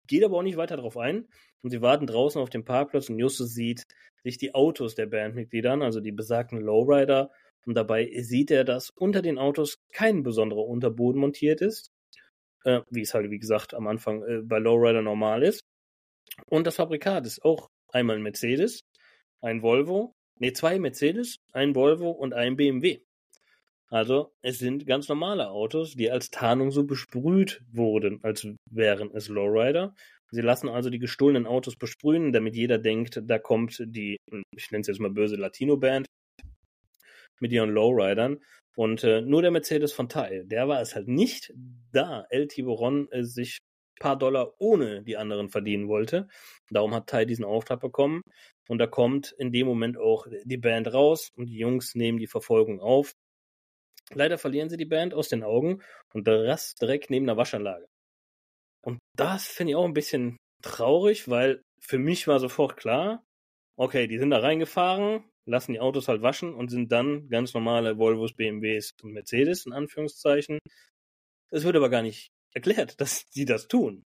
geht 0.07 0.24
aber 0.24 0.38
auch 0.38 0.42
nicht 0.42 0.57
weiter 0.57 0.76
darauf 0.76 0.96
ein. 0.96 1.26
Und 1.62 1.70
sie 1.70 1.83
warten 1.83 2.07
draußen 2.07 2.40
auf 2.40 2.50
dem 2.50 2.64
Parkplatz 2.64 3.11
und 3.11 3.18
Justus 3.18 3.52
sieht 3.52 3.83
sich 4.22 4.38
die 4.38 4.54
Autos 4.54 4.94
der 4.94 5.07
Bandmitgliedern, 5.07 5.83
also 5.83 6.00
die 6.00 6.12
besagten 6.12 6.61
Lowrider, 6.61 7.31
und 7.66 7.74
dabei 7.74 8.11
sieht 8.22 8.50
er, 8.50 8.64
dass 8.64 8.90
unter 8.96 9.20
den 9.20 9.38
Autos 9.38 9.76
kein 9.92 10.22
besonderer 10.22 10.64
Unterboden 10.64 11.20
montiert 11.20 11.61
ist, 11.61 11.90
äh, 12.64 12.81
wie 12.90 13.02
es 13.02 13.12
halt, 13.12 13.31
wie 13.31 13.38
gesagt, 13.38 13.74
am 13.74 13.87
Anfang 13.87 14.22
äh, 14.22 14.40
bei 14.42 14.59
Lowrider 14.59 15.03
normal 15.03 15.43
ist. 15.43 15.61
Und 16.47 16.66
das 16.66 16.76
Fabrikat 16.76 17.26
ist 17.26 17.45
auch 17.45 17.68
einmal 17.93 18.16
ein 18.16 18.22
Mercedes, 18.22 18.80
ein 19.41 19.62
Volvo, 19.62 20.14
nee, 20.39 20.53
zwei 20.53 20.78
Mercedes, 20.78 21.36
ein 21.53 21.74
Volvo 21.74 22.11
und 22.11 22.34
ein 22.34 22.57
BMW. 22.57 23.01
Also 23.91 24.34
es 24.43 24.59
sind 24.59 24.86
ganz 24.86 25.09
normale 25.09 25.49
Autos, 25.49 25.95
die 25.95 26.11
als 26.11 26.30
Tarnung 26.30 26.70
so 26.70 26.84
besprüht 26.84 27.62
wurden, 27.72 28.20
als 28.22 28.47
wären 28.70 29.11
es 29.14 29.28
Lowrider. 29.28 29.95
Sie 30.30 30.43
lassen 30.43 30.68
also 30.68 30.91
die 30.91 30.99
gestohlenen 30.99 31.47
Autos 31.47 31.76
besprühen, 31.76 32.32
damit 32.32 32.55
jeder 32.55 32.78
denkt, 32.78 33.22
da 33.24 33.39
kommt 33.39 33.82
die, 33.86 34.18
ich 34.55 34.70
nenne 34.70 34.82
es 34.82 34.89
jetzt 34.89 35.01
mal 35.01 35.11
böse 35.11 35.36
Latino-Band 35.36 36.07
mit 37.41 37.53
ihren 37.53 37.70
Lowridern. 37.70 38.41
Und 38.76 39.03
äh, 39.05 39.22
nur 39.22 39.43
der 39.43 39.51
Mercedes 39.51 39.93
von 39.93 40.09
Ty, 40.09 40.45
der 40.45 40.68
war 40.68 40.80
es 40.82 40.95
halt 40.95 41.09
nicht, 41.09 41.53
da 41.93 42.26
El 42.30 42.47
Tiburon 42.47 43.11
äh, 43.11 43.24
sich 43.24 43.59
paar 43.99 44.16
Dollar 44.16 44.55
ohne 44.59 45.03
die 45.03 45.16
anderen 45.16 45.49
verdienen 45.49 45.89
wollte. 45.89 46.28
Darum 46.70 46.95
hat 46.95 47.09
Ty 47.09 47.26
diesen 47.26 47.45
Auftrag 47.45 47.80
bekommen. 47.80 48.22
Und 48.69 48.79
da 48.79 48.87
kommt 48.87 49.33
in 49.39 49.51
dem 49.51 49.66
Moment 49.66 49.97
auch 49.97 50.27
die 50.45 50.59
Band 50.59 50.93
raus 50.93 51.31
und 51.35 51.47
die 51.47 51.59
Jungs 51.59 51.95
nehmen 51.95 52.19
die 52.19 52.27
Verfolgung 52.27 52.81
auf. 52.81 53.14
Leider 54.11 54.39
verlieren 54.39 54.69
sie 54.69 54.77
die 54.77 54.85
Band 54.85 55.14
aus 55.14 55.29
den 55.29 55.43
Augen 55.43 55.83
und 56.12 56.27
das 56.27 56.75
direkt 56.75 57.11
neben 57.11 57.27
der 57.27 57.37
Waschanlage. 57.37 57.87
Und 58.83 58.99
das 59.16 59.47
finde 59.47 59.73
ich 59.73 59.77
auch 59.77 59.85
ein 59.85 59.95
bisschen 59.95 60.37
traurig, 60.62 61.29
weil 61.29 61.62
für 61.81 61.99
mich 61.99 62.27
war 62.27 62.41
sofort 62.41 62.77
klar, 62.77 63.25
okay, 63.77 64.07
die 64.07 64.19
sind 64.19 64.31
da 64.31 64.39
reingefahren, 64.39 65.25
lassen 65.47 65.73
die 65.73 65.81
Autos 65.81 66.09
halt 66.09 66.23
waschen 66.23 66.55
und 66.55 66.69
sind 66.69 66.93
dann 66.93 67.29
ganz 67.29 67.55
normale 67.55 67.99
Volvos, 67.99 68.35
BMWs 68.35 68.93
und 69.03 69.12
Mercedes 69.12 69.66
in 69.66 69.73
Anführungszeichen. 69.73 70.59
Es 71.51 71.64
wird 71.64 71.77
aber 71.77 71.89
gar 71.89 72.03
nicht 72.03 72.29
erklärt, 72.53 73.01
dass 73.01 73.25
die 73.31 73.45
das 73.45 73.69
tun. 73.69 74.05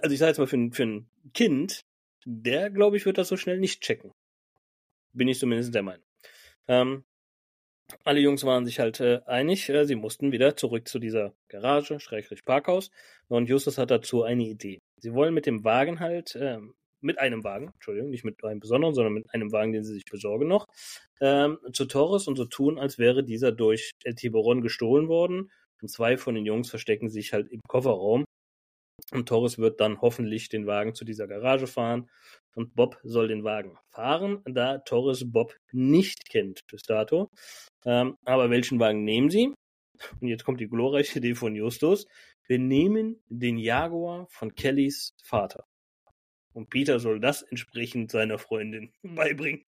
Also 0.00 0.12
ich 0.12 0.18
sage 0.18 0.30
jetzt 0.30 0.38
mal 0.38 0.46
für 0.46 0.70
für 0.72 0.82
ein 0.84 1.10
Kind, 1.32 1.80
der 2.24 2.70
glaube 2.70 2.96
ich 2.96 3.06
wird 3.06 3.18
das 3.18 3.28
so 3.28 3.36
schnell 3.36 3.58
nicht 3.58 3.82
checken. 3.82 4.12
Bin 5.12 5.28
ich 5.28 5.38
zumindest 5.38 5.74
der 5.74 5.82
Meinung. 5.82 6.04
Ähm, 6.68 7.04
alle 8.04 8.20
Jungs 8.20 8.44
waren 8.44 8.66
sich 8.66 8.78
halt 8.80 9.00
äh, 9.00 9.20
einig, 9.26 9.68
äh, 9.70 9.84
sie 9.86 9.94
mussten 9.94 10.30
wieder 10.32 10.56
zurück 10.56 10.86
zu 10.88 10.98
dieser 10.98 11.32
Garage, 11.48 12.00
Schrägstrich 12.00 12.44
Parkhaus. 12.44 12.90
Und 13.28 13.48
Justus 13.48 13.78
hat 13.78 13.90
dazu 13.90 14.22
eine 14.22 14.44
Idee. 14.44 14.80
Sie 14.98 15.14
wollen 15.14 15.34
mit 15.34 15.46
dem 15.46 15.64
Wagen 15.64 16.00
halt, 16.00 16.34
äh, 16.36 16.58
mit 17.00 17.18
einem 17.18 17.44
Wagen, 17.44 17.70
Entschuldigung, 17.74 18.10
nicht 18.10 18.24
mit 18.24 18.42
einem 18.44 18.60
besonderen, 18.60 18.94
sondern 18.94 19.14
mit 19.14 19.32
einem 19.32 19.52
Wagen, 19.52 19.72
den 19.72 19.84
sie 19.84 19.94
sich 19.94 20.04
besorgen 20.04 20.48
noch, 20.48 20.66
ähm, 21.20 21.58
zu 21.72 21.86
Torres 21.86 22.28
und 22.28 22.36
so 22.36 22.44
tun, 22.44 22.78
als 22.78 22.98
wäre 22.98 23.24
dieser 23.24 23.52
durch 23.52 23.92
El 24.04 24.14
Tiburon 24.14 24.60
gestohlen 24.62 25.08
worden. 25.08 25.50
Und 25.80 25.88
zwei 25.88 26.16
von 26.16 26.34
den 26.34 26.44
Jungs 26.44 26.70
verstecken 26.70 27.08
sich 27.08 27.32
halt 27.32 27.48
im 27.50 27.60
Kofferraum. 27.68 28.24
Und 29.12 29.28
Torres 29.28 29.58
wird 29.58 29.80
dann 29.80 30.00
hoffentlich 30.00 30.48
den 30.48 30.66
Wagen 30.66 30.94
zu 30.94 31.04
dieser 31.04 31.26
Garage 31.26 31.66
fahren. 31.66 32.10
Und 32.54 32.74
Bob 32.74 32.98
soll 33.02 33.28
den 33.28 33.44
Wagen 33.44 33.78
fahren, 33.90 34.42
da 34.44 34.78
Torres 34.78 35.30
Bob 35.30 35.54
nicht 35.72 36.28
kennt 36.28 36.66
bis 36.66 36.82
dato. 36.82 37.30
Ähm, 37.84 38.16
aber 38.24 38.50
welchen 38.50 38.80
Wagen 38.80 39.04
nehmen 39.04 39.30
sie? 39.30 39.54
Und 40.20 40.28
jetzt 40.28 40.44
kommt 40.44 40.60
die 40.60 40.68
glorreiche 40.68 41.18
Idee 41.18 41.34
von 41.34 41.54
Justus. 41.54 42.06
Wir 42.46 42.58
nehmen 42.58 43.20
den 43.28 43.58
Jaguar 43.58 44.26
von 44.30 44.54
Kellys 44.54 45.14
Vater. 45.22 45.64
Und 46.52 46.70
Peter 46.70 46.98
soll 46.98 47.20
das 47.20 47.42
entsprechend 47.42 48.10
seiner 48.10 48.38
Freundin 48.38 48.92
beibringen. 49.02 49.64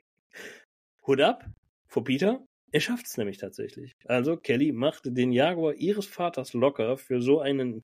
Hut 1.07 1.20
ab 1.20 1.45
vor 1.87 2.05
Peter. 2.05 2.45
Er 2.72 2.81
schafft 2.81 3.07
es 3.07 3.16
nämlich 3.16 3.39
tatsächlich. 3.39 3.95
Also 4.05 4.37
Kelly 4.37 4.72
macht 4.72 5.03
den 5.05 5.33
Jaguar 5.33 5.74
ihres 5.74 6.07
Vaters 6.07 6.53
locker 6.53 6.97
für 6.97 7.20
so 7.20 7.41
einen, 7.41 7.83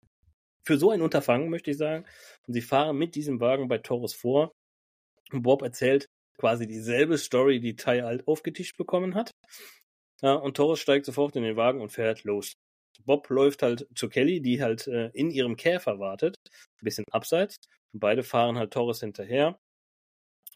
für 0.67 0.79
so 0.79 0.91
ein 0.91 1.01
Unterfangen, 1.01 1.49
möchte 1.49 1.71
ich 1.71 1.79
sagen. 1.79 2.05
Und 2.47 2.55
sie 2.55 2.61
fahren 2.61 2.99
mit 2.99 3.15
diesem 3.15 3.41
Wagen 3.41 3.69
bei 3.69 3.79
Torres 3.79 4.15
vor. 4.15 4.53
Und 5.33 5.43
Bob 5.43 5.63
erzählt 5.63 6.07
quasi 6.39 6.67
dieselbe 6.67 7.19
Story, 7.19 7.61
die 7.61 7.77
Ty 7.77 8.01
halt 8.01 8.27
aufgetischt 8.29 8.77
bekommen 8.77 9.15
hat. 9.15 9.31
Und 10.21 10.57
Torres 10.57 10.81
steigt 10.81 11.07
sofort 11.07 11.37
in 11.37 11.43
den 11.43 11.57
Wagen 11.57 11.81
und 11.81 11.91
fährt 11.91 12.25
los. 12.25 12.55
Bob 13.05 13.29
läuft 13.29 13.63
halt 13.63 13.87
zu 13.95 14.09
Kelly, 14.09 14.41
die 14.41 14.63
halt 14.63 14.87
äh, 14.87 15.11
in 15.13 15.31
ihrem 15.31 15.57
Käfer 15.57 15.99
wartet, 15.99 16.37
ein 16.49 16.85
bisschen 16.85 17.05
abseits. 17.11 17.57
Und 17.93 18.01
beide 18.01 18.23
fahren 18.23 18.59
halt 18.59 18.73
Torres 18.73 19.01
hinterher. 19.01 19.59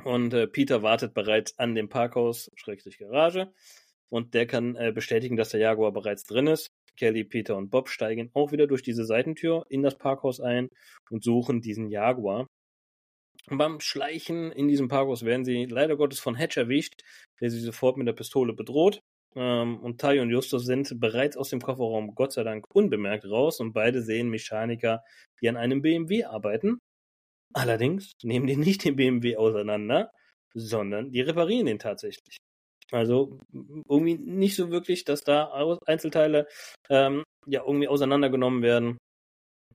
Und 0.04 0.32
äh, 0.32 0.46
Peter 0.46 0.82
wartet 0.82 1.12
bereits 1.12 1.58
an 1.58 1.74
dem 1.74 1.88
Parkhaus, 1.88 2.50
Schrägstrich 2.54 2.98
Garage. 2.98 3.52
Und 4.08 4.34
der 4.34 4.46
kann 4.46 4.74
äh, 4.76 4.92
bestätigen, 4.92 5.36
dass 5.36 5.50
der 5.50 5.60
Jaguar 5.60 5.92
bereits 5.92 6.24
drin 6.24 6.46
ist. 6.46 6.68
Kelly, 7.00 7.24
Peter 7.24 7.56
und 7.56 7.70
Bob 7.70 7.88
steigen 7.88 8.30
auch 8.34 8.52
wieder 8.52 8.66
durch 8.66 8.82
diese 8.82 9.06
Seitentür 9.06 9.64
in 9.70 9.82
das 9.82 9.96
Parkhaus 9.96 10.38
ein 10.38 10.68
und 11.08 11.24
suchen 11.24 11.62
diesen 11.62 11.88
Jaguar. 11.88 12.46
Und 13.48 13.56
beim 13.56 13.80
Schleichen 13.80 14.52
in 14.52 14.68
diesem 14.68 14.88
Parkhaus 14.88 15.24
werden 15.24 15.46
sie 15.46 15.64
leider 15.64 15.96
Gottes 15.96 16.20
von 16.20 16.34
Hatch 16.34 16.58
erwischt, 16.58 17.00
der 17.40 17.48
sie 17.48 17.60
sofort 17.60 17.96
mit 17.96 18.06
der 18.06 18.12
Pistole 18.12 18.52
bedroht. 18.52 19.00
Ähm, 19.34 19.78
und 19.78 19.98
Tai 19.98 20.20
und 20.20 20.28
Justus 20.28 20.66
sind 20.66 21.00
bereits 21.00 21.38
aus 21.38 21.48
dem 21.48 21.62
Kofferraum 21.62 22.14
Gott 22.14 22.34
sei 22.34 22.42
Dank 22.42 22.66
unbemerkt 22.74 23.24
raus 23.24 23.60
und 23.60 23.72
beide 23.72 24.02
sehen 24.02 24.28
Mechaniker, 24.28 25.02
die 25.40 25.48
an 25.48 25.56
einem 25.56 25.80
BMW 25.80 26.24
arbeiten. 26.24 26.80
Allerdings 27.54 28.12
nehmen 28.22 28.46
die 28.46 28.56
nicht 28.56 28.84
den 28.84 28.96
BMW 28.96 29.36
auseinander, 29.36 30.10
sondern 30.52 31.12
die 31.12 31.22
reparieren 31.22 31.66
den 31.66 31.78
tatsächlich. 31.78 32.36
Also 32.92 33.38
irgendwie 33.88 34.18
nicht 34.18 34.56
so 34.56 34.70
wirklich, 34.70 35.04
dass 35.04 35.22
da 35.22 35.52
Einzelteile 35.86 36.48
ähm, 36.88 37.22
ja 37.46 37.62
irgendwie 37.64 37.88
auseinandergenommen 37.88 38.62
werden 38.62 38.98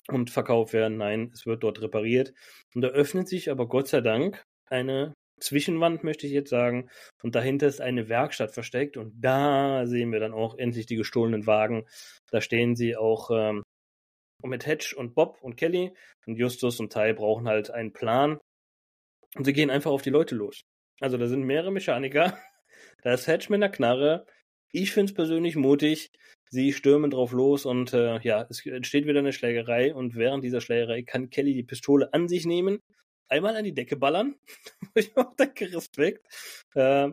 und 0.10 0.30
verkauft 0.30 0.74
werden. 0.74 0.98
Nein, 0.98 1.32
es 1.34 1.46
wird 1.46 1.64
dort 1.64 1.82
repariert. 1.82 2.34
Und 2.74 2.82
da 2.82 2.90
öffnet 2.90 3.28
sich 3.28 3.50
aber 3.50 3.68
Gott 3.68 3.88
sei 3.88 4.02
Dank 4.02 4.44
eine 4.70 5.14
Zwischenwand, 5.40 6.04
möchte 6.04 6.28
ich 6.28 6.34
jetzt 6.34 6.50
sagen. 6.50 6.90
Und 7.24 7.36
dahinter 7.36 7.68
ist 7.68 7.82
eine 7.82 8.10
Werkstatt 8.10 8.52
versteckt. 8.52 8.98
Und 8.98 9.14
da 9.20 9.86
sehen 9.86 10.12
wir 10.12 10.20
dann 10.20 10.34
auch 10.34 10.58
endlich 10.58 10.86
die 10.86 10.96
gestohlenen 10.96 11.48
Wagen. 11.48 11.86
Da 12.32 12.42
stehen 12.42 12.76
sie 12.76 12.96
auch 12.96 13.32
ähm, 13.32 13.64
mit 14.44 14.66
Hedge 14.66 14.96
und 14.98 15.16
Bob 15.16 15.40
und 15.42 15.56
Kelly. 15.56 15.94
Und 16.26 16.38
Justus 16.38 16.80
und 16.80 16.94
Ty 16.94 17.14
brauchen 17.14 17.48
halt 17.48 17.72
einen 17.72 17.94
Plan. 17.94 18.40
Und 19.36 19.46
sie 19.46 19.54
gehen 19.54 19.70
einfach 19.70 19.92
auf 19.92 20.02
die 20.02 20.10
Leute 20.10 20.36
los. 20.36 20.62
Also 21.02 21.18
da 21.18 21.28
sind 21.28 21.44
mehrere 21.44 21.72
Mechaniker. 21.72 22.38
Da 23.06 23.14
ist 23.14 23.28
Hedge 23.28 23.46
mit 23.50 23.64
einer 23.64 23.72
Knarre. 23.72 24.26
Ich 24.72 24.92
finde 24.92 25.12
es 25.12 25.16
persönlich 25.16 25.56
mutig. 25.56 26.12
Sie 26.50 26.74
stürmen 26.74 27.12
drauf 27.12 27.32
los 27.32 27.66
und 27.66 27.94
äh, 27.94 28.20
ja, 28.22 28.46
es 28.50 28.66
entsteht 28.66 29.06
wieder 29.06 29.20
eine 29.20 29.32
Schlägerei. 29.32 29.94
Und 29.94 30.16
während 30.16 30.44
dieser 30.44 30.60
Schlägerei 30.60 31.04
kann 31.04 31.30
Kelly 31.30 31.54
die 31.54 31.64
Pistole 31.64 32.14
an 32.14 32.28
sich 32.28 32.46
nehmen 32.46 32.82
einmal 33.28 33.56
an 33.56 33.64
die 33.64 33.74
Decke 33.74 33.96
ballern, 33.96 34.36
wo 34.82 34.92
ich 34.96 35.16
auch 35.18 35.36
denke, 35.36 35.74
Respekt, 35.74 36.28
äh, 36.76 37.10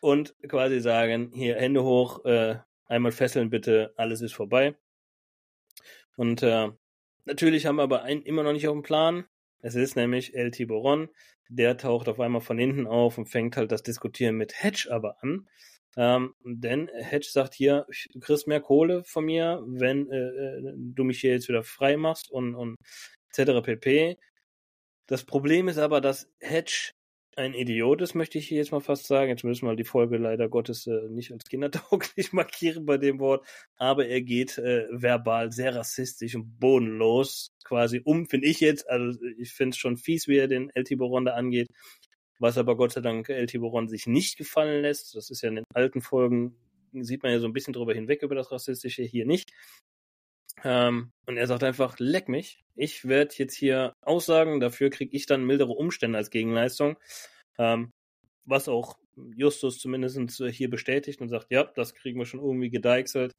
und 0.00 0.34
quasi 0.48 0.80
sagen, 0.80 1.32
hier 1.34 1.56
Hände 1.56 1.82
hoch, 1.82 2.24
äh, 2.24 2.58
einmal 2.86 3.12
fesseln 3.12 3.50
bitte, 3.50 3.92
alles 3.96 4.20
ist 4.20 4.34
vorbei. 4.34 4.76
Und 6.16 6.42
äh, 6.42 6.70
natürlich 7.24 7.66
haben 7.66 7.76
wir 7.76 7.82
aber 7.82 8.02
einen 8.02 8.22
immer 8.22 8.42
noch 8.42 8.52
nicht 8.52 8.68
auf 8.68 8.74
dem 8.74 8.82
Plan. 8.82 9.26
Es 9.60 9.74
ist 9.74 9.96
nämlich 9.96 10.34
El 10.34 10.50
Tiburon, 10.50 11.08
der 11.48 11.76
taucht 11.76 12.08
auf 12.08 12.20
einmal 12.20 12.40
von 12.40 12.58
hinten 12.58 12.86
auf 12.86 13.18
und 13.18 13.26
fängt 13.26 13.56
halt 13.56 13.72
das 13.72 13.82
Diskutieren 13.82 14.36
mit 14.36 14.62
Hedge 14.62 14.88
aber 14.90 15.22
an. 15.22 15.48
Ähm, 15.96 16.34
denn 16.44 16.88
Hedge 16.88 17.28
sagt 17.30 17.54
hier, 17.54 17.86
du 18.12 18.20
kriegst 18.20 18.46
mehr 18.46 18.60
Kohle 18.60 19.02
von 19.04 19.24
mir, 19.24 19.62
wenn 19.66 20.10
äh, 20.10 20.16
äh 20.16 20.74
du 20.76 21.04
mich 21.04 21.20
hier 21.20 21.32
jetzt 21.32 21.48
wieder 21.48 21.62
frei 21.62 21.96
machst 21.96 22.30
und, 22.30 22.54
und 22.54 22.76
etc. 23.34 23.62
pp. 23.64 24.18
Das 25.06 25.24
Problem 25.24 25.68
ist 25.68 25.78
aber, 25.78 26.00
dass 26.00 26.28
Hedge 26.40 26.92
ein 27.36 27.52
Idiot 27.52 28.00
ist, 28.00 28.14
möchte 28.14 28.38
ich 28.38 28.50
jetzt 28.50 28.72
mal 28.72 28.80
fast 28.80 29.06
sagen. 29.06 29.28
Jetzt 29.28 29.44
müssen 29.44 29.68
wir 29.68 29.76
die 29.76 29.84
Folge 29.84 30.16
leider 30.16 30.48
Gottes 30.48 30.86
äh, 30.86 31.08
nicht 31.10 31.32
als 31.32 31.44
kindertauglich 31.44 32.32
markieren 32.32 32.86
bei 32.86 32.96
dem 32.96 33.18
Wort, 33.20 33.46
aber 33.76 34.06
er 34.06 34.22
geht 34.22 34.56
äh, 34.58 34.86
verbal 34.90 35.52
sehr 35.52 35.76
rassistisch 35.76 36.34
und 36.34 36.58
bodenlos 36.58 37.54
quasi 37.64 38.00
um, 38.04 38.26
finde 38.26 38.48
ich 38.48 38.60
jetzt. 38.60 38.88
Also 38.88 39.18
ich 39.38 39.52
finde 39.52 39.74
es 39.74 39.78
schon 39.78 39.98
fies, 39.98 40.28
wie 40.28 40.38
er 40.38 40.48
den 40.48 40.70
El 40.74 40.84
Tiburon 40.84 41.26
da 41.26 41.34
angeht, 41.34 41.68
was 42.38 42.56
aber 42.58 42.76
Gott 42.76 42.92
sei 42.92 43.02
Dank 43.02 43.28
El 43.28 43.46
Tiburon 43.46 43.88
sich 43.88 44.06
nicht 44.06 44.38
gefallen 44.38 44.82
lässt. 44.82 45.14
Das 45.14 45.30
ist 45.30 45.42
ja 45.42 45.50
in 45.50 45.56
den 45.56 45.64
alten 45.74 46.00
Folgen, 46.00 46.56
sieht 46.92 47.22
man 47.22 47.32
ja 47.32 47.38
so 47.38 47.46
ein 47.46 47.52
bisschen 47.52 47.74
drüber 47.74 47.92
hinweg 47.92 48.22
über 48.22 48.34
das 48.34 48.50
Rassistische, 48.50 49.02
hier 49.02 49.26
nicht. 49.26 49.50
Ähm, 50.64 51.10
und 51.26 51.36
er 51.36 51.46
sagt 51.46 51.62
einfach, 51.62 51.96
leck 51.98 52.28
mich, 52.28 52.64
ich 52.74 53.06
werde 53.06 53.34
jetzt 53.36 53.54
hier 53.54 53.92
aussagen, 54.02 54.60
dafür 54.60 54.90
kriege 54.90 55.16
ich 55.16 55.26
dann 55.26 55.44
mildere 55.44 55.72
Umstände 55.72 56.18
als 56.18 56.30
Gegenleistung. 56.30 56.96
Ähm, 57.58 57.90
was 58.44 58.68
auch 58.68 58.96
Justus 59.34 59.78
zumindest 59.78 60.18
hier 60.52 60.70
bestätigt 60.70 61.20
und 61.20 61.28
sagt, 61.28 61.50
ja, 61.50 61.64
das 61.64 61.94
kriegen 61.94 62.18
wir 62.18 62.26
schon 62.26 62.40
irgendwie 62.40 62.70
gedeichselt. 62.70 63.32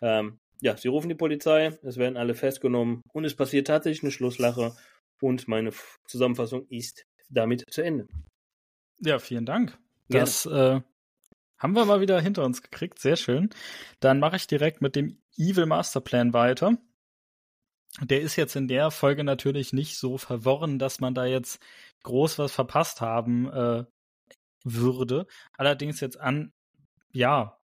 Ähm, 0.00 0.38
ja, 0.60 0.76
sie 0.76 0.88
rufen 0.88 1.08
die 1.08 1.14
Polizei, 1.14 1.78
es 1.82 1.96
werden 1.96 2.16
alle 2.16 2.34
festgenommen 2.34 3.02
und 3.12 3.24
es 3.24 3.36
passiert 3.36 3.68
tatsächlich 3.68 4.02
eine 4.02 4.10
Schlusslache 4.10 4.74
und 5.20 5.46
meine 5.48 5.70
Zusammenfassung 6.06 6.66
ist 6.68 7.04
damit 7.28 7.64
zu 7.70 7.82
Ende. 7.82 8.06
Ja, 9.00 9.18
vielen 9.18 9.46
Dank. 9.46 9.78
Das 10.08 10.46
äh, 10.46 10.80
haben 11.58 11.74
wir 11.74 11.84
mal 11.84 12.00
wieder 12.00 12.20
hinter 12.20 12.44
uns 12.44 12.62
gekriegt, 12.62 12.98
sehr 12.98 13.16
schön. 13.16 13.50
Dann 14.00 14.20
mache 14.20 14.36
ich 14.36 14.46
direkt 14.46 14.80
mit 14.80 14.96
dem 14.96 15.20
Evil 15.36 15.66
Masterplan 15.66 16.32
weiter. 16.32 16.78
Der 18.02 18.20
ist 18.20 18.36
jetzt 18.36 18.54
in 18.54 18.68
der 18.68 18.90
Folge 18.90 19.24
natürlich 19.24 19.72
nicht 19.72 19.96
so 19.96 20.18
verworren, 20.18 20.78
dass 20.78 21.00
man 21.00 21.14
da 21.14 21.24
jetzt 21.24 21.60
groß 22.02 22.38
was 22.38 22.52
verpasst 22.52 23.00
haben 23.00 23.48
äh, 23.50 23.84
würde. 24.64 25.26
Allerdings 25.56 26.00
jetzt 26.00 26.20
an, 26.20 26.52
ja, 27.12 27.58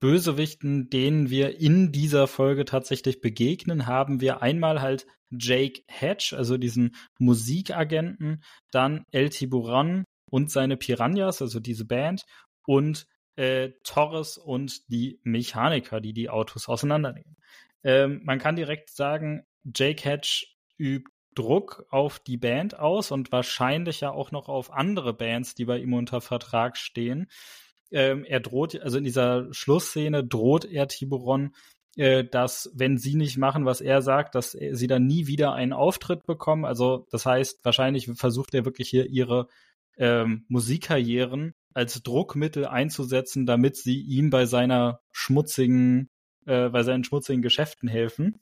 Bösewichten, 0.00 0.90
denen 0.90 1.30
wir 1.30 1.58
in 1.58 1.90
dieser 1.90 2.26
Folge 2.26 2.64
tatsächlich 2.64 3.20
begegnen, 3.20 3.86
haben 3.86 4.20
wir 4.20 4.42
einmal 4.42 4.80
halt 4.82 5.06
Jake 5.30 5.82
Hatch, 5.88 6.32
also 6.32 6.56
diesen 6.58 6.94
Musikagenten, 7.18 8.42
dann 8.70 9.04
El 9.10 9.30
Tiburon 9.30 10.04
und 10.30 10.50
seine 10.50 10.76
Piranhas, 10.76 11.40
also 11.40 11.60
diese 11.60 11.86
Band, 11.86 12.24
und 12.66 13.06
äh, 13.36 13.70
Torres 13.84 14.38
und 14.38 14.90
die 14.90 15.20
Mechaniker, 15.22 16.00
die 16.00 16.12
die 16.12 16.28
Autos 16.28 16.68
auseinandernehmen. 16.68 17.36
Ähm, 17.84 18.20
man 18.24 18.38
kann 18.38 18.56
direkt 18.56 18.90
sagen, 18.90 19.44
Jake 19.64 20.08
Hatch 20.08 20.56
übt 20.78 21.10
Druck 21.36 21.86
auf 21.90 22.18
die 22.18 22.38
Band 22.38 22.78
aus 22.78 23.12
und 23.12 23.30
wahrscheinlich 23.30 24.00
ja 24.00 24.10
auch 24.10 24.32
noch 24.32 24.48
auf 24.48 24.72
andere 24.72 25.12
Bands, 25.12 25.54
die 25.54 25.66
bei 25.66 25.78
ihm 25.78 25.92
unter 25.92 26.20
Vertrag 26.20 26.76
stehen. 26.76 27.28
Ähm, 27.92 28.24
er 28.24 28.40
droht, 28.40 28.80
also 28.80 28.98
in 28.98 29.04
dieser 29.04 29.52
Schlussszene 29.52 30.24
droht 30.24 30.64
er 30.64 30.88
Tiburon, 30.88 31.54
äh, 31.96 32.24
dass 32.24 32.70
wenn 32.74 32.98
sie 32.98 33.14
nicht 33.14 33.36
machen, 33.38 33.64
was 33.64 33.80
er 33.80 34.02
sagt, 34.02 34.34
dass 34.34 34.52
sie 34.52 34.86
dann 34.86 35.06
nie 35.06 35.26
wieder 35.26 35.52
einen 35.52 35.72
Auftritt 35.72 36.26
bekommen. 36.26 36.64
Also 36.64 37.06
das 37.10 37.26
heißt, 37.26 37.64
wahrscheinlich 37.64 38.10
versucht 38.14 38.54
er 38.54 38.64
wirklich 38.64 38.88
hier 38.88 39.06
ihre 39.06 39.46
ähm, 39.98 40.46
Musikkarrieren 40.48 41.54
als 41.76 42.02
Druckmittel 42.02 42.64
einzusetzen, 42.66 43.44
damit 43.44 43.76
sie 43.76 44.00
ihm 44.00 44.30
bei 44.30 44.46
seiner 44.46 45.00
schmutzigen, 45.12 46.08
äh, 46.46 46.70
bei 46.70 46.82
seinen 46.82 47.04
schmutzigen 47.04 47.42
Geschäften 47.42 47.86
helfen. 47.86 48.40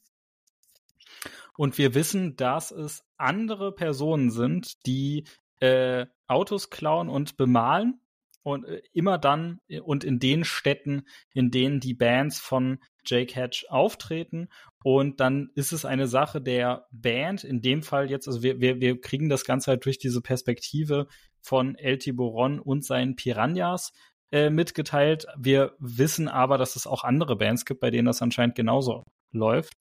Und 1.57 1.76
wir 1.76 1.95
wissen, 1.95 2.37
dass 2.37 2.70
es 2.70 3.03
andere 3.16 3.74
Personen 3.74 4.30
sind, 4.30 4.87
die 4.87 5.24
äh, 5.59 6.07
Autos 6.28 6.70
klauen 6.70 7.09
und 7.09 7.37
bemalen 7.37 8.01
und 8.45 8.66
äh, 8.66 8.82
immer 8.93 9.18
dann 9.18 9.61
äh, 9.66 9.80
und 9.80 10.05
in 10.05 10.20
den 10.20 10.45
Städten, 10.45 11.03
in 11.32 11.51
denen 11.51 11.80
die 11.80 11.95
Bands 11.95 12.39
von 12.39 12.78
Jake 13.05 13.35
Hatch 13.35 13.66
auftreten. 13.68 14.49
Und 14.85 15.18
dann 15.18 15.51
ist 15.57 15.72
es 15.72 15.85
eine 15.85 16.07
Sache 16.07 16.41
der 16.41 16.87
Band, 16.93 17.43
in 17.43 17.62
dem 17.62 17.82
Fall 17.82 18.09
jetzt, 18.11 18.28
also 18.28 18.45
wir, 18.45 18.61
wir, 18.61 18.80
wir 18.80 19.01
kriegen 19.01 19.28
das 19.28 19.45
Ganze 19.45 19.72
halt 19.72 19.85
durch 19.87 19.99
diese 19.99 20.20
Perspektive 20.20 21.09
von 21.45 21.76
El 21.76 21.99
Tiburon 21.99 22.59
und 22.59 22.84
seinen 22.84 23.16
Piranhas 23.16 23.92
äh, 24.32 24.51
mitgeteilt. 24.51 25.26
Wir 25.36 25.74
wissen 25.78 26.28
aber, 26.28 26.59
dass 26.59 26.74
es 26.74 26.86
auch 26.86 27.05
andere 27.05 27.36
Bands 27.36 27.64
gibt, 27.64 27.80
bei 27.80 27.90
denen 27.90 28.07
das 28.07 28.22
anscheinend 28.22 28.57
genauso 28.57 29.05
läuft. 29.30 29.74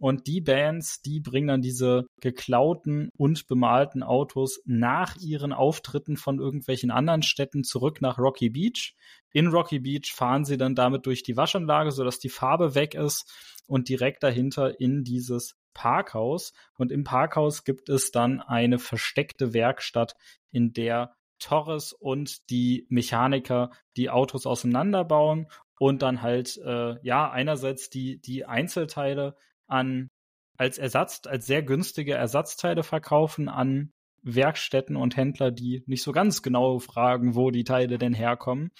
Und 0.00 0.26
die 0.26 0.40
Bands, 0.40 1.02
die 1.02 1.20
bringen 1.20 1.48
dann 1.48 1.62
diese 1.62 2.06
geklauten 2.20 3.10
und 3.16 3.46
bemalten 3.46 4.02
Autos 4.02 4.60
nach 4.64 5.16
ihren 5.16 5.52
Auftritten 5.52 6.16
von 6.16 6.40
irgendwelchen 6.40 6.90
anderen 6.90 7.22
Städten 7.22 7.62
zurück 7.62 8.00
nach 8.00 8.18
Rocky 8.18 8.50
Beach. 8.50 8.94
In 9.32 9.48
Rocky 9.48 9.78
Beach 9.78 10.12
fahren 10.12 10.44
sie 10.44 10.56
dann 10.56 10.74
damit 10.74 11.06
durch 11.06 11.22
die 11.22 11.36
Waschanlage, 11.36 11.92
sodass 11.92 12.18
die 12.18 12.28
Farbe 12.28 12.74
weg 12.74 12.94
ist 12.94 13.32
und 13.66 13.88
direkt 13.88 14.22
dahinter 14.22 14.80
in 14.80 15.04
dieses 15.04 15.56
Parkhaus. 15.74 16.52
Und 16.76 16.90
im 16.92 17.04
Parkhaus 17.04 17.64
gibt 17.64 17.88
es 17.88 18.10
dann 18.10 18.40
eine 18.40 18.78
versteckte 18.78 19.54
Werkstatt, 19.54 20.16
in 20.50 20.72
der 20.72 21.14
Torres 21.40 21.92
und 21.92 22.48
die 22.48 22.86
Mechaniker 22.88 23.70
die 23.96 24.08
Autos 24.08 24.46
auseinanderbauen 24.46 25.48
und 25.78 26.02
dann 26.02 26.22
halt 26.22 26.56
äh, 26.58 26.96
ja 27.02 27.30
einerseits 27.30 27.90
die 27.90 28.20
die 28.20 28.46
Einzelteile 28.46 29.36
an 29.66 30.08
als 30.56 30.78
Ersatz, 30.78 31.22
als 31.26 31.46
sehr 31.46 31.62
günstige 31.62 32.14
Ersatzteile 32.14 32.82
verkaufen 32.82 33.48
an 33.48 33.92
Werkstätten 34.22 34.96
und 34.96 35.16
Händler, 35.16 35.50
die 35.50 35.82
nicht 35.86 36.02
so 36.02 36.12
ganz 36.12 36.42
genau 36.42 36.78
fragen, 36.78 37.34
wo 37.34 37.50
die 37.50 37.64
Teile 37.64 37.98
denn 37.98 38.14
herkommen. 38.14 38.70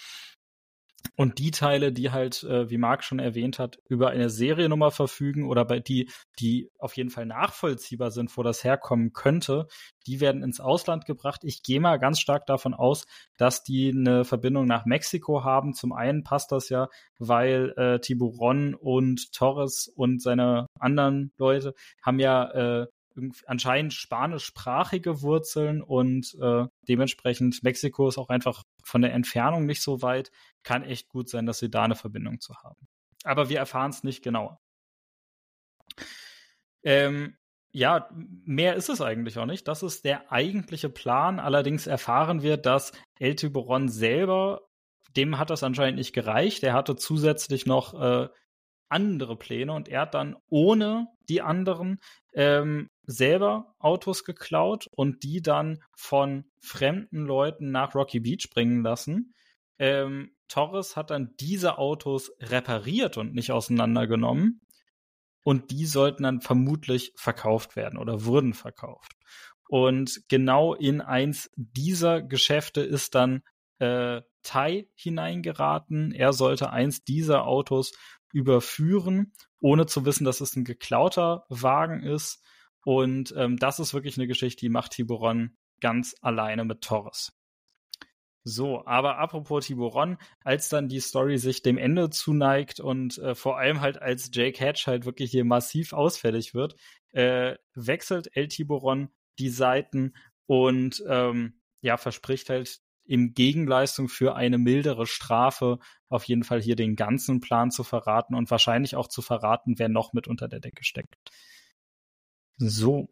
Und 1.17 1.39
die 1.39 1.51
Teile, 1.51 1.93
die 1.93 2.11
halt, 2.11 2.43
äh, 2.45 2.69
wie 2.71 2.79
Marc 2.79 3.05
schon 3.05 3.19
erwähnt 3.19 3.59
hat, 3.59 3.79
über 3.89 4.11
eine 4.11 4.31
Seriennummer 4.31 4.91
verfügen 4.91 5.47
oder 5.49 5.65
bei 5.65 5.79
die, 5.79 6.11
die 6.39 6.71
auf 6.79 6.97
jeden 6.97 7.11
Fall 7.11 7.27
nachvollziehbar 7.27 8.11
sind, 8.11 8.37
wo 8.37 8.43
das 8.43 8.65
herkommen 8.65 9.13
könnte, 9.13 9.67
die 10.07 10.21
werden 10.21 10.43
ins 10.43 10.61
Ausland 10.61 11.07
gebracht. 11.07 11.43
Ich 11.45 11.63
gehe 11.63 11.81
mal 11.81 11.99
ganz 11.99 12.21
stark 12.21 12.47
davon 12.47 12.75
aus, 12.75 13.07
dass 13.37 13.63
die 13.63 13.91
eine 13.91 14.25
Verbindung 14.25 14.67
nach 14.67 14.87
Mexiko 14.87 15.45
haben. 15.45 15.75
Zum 15.75 15.93
einen 15.93 16.25
passt 16.25 16.53
das 16.53 16.69
ja, 16.69 16.89
weil 17.19 17.73
äh, 17.77 18.01
Tiburon 18.01 18.75
und 18.75 19.33
Torres 19.33 19.89
und 19.95 20.21
seine 20.21 20.67
anderen 20.79 21.33
Leute 21.39 21.75
haben 22.03 22.19
ja 22.19 22.83
äh, 22.83 22.87
anscheinend 23.47 23.93
spanischsprachige 23.93 25.23
Wurzeln 25.23 25.83
und 25.83 26.35
äh, 26.41 26.67
dementsprechend 26.89 27.63
Mexiko 27.63 28.09
ist 28.09 28.19
auch 28.19 28.29
einfach 28.29 28.65
von 28.83 29.03
der 29.03 29.13
Entfernung 29.13 29.67
nicht 29.67 29.83
so 29.83 30.03
weit. 30.03 30.31
Kann 30.63 30.83
echt 30.83 31.09
gut 31.09 31.29
sein, 31.29 31.47
dass 31.47 31.59
sie 31.59 31.71
da 31.71 31.85
eine 31.85 31.97
Verbindung 31.97 32.41
zu 32.41 32.55
haben. 32.57 32.89
Aber 33.25 33.49
wir 33.49 33.59
erfahren 33.59 33.91
es 33.91 34.05
nicht 34.05 34.23
genauer. 34.23 34.61
Ähm, 36.83 37.37
ja, 37.73 38.09
mehr 38.13 38.77
ist 38.77 38.89
es 38.89 39.01
eigentlich 39.01 39.39
auch 39.39 39.47
nicht. 39.47 39.67
Das 39.67 39.83
ist 39.83 40.05
der 40.05 40.31
eigentliche 40.31 40.89
Plan. 40.89 41.41
Allerdings 41.41 41.87
erfahren 41.87 42.43
wir, 42.43 42.57
dass 42.57 42.93
El 43.19 43.35
Tiburon 43.35 43.89
selber, 43.89 44.69
dem 45.17 45.39
hat 45.39 45.51
das 45.51 45.63
anscheinend 45.63 45.99
nicht 45.99 46.13
gereicht. 46.13 46.63
Er 46.63 46.75
hatte 46.75 46.95
zusätzlich 46.95 47.67
noch 47.67 48.01
äh, 48.01 48.29
andere 48.89 49.37
Pläne 49.37 49.73
und 49.73 49.89
er 49.89 50.03
hat 50.03 50.15
dann 50.15 50.37
ohne 50.49 51.09
die 51.29 51.43
anderen 51.43 52.01
ähm, 52.33 52.91
selber 53.03 53.75
Autos 53.79 54.25
geklaut 54.25 54.89
und 54.93 55.23
die 55.23 55.43
dann 55.43 55.83
von 55.97 56.45
fremden 56.61 57.25
Leuten 57.25 57.71
nach 57.71 57.95
Rocky 57.95 58.21
Beach 58.21 58.51
bringen 58.53 58.83
lassen. 58.83 59.35
Ähm, 59.79 60.35
Torres 60.49 60.97
hat 60.97 61.11
dann 61.11 61.35
diese 61.41 61.79
Autos 61.79 62.33
repariert 62.41 63.17
und 63.17 63.35
nicht 63.35 63.51
auseinandergenommen. 63.51 64.61
Und 65.43 65.71
die 65.71 65.85
sollten 65.85 66.23
dann 66.23 66.41
vermutlich 66.41 67.13
verkauft 67.17 67.77
werden 67.77 67.99
oder 67.99 68.25
wurden 68.25 68.55
verkauft. 68.55 69.13
Und 69.69 70.23
genau 70.29 70.75
in 70.75 71.01
eins 71.01 71.51
dieser 71.57 72.23
Geschäfte 72.23 72.81
ist 72.81 73.15
dann 73.15 73.43
äh, 73.79 74.23
Tai 74.43 74.89
hineingeraten. 74.95 76.13
Er 76.13 76.33
sollte 76.33 76.71
eins 76.71 77.03
dieser 77.05 77.47
Autos 77.47 77.93
überführen, 78.35 79.33
ohne 79.61 79.87
zu 79.87 80.05
wissen, 80.05 80.25
dass 80.25 80.41
es 80.41 80.57
ein 80.57 80.65
geklauter 80.65 81.47
Wagen 81.49 82.03
ist. 82.03 82.43
Und 82.85 83.33
ähm, 83.37 83.57
das 83.57 83.79
ist 83.79 83.95
wirklich 83.95 84.19
eine 84.19 84.27
Geschichte, 84.27 84.61
die 84.61 84.69
macht 84.69 84.93
Tiburon 84.93 85.57
ganz 85.81 86.17
alleine 86.21 86.65
mit 86.65 86.83
Torres. 86.83 87.33
So, 88.47 88.85
aber 88.85 89.19
apropos 89.19 89.67
Tiburon, 89.67 90.19
als 90.41 90.69
dann 90.69 90.89
die 90.89 91.01
Story 91.01 91.39
sich 91.39 91.63
dem 91.63 91.79
Ende 91.79 92.11
zuneigt 92.11 92.79
und 92.79 93.17
äh, 93.19 93.35
vor 93.35 93.57
allem 93.57 93.81
halt 93.81 94.03
als 94.03 94.31
Jake 94.35 94.63
Hatch 94.63 94.87
halt 94.87 95.07
wirklich 95.07 95.31
hier 95.31 95.47
massiv 95.47 95.95
ausfällig 95.95 96.53
wird, 96.53 96.77
äh, 97.13 97.55
wechselt 97.75 98.37
El 98.37 98.49
Tiburon 98.49 99.09
die 99.39 99.49
Seiten 99.49 100.13
und 100.45 101.03
ähm, 101.09 101.61
ja, 101.81 101.97
verspricht 101.97 102.51
halt 102.51 102.81
im 103.05 103.35
Gegenleistung 103.35 104.09
für 104.09 104.35
eine 104.35 104.59
mildere 104.59 105.07
Strafe 105.07 105.79
auf 106.09 106.25
jeden 106.25 106.45
Fall 106.45 106.61
hier 106.61 106.77
den 106.77 106.97
ganzen 106.97 107.41
Plan 107.41 107.71
zu 107.71 107.85
verraten 107.85 108.35
und 108.35 108.51
wahrscheinlich 108.51 108.97
auch 108.97 109.09
zu 109.09 109.23
verraten, 109.23 109.79
wer 109.79 109.89
noch 109.89 110.13
mit 110.13 110.29
unter 110.29 110.49
der 110.49 110.61
Decke 110.61 110.85
steckt. 110.85 111.17
So. 112.57 113.09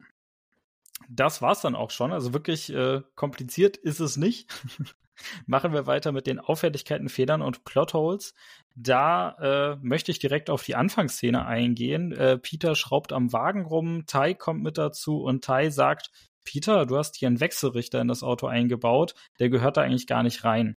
Das 1.09 1.43
war's 1.43 1.61
dann 1.61 1.75
auch 1.75 1.91
schon. 1.91 2.13
Also 2.13 2.33
wirklich 2.33 2.73
äh, 2.73 3.03
kompliziert 3.17 3.77
ist 3.77 4.01
es 4.01 4.17
nicht. 4.17 4.49
Machen 5.47 5.73
wir 5.73 5.87
weiter 5.87 6.13
mit 6.13 6.27
den 6.27 6.39
Auffälligkeiten, 6.39 7.09
Fehlern 7.09 7.43
und 7.43 7.65
Plotholes. 7.65 8.35
Da 8.75 9.73
äh, 9.73 9.77
möchte 9.83 10.11
ich 10.11 10.19
direkt 10.19 10.49
auf 10.49 10.63
die 10.63 10.75
Anfangsszene 10.75 11.45
eingehen. 11.45 12.13
Äh, 12.13 12.39
Peter 12.39 12.75
schraubt 12.75 13.13
am 13.13 13.33
Wagen 13.33 13.67
rum, 13.67 14.05
Tai 14.07 14.35
kommt 14.35 14.63
mit 14.63 14.79
dazu 14.79 15.23
und 15.23 15.45
Tai 15.45 15.71
sagt, 15.71 16.11
Peter, 16.45 16.87
du 16.87 16.97
hast 16.97 17.17
hier 17.17 17.29
einen 17.29 17.41
Wechselrichter 17.41 18.01
in 18.01 18.09
das 18.09 18.23
Auto 18.23 18.47
eingebaut, 18.47 19.15
der 19.39 19.49
gehört 19.49 19.77
da 19.77 19.83
eigentlich 19.83 20.07
gar 20.07 20.23
nicht 20.23 20.45
rein. 20.45 20.77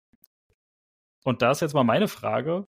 Und 1.24 1.42
da 1.42 1.52
ist 1.52 1.62
jetzt 1.62 1.74
mal 1.74 1.84
meine 1.84 2.08
Frage. 2.08 2.68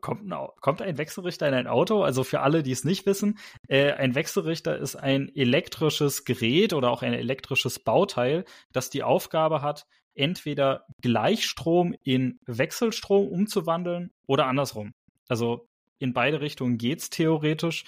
Kommt 0.00 0.30
ein, 0.30 0.48
kommt 0.60 0.82
ein 0.82 0.98
Wechselrichter 0.98 1.48
in 1.48 1.54
ein 1.54 1.66
Auto? 1.66 2.02
Also 2.02 2.22
für 2.22 2.40
alle, 2.40 2.62
die 2.62 2.70
es 2.70 2.84
nicht 2.84 3.06
wissen, 3.06 3.38
äh, 3.66 3.92
ein 3.92 4.14
Wechselrichter 4.14 4.78
ist 4.78 4.94
ein 4.94 5.34
elektrisches 5.34 6.24
Gerät 6.24 6.74
oder 6.74 6.90
auch 6.90 7.02
ein 7.02 7.14
elektrisches 7.14 7.78
Bauteil, 7.80 8.44
das 8.72 8.90
die 8.90 9.02
Aufgabe 9.02 9.62
hat, 9.62 9.86
entweder 10.14 10.86
Gleichstrom 11.00 11.94
in 12.02 12.38
Wechselstrom 12.46 13.26
umzuwandeln 13.26 14.12
oder 14.26 14.46
andersrum. 14.46 14.92
Also 15.28 15.68
in 15.98 16.12
beide 16.12 16.40
Richtungen 16.40 16.78
geht's 16.78 17.10
theoretisch. 17.10 17.84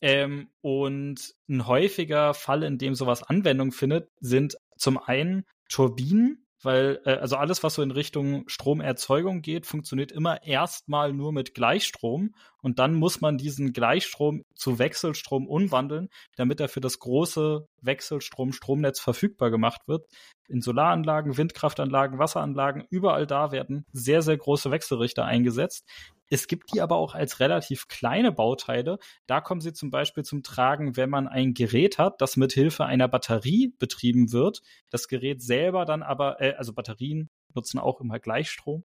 Ähm, 0.00 0.50
und 0.60 1.34
ein 1.48 1.66
häufiger 1.66 2.34
Fall, 2.34 2.62
in 2.62 2.78
dem 2.78 2.94
sowas 2.94 3.22
Anwendung 3.22 3.72
findet, 3.72 4.10
sind 4.20 4.56
zum 4.76 4.98
einen 4.98 5.44
Turbinen, 5.68 6.46
weil 6.62 7.00
äh, 7.04 7.12
also 7.12 7.36
alles, 7.36 7.62
was 7.62 7.74
so 7.74 7.82
in 7.82 7.90
Richtung 7.90 8.48
Stromerzeugung 8.48 9.40
geht, 9.40 9.66
funktioniert 9.66 10.12
immer 10.12 10.42
erstmal 10.42 11.12
nur 11.12 11.32
mit 11.32 11.54
Gleichstrom 11.54 12.34
und 12.60 12.78
dann 12.78 12.94
muss 12.94 13.20
man 13.20 13.38
diesen 13.38 13.72
Gleichstrom 13.72 14.42
zu 14.54 14.78
Wechselstrom 14.78 15.46
umwandeln, 15.46 16.08
damit 16.36 16.60
er 16.60 16.68
für 16.68 16.80
das 16.80 16.98
große 16.98 17.66
Wechselstrom-Stromnetz 17.82 19.00
verfügbar 19.00 19.50
gemacht 19.50 19.82
wird. 19.86 20.06
In 20.48 20.60
Solaranlagen, 20.60 21.36
Windkraftanlagen, 21.36 22.18
Wasseranlagen, 22.18 22.84
überall 22.90 23.26
da 23.26 23.52
werden 23.52 23.84
sehr, 23.92 24.22
sehr 24.22 24.36
große 24.36 24.70
Wechselrichter 24.70 25.24
eingesetzt. 25.24 25.84
Es 26.28 26.48
gibt 26.48 26.72
die 26.74 26.80
aber 26.80 26.96
auch 26.96 27.14
als 27.14 27.40
relativ 27.40 27.88
kleine 27.88 28.32
Bauteile. 28.32 28.98
Da 29.26 29.40
kommen 29.40 29.60
sie 29.60 29.72
zum 29.72 29.90
Beispiel 29.90 30.24
zum 30.24 30.42
Tragen, 30.42 30.96
wenn 30.96 31.10
man 31.10 31.28
ein 31.28 31.54
Gerät 31.54 31.98
hat, 31.98 32.20
das 32.20 32.36
mit 32.36 32.52
Hilfe 32.52 32.84
einer 32.84 33.08
Batterie 33.08 33.74
betrieben 33.78 34.32
wird. 34.32 34.62
Das 34.90 35.08
Gerät 35.08 35.42
selber 35.42 35.84
dann 35.84 36.02
aber, 36.02 36.40
äh, 36.40 36.54
also 36.54 36.72
Batterien 36.72 37.30
nutzen 37.54 37.78
auch 37.78 38.00
immer 38.00 38.18
Gleichstrom. 38.18 38.84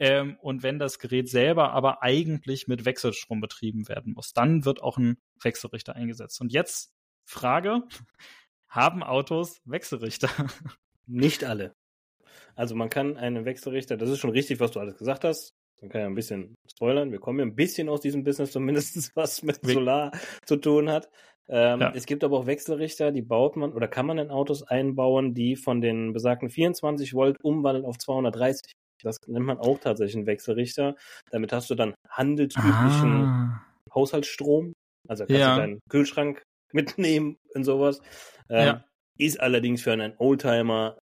Ähm, 0.00 0.38
und 0.40 0.62
wenn 0.62 0.78
das 0.78 0.98
Gerät 0.98 1.28
selber 1.28 1.72
aber 1.72 2.02
eigentlich 2.02 2.68
mit 2.68 2.84
Wechselstrom 2.84 3.40
betrieben 3.40 3.88
werden 3.88 4.14
muss, 4.14 4.32
dann 4.32 4.64
wird 4.64 4.82
auch 4.82 4.96
ein 4.96 5.18
Wechselrichter 5.40 5.96
eingesetzt. 5.96 6.40
Und 6.40 6.52
jetzt 6.52 6.92
Frage: 7.24 7.82
Haben 8.68 9.02
Autos 9.02 9.60
Wechselrichter? 9.64 10.30
Nicht 11.06 11.44
alle. 11.44 11.74
Also 12.54 12.74
man 12.74 12.90
kann 12.90 13.16
einen 13.16 13.44
Wechselrichter, 13.44 13.96
das 13.96 14.10
ist 14.10 14.18
schon 14.18 14.30
richtig, 14.30 14.60
was 14.60 14.72
du 14.72 14.80
alles 14.80 14.96
gesagt 14.96 15.24
hast. 15.24 15.57
Man 15.80 15.90
kann 15.90 16.00
ja 16.00 16.06
ein 16.06 16.14
bisschen 16.14 16.54
spoilern. 16.70 17.12
Wir 17.12 17.20
kommen 17.20 17.38
ja 17.38 17.44
ein 17.44 17.54
bisschen 17.54 17.88
aus 17.88 18.00
diesem 18.00 18.24
Business, 18.24 18.52
zumindest 18.52 19.14
was 19.16 19.42
mit 19.42 19.64
Solar 19.64 20.12
zu 20.44 20.56
tun 20.56 20.90
hat. 20.90 21.08
Ähm, 21.48 21.80
ja. 21.80 21.92
Es 21.94 22.04
gibt 22.04 22.24
aber 22.24 22.38
auch 22.38 22.46
Wechselrichter, 22.46 23.10
die 23.10 23.22
baut 23.22 23.56
man 23.56 23.72
oder 23.72 23.88
kann 23.88 24.06
man 24.06 24.18
in 24.18 24.30
Autos 24.30 24.62
einbauen, 24.62 25.32
die 25.34 25.56
von 25.56 25.80
den 25.80 26.12
besagten 26.12 26.50
24 26.50 27.14
Volt 27.14 27.36
umwandeln 27.42 27.86
auf 27.86 27.96
230. 27.96 28.72
Das 29.02 29.16
nennt 29.26 29.46
man 29.46 29.58
auch 29.58 29.78
tatsächlich 29.78 30.16
einen 30.16 30.26
Wechselrichter. 30.26 30.96
Damit 31.30 31.52
hast 31.52 31.70
du 31.70 31.74
dann 31.74 31.94
handelsüblichen 32.10 33.24
ah. 33.24 33.62
Haushaltsstrom. 33.94 34.74
Also 35.08 35.24
kannst 35.24 35.40
ja. 35.40 35.54
du 35.54 35.60
deinen 35.60 35.80
Kühlschrank 35.88 36.42
mitnehmen 36.72 37.38
und 37.54 37.64
sowas. 37.64 38.00
Ähm, 38.50 38.66
ja. 38.66 38.84
Ist 39.18 39.40
allerdings 39.40 39.82
für 39.82 39.92
einen 39.92 40.14
Oldtimer 40.18 40.98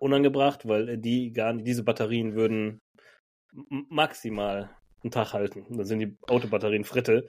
unangebracht, 0.00 0.66
weil 0.66 0.98
die 0.98 1.32
gar 1.32 1.52
nicht, 1.52 1.66
diese 1.66 1.84
Batterien 1.84 2.34
würden 2.34 2.80
maximal 3.52 4.70
einen 5.02 5.10
Tag 5.10 5.32
halten. 5.32 5.66
Dann 5.68 5.86
sind 5.86 5.98
die 6.00 6.16
Autobatterien 6.28 6.84
Fritte. 6.84 7.28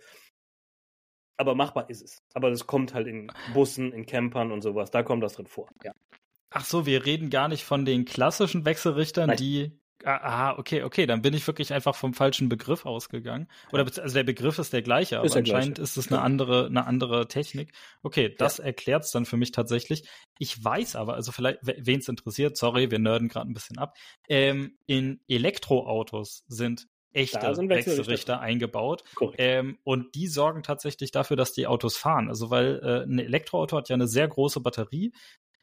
Aber 1.38 1.55
machbar 1.55 1.89
ist 1.89 2.01
es. 2.01 2.24
Aber 2.34 2.49
das 2.49 2.67
kommt 2.67 2.93
halt 2.93 3.07
in 3.07 3.32
Bussen, 3.53 3.93
in 3.93 4.05
Campern 4.05 4.51
und 4.51 4.61
sowas. 4.61 4.91
Da 4.91 5.03
kommt 5.03 5.24
das 5.24 5.34
drin 5.34 5.47
vor. 5.47 5.69
Ja. 5.84 5.93
Ach 6.51 6.65
so, 6.65 6.86
wir 6.86 7.05
reden 7.05 7.30
gar 7.30 7.47
nicht 7.47 7.63
von 7.63 7.86
den 7.86 8.05
klassischen 8.05 8.65
Wechselrichtern, 8.65 9.28
Nein. 9.28 9.38
die 9.38 9.80
Ah, 10.05 10.57
okay, 10.57 10.83
okay, 10.83 11.05
dann 11.05 11.21
bin 11.21 11.33
ich 11.33 11.45
wirklich 11.47 11.73
einfach 11.73 11.95
vom 11.95 12.13
falschen 12.13 12.49
Begriff 12.49 12.85
ausgegangen. 12.85 13.47
Oder 13.71 13.83
also 13.83 14.13
der 14.13 14.23
Begriff 14.23 14.59
ist 14.59 14.73
der 14.73 14.81
gleiche, 14.81 15.17
aber 15.17 15.25
ist 15.25 15.35
anscheinend 15.35 15.75
gleiche. 15.75 15.83
ist 15.83 15.97
es 15.97 16.11
eine 16.11 16.21
andere, 16.21 16.67
eine 16.67 16.85
andere 16.85 17.27
Technik. 17.27 17.73
Okay, 18.03 18.33
das 18.37 18.57
ja. 18.57 18.65
erklärt 18.65 19.03
es 19.03 19.11
dann 19.11 19.25
für 19.25 19.37
mich 19.37 19.51
tatsächlich. 19.51 20.07
Ich 20.39 20.63
weiß 20.63 20.95
aber, 20.95 21.15
also 21.15 21.31
vielleicht, 21.31 21.59
wen 21.61 21.99
es 21.99 22.07
interessiert, 22.07 22.57
sorry, 22.57 22.91
wir 22.91 22.99
nerden 22.99 23.27
gerade 23.27 23.49
ein 23.49 23.53
bisschen 23.53 23.77
ab. 23.77 23.95
Ähm, 24.27 24.77
in 24.85 25.19
Elektroautos 25.27 26.43
sind 26.47 26.87
echte 27.13 27.55
sind 27.55 27.69
Wechselrichter 27.69 28.39
eingebaut. 28.39 29.03
Ähm, 29.37 29.77
und 29.83 30.15
die 30.15 30.27
sorgen 30.27 30.63
tatsächlich 30.63 31.11
dafür, 31.11 31.37
dass 31.37 31.53
die 31.53 31.67
Autos 31.67 31.97
fahren. 31.97 32.29
Also 32.29 32.49
weil 32.49 32.79
äh, 32.83 33.03
ein 33.03 33.19
Elektroauto 33.19 33.77
hat 33.77 33.89
ja 33.89 33.95
eine 33.95 34.07
sehr 34.07 34.27
große 34.27 34.61
Batterie. 34.61 35.13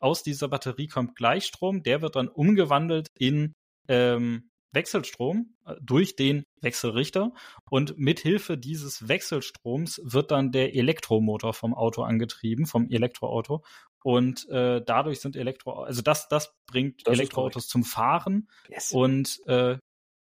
Aus 0.01 0.23
dieser 0.23 0.49
Batterie 0.49 0.87
kommt 0.87 1.17
Gleichstrom, 1.17 1.83
der 1.83 2.03
wird 2.03 2.17
dann 2.17 2.29
umgewandelt 2.29 3.09
in 3.19 3.55
ähm, 3.89 4.51
Wechselstrom 4.73 5.57
äh, 5.65 5.75
durch 5.81 6.17
den 6.17 6.45
Wechselrichter 6.61 7.33
und 7.71 7.99
mithilfe 7.99 8.59
dieses 8.59 9.09
Wechselstroms 9.09 10.01
wird 10.05 10.31
dann 10.31 10.53
der 10.53 10.75
Elektromotor 10.75 11.55
vom 11.55 11.75
Auto 11.75 12.03
angetrieben, 12.03 12.67
vom 12.67 12.89
Elektroauto 12.91 13.65
und 14.03 14.49
äh, 14.49 14.83
dadurch 14.85 15.21
sind 15.21 15.37
Elektro, 15.37 15.83
also 15.83 16.03
das, 16.03 16.29
das 16.29 16.55
bringt 16.67 17.07
das 17.07 17.15
Elektroautos 17.15 17.67
zum 17.67 17.85
Fahren 17.85 18.49
yes. 18.69 18.93
und 18.93 19.41
äh, 19.47 19.79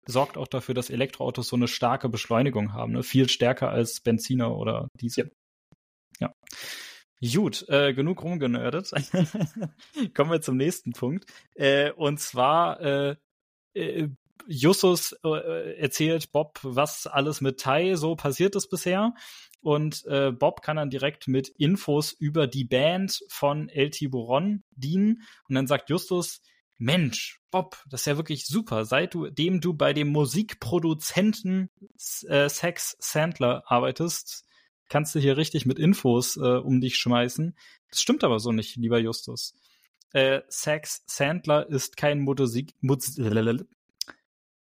sorgt 0.06 0.38
auch 0.38 0.48
dafür, 0.48 0.74
dass 0.74 0.90
Elektroautos 0.90 1.48
so 1.48 1.56
eine 1.56 1.68
starke 1.68 2.10
Beschleunigung 2.10 2.74
haben, 2.74 2.94
ne? 2.94 3.04
viel 3.04 3.30
stärker 3.30 3.70
als 3.70 4.02
Benziner 4.02 4.56
oder 4.56 4.88
Diesel. 5.00 5.32
Ja. 6.20 6.34
ja. 7.22 7.34
Gut, 7.34 7.68
äh, 7.68 7.94
genug 7.94 8.24
rumgenördet. 8.24 8.92
Kommen 10.16 10.32
wir 10.32 10.42
zum 10.42 10.56
nächsten 10.56 10.94
Punkt. 10.94 11.26
Äh, 11.56 11.92
und 11.92 12.20
zwar 12.20 12.80
äh, 12.80 13.16
äh, 13.74 14.10
Justus 14.48 15.16
äh, 15.24 15.78
erzählt 15.78 16.32
Bob, 16.32 16.60
was 16.64 17.08
alles 17.08 17.42
mit 17.42 17.60
Tai 17.60 17.96
so 17.96 18.16
passiert 18.16 18.56
ist 18.56 18.70
bisher. 18.70 19.14
Und 19.62 20.06
äh, 20.06 20.32
Bob 20.32 20.62
kann 20.62 20.78
dann 20.78 20.90
direkt 20.90 21.28
mit 21.28 21.50
Infos 21.50 22.14
über 22.14 22.48
die 22.48 22.64
Band 22.64 23.22
von 23.28 23.70
El 23.70 23.90
Tiburon 23.90 24.64
dienen. 24.72 25.24
Und 25.48 25.56
dann 25.56 25.68
sagt 25.68 25.90
Justus, 25.90 26.42
Mensch, 26.78 27.42
Bob, 27.52 27.78
das 27.90 28.02
ist 28.02 28.06
ja 28.06 28.18
wirklich 28.18 28.48
super. 28.48 28.86
Seitdem 28.86 29.60
du 29.60 29.74
bei 29.74 29.92
dem 29.92 30.10
Musikproduzenten 30.10 31.70
äh, 32.28 32.48
Sex 32.48 32.96
Sandler 33.00 33.64
arbeitest, 33.66 34.46
kannst 34.88 35.14
du 35.14 35.20
hier 35.20 35.36
richtig 35.36 35.66
mit 35.66 35.78
Infos 35.78 36.38
äh, 36.38 36.40
um 36.40 36.80
dich 36.80 36.98
schmeißen. 36.98 37.56
Das 37.90 38.02
stimmt 38.02 38.24
aber 38.24 38.40
so 38.40 38.54
nicht, 38.54 38.78
lieber 38.78 38.98
Justus 38.98 39.54
äh, 40.14 40.42
Sax 40.48 41.04
Sandler 41.08 41.70
ist 41.70 41.98
kein 41.98 42.20
Modusik, 42.20 42.74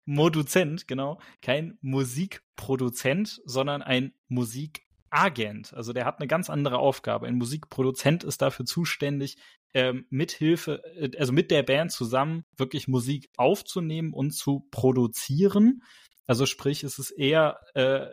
Moduzent, 0.05 0.87
genau, 0.87 1.19
kein 1.41 1.77
Musikproduzent, 1.81 3.41
sondern 3.45 3.81
ein 3.81 4.13
Musikagent. 4.27 5.73
Also 5.73 5.93
der 5.93 6.05
hat 6.05 6.19
eine 6.19 6.27
ganz 6.27 6.49
andere 6.49 6.77
Aufgabe. 6.77 7.27
Ein 7.27 7.37
Musikproduzent 7.37 8.23
ist 8.23 8.41
dafür 8.41 8.65
zuständig, 8.65 9.37
ähm, 9.73 10.05
mithilfe, 10.09 10.83
äh, 10.95 11.17
also 11.17 11.31
mit 11.31 11.51
der 11.51 11.63
Band 11.63 11.91
zusammen 11.91 12.45
wirklich 12.57 12.87
Musik 12.87 13.29
aufzunehmen 13.37 14.13
und 14.13 14.31
zu 14.31 14.67
produzieren. 14.71 15.83
Also 16.25 16.45
sprich, 16.45 16.83
es 16.83 16.99
ist 16.99 17.11
eher 17.11 17.59
äh, 17.73 18.07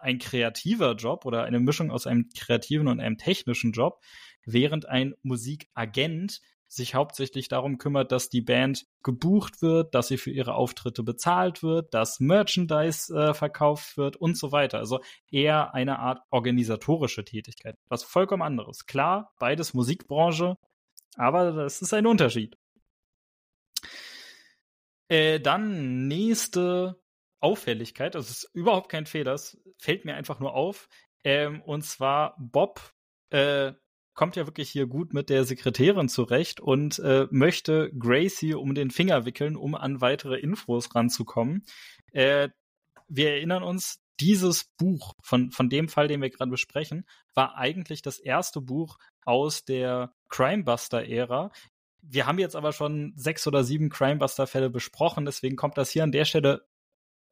ein 0.00 0.18
kreativer 0.18 0.94
Job 0.94 1.24
oder 1.26 1.44
eine 1.44 1.60
Mischung 1.60 1.90
aus 1.90 2.06
einem 2.06 2.28
kreativen 2.36 2.88
und 2.88 3.00
einem 3.00 3.18
technischen 3.18 3.72
Job, 3.72 4.00
während 4.44 4.88
ein 4.88 5.14
Musikagent 5.22 6.40
sich 6.72 6.94
hauptsächlich 6.94 7.48
darum 7.48 7.76
kümmert, 7.76 8.12
dass 8.12 8.30
die 8.30 8.40
Band 8.40 8.86
gebucht 9.02 9.60
wird, 9.60 9.94
dass 9.94 10.08
sie 10.08 10.16
für 10.16 10.30
ihre 10.30 10.54
Auftritte 10.54 11.02
bezahlt 11.02 11.62
wird, 11.62 11.92
dass 11.92 12.18
Merchandise 12.18 13.14
äh, 13.14 13.34
verkauft 13.34 13.98
wird 13.98 14.16
und 14.16 14.38
so 14.38 14.52
weiter. 14.52 14.78
Also 14.78 15.00
eher 15.30 15.74
eine 15.74 15.98
Art 15.98 16.22
organisatorische 16.30 17.24
Tätigkeit. 17.24 17.76
Was 17.88 18.04
vollkommen 18.04 18.42
anderes. 18.42 18.86
Klar, 18.86 19.34
beides 19.38 19.74
Musikbranche, 19.74 20.56
aber 21.16 21.52
das 21.52 21.82
ist 21.82 21.92
ein 21.92 22.06
Unterschied. 22.06 22.56
Äh, 25.08 25.40
dann 25.40 26.08
nächste 26.08 27.02
Auffälligkeit, 27.40 28.14
das 28.14 28.30
ist 28.30 28.50
überhaupt 28.54 28.88
kein 28.88 29.04
Fehler, 29.04 29.32
das 29.32 29.60
fällt 29.76 30.06
mir 30.06 30.14
einfach 30.14 30.40
nur 30.40 30.54
auf. 30.54 30.88
Ähm, 31.22 31.60
und 31.60 31.82
zwar 31.82 32.34
Bob 32.38 32.80
äh, 33.28 33.72
kommt 34.14 34.36
ja 34.36 34.46
wirklich 34.46 34.70
hier 34.70 34.86
gut 34.86 35.14
mit 35.14 35.30
der 35.30 35.44
Sekretärin 35.44 36.08
zurecht 36.08 36.60
und 36.60 36.98
äh, 36.98 37.26
möchte 37.30 37.90
Gracie 37.98 38.54
um 38.54 38.74
den 38.74 38.90
Finger 38.90 39.24
wickeln, 39.24 39.56
um 39.56 39.74
an 39.74 40.00
weitere 40.00 40.38
Infos 40.38 40.94
ranzukommen. 40.94 41.64
Äh, 42.12 42.50
wir 43.08 43.30
erinnern 43.30 43.62
uns, 43.62 44.02
dieses 44.20 44.64
Buch 44.76 45.14
von, 45.20 45.50
von 45.50 45.68
dem 45.68 45.88
Fall, 45.88 46.06
den 46.06 46.22
wir 46.22 46.30
gerade 46.30 46.50
besprechen, 46.50 47.06
war 47.34 47.56
eigentlich 47.56 48.02
das 48.02 48.18
erste 48.18 48.60
Buch 48.60 48.98
aus 49.24 49.64
der 49.64 50.14
Crimebuster-Ära. 50.28 51.50
Wir 52.02 52.26
haben 52.26 52.38
jetzt 52.38 52.56
aber 52.56 52.72
schon 52.72 53.14
sechs 53.16 53.46
oder 53.46 53.64
sieben 53.64 53.88
Crimebuster-Fälle 53.90 54.70
besprochen, 54.70 55.24
deswegen 55.24 55.56
kommt 55.56 55.78
das 55.78 55.90
hier 55.90 56.04
an 56.04 56.12
der 56.12 56.24
Stelle 56.24 56.66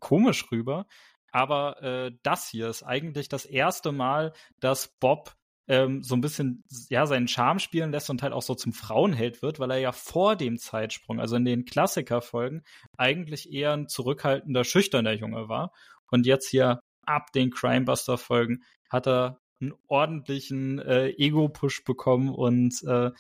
komisch 0.01 0.51
rüber. 0.51 0.87
Aber 1.33 1.81
äh, 1.83 2.13
das 2.23 2.49
hier 2.49 2.69
ist 2.69 2.83
eigentlich 2.83 3.29
das 3.29 3.45
erste 3.45 3.93
Mal, 3.93 4.33
dass 4.59 4.89
Bob 4.99 5.37
ähm, 5.71 6.03
so 6.03 6.17
ein 6.17 6.21
bisschen 6.21 6.65
ja 6.89 7.07
seinen 7.07 7.29
Charme 7.29 7.61
spielen 7.61 7.93
lässt 7.93 8.11
und 8.11 8.23
halt 8.23 8.33
auch 8.33 8.43
so 8.43 8.57
zum 8.57 8.73
Frauenheld 8.73 9.41
wird, 9.41 9.61
weil 9.61 9.71
er 9.71 9.79
ja 9.79 9.93
vor 9.93 10.35
dem 10.35 10.59
Zeitsprung, 10.59 11.21
also 11.21 11.37
in 11.37 11.45
den 11.45 11.65
Klassikerfolgen, 11.65 12.65
eigentlich 12.99 13.53
eher 13.53 13.73
ein 13.73 13.87
zurückhaltender, 13.87 14.65
schüchterner 14.65 15.13
Junge 15.13 15.49
war. 15.49 15.73
Und 16.11 16.27
jetzt 16.27 16.49
hier 16.49 16.81
ab 17.07 17.31
den 17.33 17.51
Crimebuster-Folgen 17.51 18.65
hat 18.91 19.07
er 19.07 19.39
einen 19.61 19.73
ordentlichen 19.87 20.81
äh, 20.81 21.11
Ego-Push 21.11 21.85
bekommen 21.85 22.31
und 22.31 22.83
äh, 22.83 23.13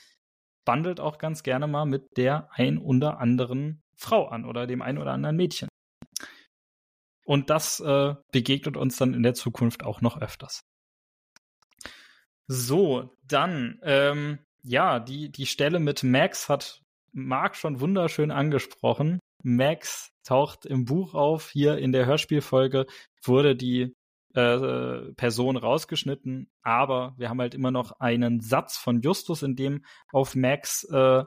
bandelt 0.65 0.99
auch 0.99 1.19
ganz 1.19 1.45
gerne 1.45 1.69
mal 1.69 1.87
mit 1.87 2.17
der 2.17 2.49
ein 2.53 2.79
oder 2.79 3.21
anderen 3.21 3.81
Frau 3.97 4.27
an 4.27 4.45
oder 4.45 4.67
dem 4.67 4.83
ein 4.83 4.99
oder 4.99 5.13
anderen 5.13 5.37
Mädchen. 5.37 5.69
Und 7.25 7.49
das 7.49 7.79
äh, 7.79 8.17
begegnet 8.33 8.77
uns 8.77 8.97
dann 8.97 9.15
in 9.15 9.23
der 9.23 9.35
Zukunft 9.35 9.85
auch 9.85 10.01
noch 10.01 10.21
öfters. 10.21 10.63
So, 12.53 13.17
dann, 13.29 13.79
ähm, 13.85 14.41
ja, 14.65 14.99
die, 14.99 15.31
die 15.31 15.47
Stelle 15.47 15.79
mit 15.79 16.03
Max 16.03 16.49
hat 16.49 16.83
Marc 17.13 17.55
schon 17.55 17.79
wunderschön 17.79 18.33
angesprochen. 18.33 19.21
Max 19.45 20.11
taucht 20.25 20.67
im 20.67 20.85
Buch 20.85 21.15
auf. 21.15 21.51
Hier 21.51 21.79
in 21.79 21.93
der 21.93 22.07
Hörspielfolge 22.07 22.87
wurde 23.23 23.55
die 23.55 23.95
äh, 24.35 25.13
Person 25.13 25.57
rausgeschnitten, 25.57 26.51
aber 26.63 27.15
wir 27.19 27.29
haben 27.29 27.41
halt 27.41 27.55
immer 27.55 27.71
noch 27.71 28.01
einen 28.01 28.41
Satz 28.41 28.77
von 28.77 29.01
Justus, 29.01 29.45
in 29.45 29.55
dem 29.55 29.85
auf 30.11 30.35
Max 30.35 30.83
äh, 30.91 31.23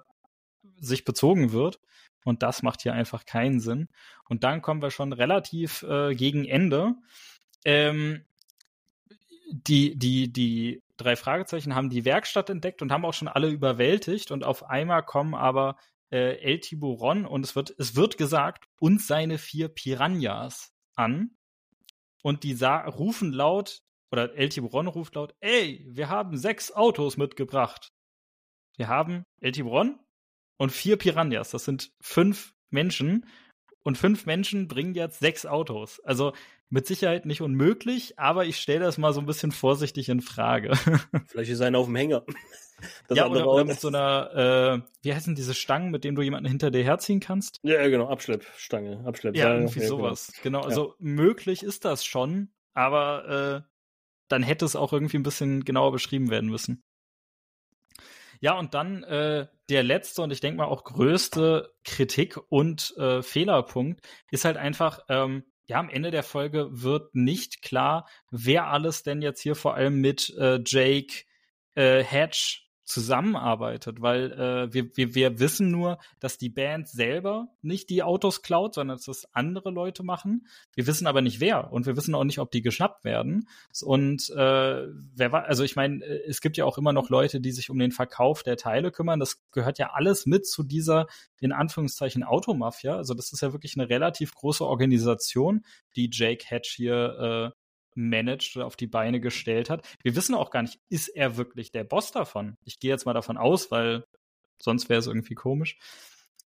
sich 0.75 1.05
bezogen 1.05 1.53
wird. 1.53 1.79
Und 2.25 2.43
das 2.43 2.63
macht 2.63 2.81
hier 2.81 2.95
einfach 2.95 3.25
keinen 3.25 3.61
Sinn. 3.61 3.87
Und 4.27 4.43
dann 4.43 4.61
kommen 4.61 4.81
wir 4.81 4.91
schon 4.91 5.13
relativ 5.13 5.83
äh, 5.83 6.15
gegen 6.15 6.43
Ende. 6.43 6.95
Ähm, 7.63 8.25
die, 9.49 9.95
die, 9.97 10.33
die 10.33 10.81
drei 11.03 11.15
Fragezeichen 11.15 11.75
haben 11.75 11.89
die 11.89 12.05
Werkstatt 12.05 12.49
entdeckt 12.49 12.81
und 12.81 12.91
haben 12.91 13.05
auch 13.05 13.13
schon 13.13 13.27
alle 13.27 13.49
überwältigt 13.49 14.31
und 14.31 14.43
auf 14.43 14.69
einmal 14.69 15.03
kommen 15.03 15.35
aber 15.35 15.77
äh, 16.11 16.37
El 16.41 16.59
Tiburon 16.59 17.25
und 17.25 17.43
es 17.43 17.55
wird, 17.55 17.73
es 17.77 17.95
wird 17.95 18.17
gesagt, 18.17 18.65
und 18.79 19.01
seine 19.01 19.37
vier 19.37 19.67
Piranhas 19.67 20.71
an. 20.95 21.37
Und 22.21 22.43
die 22.43 22.53
rufen 22.63 23.33
laut 23.33 23.81
oder 24.11 24.35
El 24.35 24.49
Tiburon 24.49 24.87
ruft 24.87 25.15
laut, 25.15 25.35
ey, 25.39 25.85
wir 25.89 26.09
haben 26.09 26.37
sechs 26.37 26.71
Autos 26.71 27.17
mitgebracht. 27.17 27.91
Wir 28.77 28.87
haben 28.87 29.23
El 29.41 29.51
Tiburon 29.51 29.99
und 30.57 30.71
vier 30.71 30.97
Piranhas. 30.97 31.49
Das 31.49 31.65
sind 31.65 31.91
fünf 31.99 32.53
Menschen. 32.69 33.25
Und 33.83 33.97
fünf 33.97 34.25
Menschen 34.25 34.67
bringen 34.67 34.95
jetzt 34.95 35.19
sechs 35.19 35.45
Autos. 35.45 35.99
Also 36.01 36.33
mit 36.69 36.87
Sicherheit 36.87 37.25
nicht 37.25 37.41
unmöglich, 37.41 38.17
aber 38.17 38.45
ich 38.45 38.57
stelle 38.57 38.79
das 38.79 38.97
mal 38.97 39.13
so 39.13 39.19
ein 39.19 39.25
bisschen 39.25 39.51
vorsichtig 39.51 40.09
in 40.09 40.21
Frage. 40.21 40.71
Vielleicht 41.27 41.51
ist 41.51 41.61
einer 41.61 41.77
auf 41.77 41.85
dem 41.85 41.95
Hänger. 41.95 42.23
Das 43.07 43.17
ja, 43.17 43.29
oder, 43.29 43.47
oder, 43.47 43.63
mit 43.63 43.79
so 43.79 43.87
einer, 43.87 44.83
äh, 44.83 45.03
wie 45.03 45.13
heißen 45.13 45.35
diese 45.35 45.53
Stangen, 45.53 45.89
mit 45.89 46.03
denen 46.03 46.15
du 46.15 46.21
jemanden 46.21 46.49
hinter 46.49 46.69
dir 46.69 46.83
herziehen 46.83 47.21
kannst? 47.21 47.59
Ja, 47.63 47.87
genau, 47.87 48.09
Abschleppstange, 48.09 49.05
Abschlepp. 49.05 49.37
Ja, 49.37 49.55
irgendwie 49.55 49.79
ja, 49.79 49.87
sowas. 49.87 50.33
Genau, 50.43 50.59
genau 50.59 50.67
also 50.67 50.87
ja. 50.89 50.95
möglich 50.99 51.63
ist 51.63 51.85
das 51.85 52.03
schon, 52.03 52.49
aber 52.73 53.63
äh, 53.63 53.73
dann 54.27 54.43
hätte 54.43 54.65
es 54.65 54.75
auch 54.75 54.91
irgendwie 54.91 55.15
ein 55.15 55.23
bisschen 55.23 55.63
genauer 55.63 55.93
beschrieben 55.93 56.29
werden 56.29 56.49
müssen. 56.49 56.83
Ja, 58.43 58.59
und 58.59 58.73
dann 58.73 59.03
äh, 59.03 59.47
der 59.69 59.83
letzte 59.83 60.21
und 60.21 60.31
ich 60.31 60.41
denke 60.41 60.57
mal 60.57 60.65
auch 60.65 60.83
größte 60.83 61.73
Kritik 61.85 62.37
und 62.49 62.93
äh, 62.97 63.21
Fehlerpunkt 63.21 64.05
ist 64.31 64.43
halt 64.43 64.57
einfach, 64.57 64.99
ähm, 65.07 65.45
ja, 65.65 65.79
am 65.79 65.89
Ende 65.89 66.11
der 66.11 66.23
Folge 66.23 66.67
wird 66.69 67.15
nicht 67.15 67.61
klar, 67.61 68.05
wer 68.31 68.67
alles 68.67 69.01
denn 69.01 69.21
jetzt 69.21 69.39
hier 69.39 69.55
vor 69.55 69.75
allem 69.75 70.01
mit 70.01 70.29
äh, 70.37 70.59
Jake, 70.65 71.23
äh, 71.75 72.03
Hatch 72.03 72.62
zusammenarbeitet, 72.85 74.01
weil 74.01 74.31
äh, 74.33 74.73
wir, 74.73 74.95
wir, 74.97 75.15
wir 75.15 75.39
wissen 75.39 75.71
nur, 75.71 75.99
dass 76.19 76.37
die 76.37 76.49
Band 76.49 76.89
selber 76.89 77.47
nicht 77.61 77.89
die 77.89 78.03
Autos 78.03 78.41
klaut, 78.41 78.73
sondern 78.73 78.97
dass 78.97 79.05
das 79.05 79.33
andere 79.33 79.71
Leute 79.71 80.03
machen. 80.03 80.47
Wir 80.75 80.85
wissen 80.85 81.07
aber 81.07 81.21
nicht 81.21 81.39
wer 81.39 81.71
und 81.71 81.85
wir 81.85 81.95
wissen 81.95 82.13
auch 82.13 82.25
nicht, 82.25 82.39
ob 82.39 82.51
die 82.51 82.61
geschnappt 82.61 83.05
werden. 83.05 83.47
Und 83.83 84.29
äh, 84.31 84.35
wer 85.15 85.31
war, 85.31 85.45
also 85.45 85.63
ich 85.63 85.75
meine, 85.75 86.03
äh, 86.03 86.27
es 86.27 86.41
gibt 86.41 86.57
ja 86.57 86.65
auch 86.65 86.77
immer 86.77 86.93
noch 86.93 87.09
Leute, 87.09 87.39
die 87.39 87.51
sich 87.51 87.69
um 87.69 87.79
den 87.79 87.91
Verkauf 87.91 88.43
der 88.43 88.57
Teile 88.57 88.91
kümmern. 88.91 89.19
Das 89.19 89.41
gehört 89.51 89.79
ja 89.79 89.91
alles 89.93 90.25
mit 90.25 90.45
zu 90.45 90.63
dieser 90.63 91.07
in 91.39 91.51
Anführungszeichen 91.51 92.23
Automafia. 92.23 92.95
Also 92.95 93.13
das 93.13 93.31
ist 93.31 93.41
ja 93.41 93.53
wirklich 93.53 93.77
eine 93.77 93.89
relativ 93.89 94.33
große 94.35 94.65
Organisation, 94.65 95.63
die 95.95 96.09
Jake 96.11 96.45
Hatch 96.49 96.73
hier 96.75 97.52
äh, 97.52 97.52
managed 97.95 98.55
oder 98.55 98.65
auf 98.65 98.75
die 98.75 98.87
Beine 98.87 99.19
gestellt 99.19 99.69
hat. 99.69 99.85
Wir 100.01 100.15
wissen 100.15 100.35
auch 100.35 100.51
gar 100.51 100.61
nicht, 100.61 100.79
ist 100.89 101.09
er 101.09 101.37
wirklich 101.37 101.71
der 101.71 101.83
Boss 101.83 102.11
davon? 102.11 102.57
Ich 102.63 102.79
gehe 102.79 102.91
jetzt 102.91 103.05
mal 103.05 103.13
davon 103.13 103.37
aus, 103.37 103.71
weil 103.71 104.05
sonst 104.61 104.89
wäre 104.89 104.99
es 104.99 105.07
irgendwie 105.07 105.35
komisch. 105.35 105.77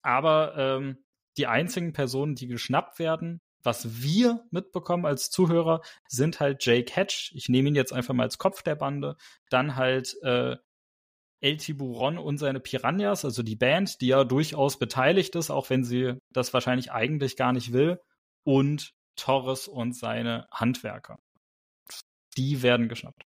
Aber 0.01 0.55
ähm, 0.57 1.03
die 1.37 1.47
einzigen 1.47 1.93
Personen, 1.93 2.35
die 2.35 2.47
geschnappt 2.47 2.99
werden, 2.99 3.41
was 3.63 4.01
wir 4.01 4.45
mitbekommen 4.51 5.05
als 5.05 5.31
Zuhörer, 5.31 5.81
sind 6.07 6.39
halt 6.39 6.63
Jake 6.65 6.95
Hatch. 6.95 7.31
Ich 7.35 7.49
nehme 7.49 7.69
ihn 7.69 7.75
jetzt 7.75 7.93
einfach 7.93 8.13
mal 8.13 8.23
als 8.23 8.37
Kopf 8.37 8.61
der 8.61 8.75
Bande. 8.75 9.17
Dann 9.49 9.75
halt 9.75 10.15
äh, 10.21 10.55
El 11.41 11.57
Tiburon 11.57 12.17
und 12.17 12.37
seine 12.37 12.59
Piranhas, 12.59 13.25
also 13.25 13.43
die 13.43 13.55
Band, 13.55 14.01
die 14.01 14.07
ja 14.07 14.23
durchaus 14.23 14.79
beteiligt 14.79 15.35
ist, 15.35 15.49
auch 15.49 15.69
wenn 15.69 15.83
sie 15.83 16.13
das 16.31 16.53
wahrscheinlich 16.53 16.91
eigentlich 16.91 17.35
gar 17.35 17.53
nicht 17.53 17.73
will. 17.73 17.99
Und 18.43 18.93
Torres 19.15 19.67
und 19.67 19.93
seine 19.95 20.47
Handwerker 20.51 21.19
die 22.37 22.61
werden 22.61 22.89
geschnappt. 22.89 23.23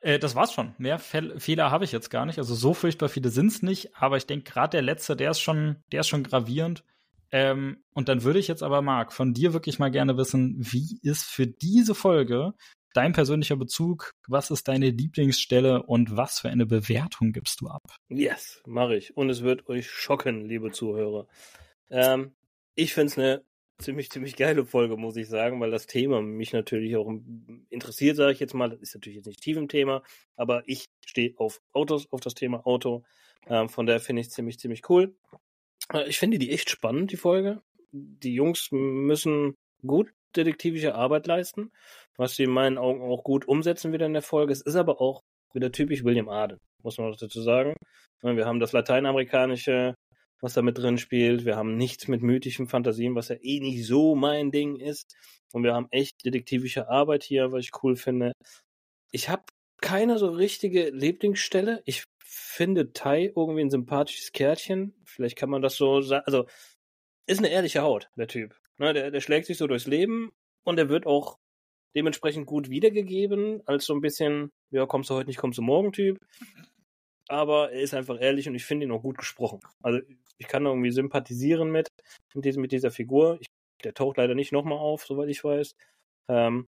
Äh, 0.00 0.18
das 0.18 0.34
war's 0.34 0.52
schon. 0.52 0.74
Mehr 0.78 0.98
Fe 0.98 1.38
Fehler 1.40 1.70
habe 1.70 1.84
ich 1.84 1.92
jetzt 1.92 2.10
gar 2.10 2.26
nicht. 2.26 2.38
Also 2.38 2.54
so 2.54 2.74
furchtbar 2.74 3.08
viele 3.08 3.30
sind's 3.30 3.62
nicht, 3.62 3.96
aber 3.96 4.16
ich 4.16 4.26
denke 4.26 4.50
gerade 4.50 4.72
der 4.72 4.82
letzte, 4.82 5.16
der 5.16 5.30
ist 5.30 5.40
schon, 5.40 5.76
der 5.92 6.00
ist 6.00 6.08
schon 6.08 6.22
gravierend. 6.22 6.84
Ähm, 7.32 7.82
und 7.94 8.08
dann 8.08 8.22
würde 8.22 8.38
ich 8.38 8.46
jetzt 8.46 8.62
aber, 8.62 8.82
Marc, 8.82 9.12
von 9.12 9.32
dir 9.34 9.52
wirklich 9.52 9.78
mal 9.78 9.90
gerne 9.90 10.16
wissen, 10.16 10.56
wie 10.58 11.00
ist 11.02 11.24
für 11.24 11.46
diese 11.46 11.94
Folge 11.94 12.54
dein 12.92 13.12
persönlicher 13.12 13.56
Bezug? 13.56 14.12
Was 14.28 14.50
ist 14.50 14.68
deine 14.68 14.90
Lieblingsstelle 14.90 15.82
und 15.82 16.16
was 16.16 16.38
für 16.38 16.50
eine 16.50 16.66
Bewertung 16.66 17.32
gibst 17.32 17.60
du 17.60 17.68
ab? 17.68 17.82
Yes, 18.08 18.62
mache 18.66 18.96
ich. 18.96 19.16
Und 19.16 19.30
es 19.30 19.42
wird 19.42 19.68
euch 19.68 19.90
schocken, 19.90 20.46
liebe 20.46 20.70
Zuhörer. 20.70 21.26
Ähm, 21.90 22.36
ich 22.74 22.94
finde 22.94 23.06
es 23.06 23.18
eine 23.18 23.42
ziemlich, 23.78 24.10
ziemlich 24.10 24.36
geile 24.36 24.64
Folge, 24.64 24.96
muss 24.96 25.16
ich 25.16 25.28
sagen, 25.28 25.60
weil 25.60 25.70
das 25.70 25.86
Thema 25.86 26.22
mich 26.22 26.52
natürlich 26.52 26.96
auch 26.96 27.12
interessiert, 27.70 28.16
sage 28.16 28.32
ich 28.32 28.40
jetzt 28.40 28.54
mal. 28.54 28.70
Das 28.70 28.80
ist 28.80 28.94
natürlich 28.94 29.16
jetzt 29.16 29.26
nicht 29.26 29.42
tief 29.42 29.56
im 29.56 29.68
Thema, 29.68 30.02
aber 30.36 30.62
ich 30.66 30.86
stehe 31.04 31.34
auf 31.38 31.60
Autos, 31.72 32.10
auf 32.12 32.20
das 32.20 32.34
Thema 32.34 32.66
Auto. 32.66 33.04
Ähm, 33.46 33.68
von 33.68 33.86
daher 33.86 34.00
finde 34.00 34.20
ich 34.20 34.28
es 34.28 34.34
ziemlich, 34.34 34.58
ziemlich 34.58 34.88
cool. 34.88 35.14
Äh, 35.92 36.08
ich 36.08 36.18
finde 36.18 36.38
die 36.38 36.50
echt 36.50 36.70
spannend, 36.70 37.12
die 37.12 37.16
Folge. 37.16 37.62
Die 37.92 38.34
Jungs 38.34 38.68
müssen 38.70 39.54
gut 39.86 40.12
detektivische 40.36 40.94
Arbeit 40.94 41.26
leisten, 41.26 41.70
was 42.16 42.34
sie 42.36 42.44
in 42.44 42.50
meinen 42.50 42.78
Augen 42.78 43.02
auch 43.02 43.22
gut 43.22 43.46
umsetzen 43.46 43.92
wieder 43.92 44.06
in 44.06 44.14
der 44.14 44.22
Folge. 44.22 44.52
Es 44.52 44.62
ist 44.62 44.76
aber 44.76 45.00
auch 45.00 45.22
wieder 45.52 45.70
typisch 45.70 46.02
William 46.04 46.28
Aden, 46.28 46.58
muss 46.82 46.98
man 46.98 47.14
dazu 47.18 47.40
sagen. 47.40 47.74
Wir 48.22 48.46
haben 48.46 48.58
das 48.58 48.72
lateinamerikanische 48.72 49.94
was 50.40 50.54
da 50.54 50.62
mit 50.62 50.78
drin 50.78 50.98
spielt. 50.98 51.44
Wir 51.44 51.56
haben 51.56 51.76
nichts 51.76 52.08
mit 52.08 52.22
mythischen 52.22 52.66
Fantasien, 52.66 53.14
was 53.14 53.28
ja 53.28 53.36
eh 53.40 53.60
nicht 53.60 53.86
so 53.86 54.14
mein 54.14 54.50
Ding 54.50 54.76
ist. 54.76 55.16
Und 55.52 55.62
wir 55.62 55.74
haben 55.74 55.88
echt 55.90 56.24
detektivische 56.24 56.88
Arbeit 56.88 57.22
hier, 57.24 57.52
was 57.52 57.64
ich 57.64 57.82
cool 57.82 57.96
finde. 57.96 58.32
Ich 59.10 59.28
habe 59.28 59.44
keine 59.80 60.18
so 60.18 60.30
richtige 60.30 60.90
Lieblingsstelle. 60.90 61.82
Ich 61.84 62.04
finde 62.18 62.92
Tai 62.92 63.32
irgendwie 63.36 63.60
ein 63.60 63.70
sympathisches 63.70 64.32
Kärtchen. 64.32 64.94
Vielleicht 65.04 65.36
kann 65.36 65.50
man 65.50 65.62
das 65.62 65.76
so 65.76 66.00
sagen. 66.00 66.24
Also, 66.26 66.46
ist 67.26 67.38
eine 67.38 67.50
ehrliche 67.50 67.82
Haut, 67.82 68.10
der 68.16 68.28
Typ. 68.28 68.54
Ne, 68.78 68.92
der, 68.92 69.10
der 69.10 69.20
schlägt 69.20 69.46
sich 69.46 69.56
so 69.56 69.66
durchs 69.66 69.86
Leben 69.86 70.32
und 70.64 70.78
er 70.78 70.88
wird 70.88 71.06
auch 71.06 71.38
dementsprechend 71.94 72.46
gut 72.46 72.70
wiedergegeben, 72.70 73.62
als 73.66 73.84
so 73.84 73.94
ein 73.94 74.00
bisschen, 74.00 74.50
ja, 74.70 74.84
kommst 74.86 75.10
du 75.10 75.14
heute 75.14 75.28
nicht, 75.28 75.38
kommst 75.38 75.58
du 75.58 75.62
morgen 75.62 75.92
Typ. 75.92 76.18
Aber 77.28 77.72
er 77.72 77.80
ist 77.80 77.94
einfach 77.94 78.20
ehrlich 78.20 78.48
und 78.48 78.54
ich 78.54 78.64
finde 78.64 78.86
ihn 78.86 78.92
auch 78.92 79.02
gut 79.02 79.18
gesprochen. 79.18 79.60
Also 79.80 80.00
ich 80.38 80.48
kann 80.48 80.66
irgendwie 80.66 80.90
sympathisieren 80.90 81.70
mit, 81.70 81.88
mit, 82.34 82.44
diesem, 82.44 82.62
mit 82.62 82.72
dieser 82.72 82.90
Figur. 82.90 83.38
Ich, 83.40 83.48
der 83.82 83.94
taucht 83.94 84.16
leider 84.16 84.34
nicht 84.34 84.52
nochmal 84.52 84.78
auf, 84.78 85.04
soweit 85.04 85.28
ich 85.28 85.42
weiß. 85.42 85.74
Ähm, 86.28 86.68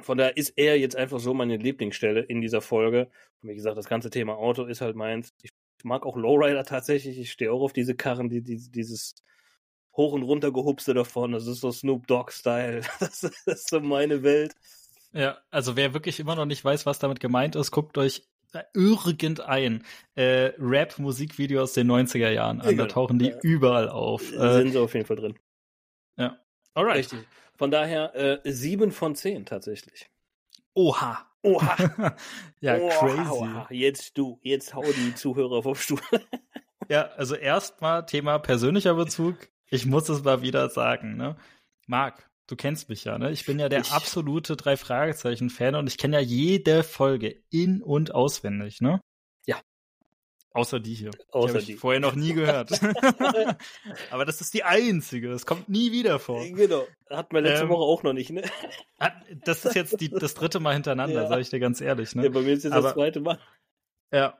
von 0.00 0.16
daher 0.16 0.36
ist 0.36 0.50
er 0.56 0.78
jetzt 0.78 0.96
einfach 0.96 1.18
so 1.18 1.34
meine 1.34 1.56
Lieblingsstelle 1.56 2.20
in 2.20 2.40
dieser 2.40 2.60
Folge. 2.60 3.10
Und 3.42 3.50
wie 3.50 3.54
gesagt, 3.54 3.76
das 3.76 3.88
ganze 3.88 4.10
Thema 4.10 4.36
Auto 4.36 4.64
ist 4.64 4.80
halt 4.80 4.96
meins. 4.96 5.32
Ich 5.42 5.50
mag 5.82 6.06
auch 6.06 6.16
Lowrider 6.16 6.64
tatsächlich. 6.64 7.18
Ich 7.18 7.32
stehe 7.32 7.52
auch 7.52 7.62
auf 7.62 7.72
diese 7.72 7.94
Karren, 7.96 8.28
die, 8.28 8.42
die 8.42 8.70
dieses 8.70 9.16
hoch 9.96 10.12
und 10.12 10.22
runter 10.22 10.52
gehupste 10.52 10.94
davon. 10.94 11.32
Das 11.32 11.46
ist 11.46 11.60
so 11.60 11.72
Snoop 11.72 12.06
Dogg-Style. 12.06 12.82
Das, 13.00 13.20
das 13.20 13.46
ist 13.46 13.70
so 13.70 13.80
meine 13.80 14.22
Welt. 14.22 14.54
Ja, 15.12 15.38
also 15.50 15.76
wer 15.76 15.94
wirklich 15.94 16.20
immer 16.20 16.36
noch 16.36 16.46
nicht 16.46 16.64
weiß, 16.64 16.86
was 16.86 16.98
damit 16.98 17.18
gemeint 17.18 17.56
ist, 17.56 17.70
guckt 17.70 17.98
euch 17.98 18.22
irgendein 18.74 19.84
äh, 20.14 20.52
Rap-Musikvideo 20.58 21.62
aus 21.62 21.72
den 21.74 21.90
90er 21.90 22.30
Jahren 22.30 22.60
an. 22.60 22.76
Da 22.76 22.86
tauchen 22.86 23.18
die 23.18 23.28
ja. 23.28 23.38
überall 23.42 23.88
auf. 23.88 24.32
Äh, 24.32 24.52
Sind 24.54 24.72
sie 24.72 24.80
auf 24.80 24.94
jeden 24.94 25.06
Fall 25.06 25.16
drin. 25.16 25.38
Ja. 26.16 26.38
Alright. 26.74 26.98
Richtig. 26.98 27.20
Von 27.56 27.70
daher 27.70 28.14
äh, 28.14 28.52
sieben 28.52 28.92
von 28.92 29.14
zehn 29.14 29.44
tatsächlich. 29.44 30.08
Oha. 30.74 31.26
Oha. 31.42 32.16
ja, 32.60 32.78
oha, 32.78 32.98
crazy. 32.98 33.30
Oha. 33.30 33.66
Jetzt 33.70 34.16
du, 34.16 34.38
jetzt 34.42 34.74
hau 34.74 34.84
die 34.84 35.14
Zuhörer 35.14 35.62
vom 35.62 35.74
Stuhl. 35.74 36.00
ja, 36.88 37.06
also 37.16 37.34
erstmal 37.34 38.06
Thema 38.06 38.38
persönlicher 38.38 38.94
Bezug. 38.94 39.48
Ich 39.70 39.86
muss 39.86 40.08
es 40.08 40.22
mal 40.22 40.42
wieder 40.42 40.68
sagen, 40.70 41.16
ne? 41.16 41.36
Marc, 41.86 42.27
Du 42.48 42.56
kennst 42.56 42.88
mich 42.88 43.04
ja, 43.04 43.18
ne? 43.18 43.30
Ich 43.30 43.44
bin 43.44 43.58
ja 43.58 43.68
der 43.68 43.82
ich. 43.82 43.92
absolute 43.92 44.56
drei 44.56 44.78
Fragezeichen 44.78 45.50
Fan 45.50 45.74
und 45.74 45.86
ich 45.86 45.98
kenne 45.98 46.16
ja 46.16 46.22
jede 46.22 46.82
Folge 46.82 47.42
in 47.50 47.82
und 47.82 48.14
auswendig, 48.14 48.80
ne? 48.80 49.02
Ja. 49.44 49.60
Außer 50.52 50.80
die 50.80 50.94
hier. 50.94 51.10
Außer 51.30 51.58
die. 51.58 51.66
die. 51.66 51.74
vorher 51.74 52.00
noch 52.00 52.14
nie 52.14 52.32
gehört. 52.32 52.70
Aber 54.10 54.24
das 54.24 54.40
ist 54.40 54.54
die 54.54 54.64
einzige. 54.64 55.28
Das 55.28 55.44
kommt 55.44 55.68
nie 55.68 55.92
wieder 55.92 56.18
vor. 56.18 56.42
Genau. 56.42 56.86
Hatten 57.10 57.34
wir 57.34 57.42
letzte 57.42 57.64
ähm, 57.64 57.68
Woche 57.68 57.82
auch 57.82 58.02
noch 58.02 58.14
nicht, 58.14 58.30
ne? 58.30 58.42
Das 59.44 59.66
ist 59.66 59.74
jetzt 59.74 60.00
die, 60.00 60.08
das 60.08 60.32
dritte 60.32 60.58
Mal 60.58 60.72
hintereinander, 60.72 61.22
ja. 61.24 61.28
sage 61.28 61.42
ich 61.42 61.50
dir 61.50 61.60
ganz 61.60 61.82
ehrlich, 61.82 62.14
ne? 62.14 62.24
Ja, 62.24 62.30
bei 62.30 62.40
mir 62.40 62.54
ist 62.54 62.64
jetzt 62.64 62.72
Aber, 62.72 62.82
das 62.82 62.94
zweite 62.94 63.20
Mal. 63.20 63.38
Ja. 64.10 64.38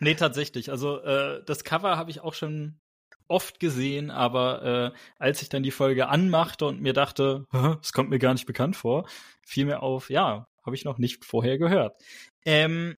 Nee, 0.00 0.16
tatsächlich. 0.16 0.72
Also 0.72 0.98
äh, 0.98 1.44
das 1.44 1.62
Cover 1.62 1.96
habe 1.96 2.10
ich 2.10 2.20
auch 2.20 2.34
schon 2.34 2.80
oft 3.28 3.60
gesehen, 3.60 4.10
aber 4.10 4.92
äh, 4.92 4.98
als 5.18 5.42
ich 5.42 5.48
dann 5.48 5.62
die 5.62 5.70
Folge 5.70 6.08
anmachte 6.08 6.66
und 6.66 6.80
mir 6.80 6.92
dachte, 6.92 7.46
es 7.82 7.92
kommt 7.92 8.10
mir 8.10 8.18
gar 8.18 8.32
nicht 8.32 8.46
bekannt 8.46 8.76
vor, 8.76 9.06
fiel 9.44 9.66
mir 9.66 9.82
auf, 9.82 10.10
ja, 10.10 10.46
habe 10.64 10.76
ich 10.76 10.84
noch 10.84 10.98
nicht 10.98 11.24
vorher 11.24 11.58
gehört. 11.58 12.00
Ähm, 12.44 12.96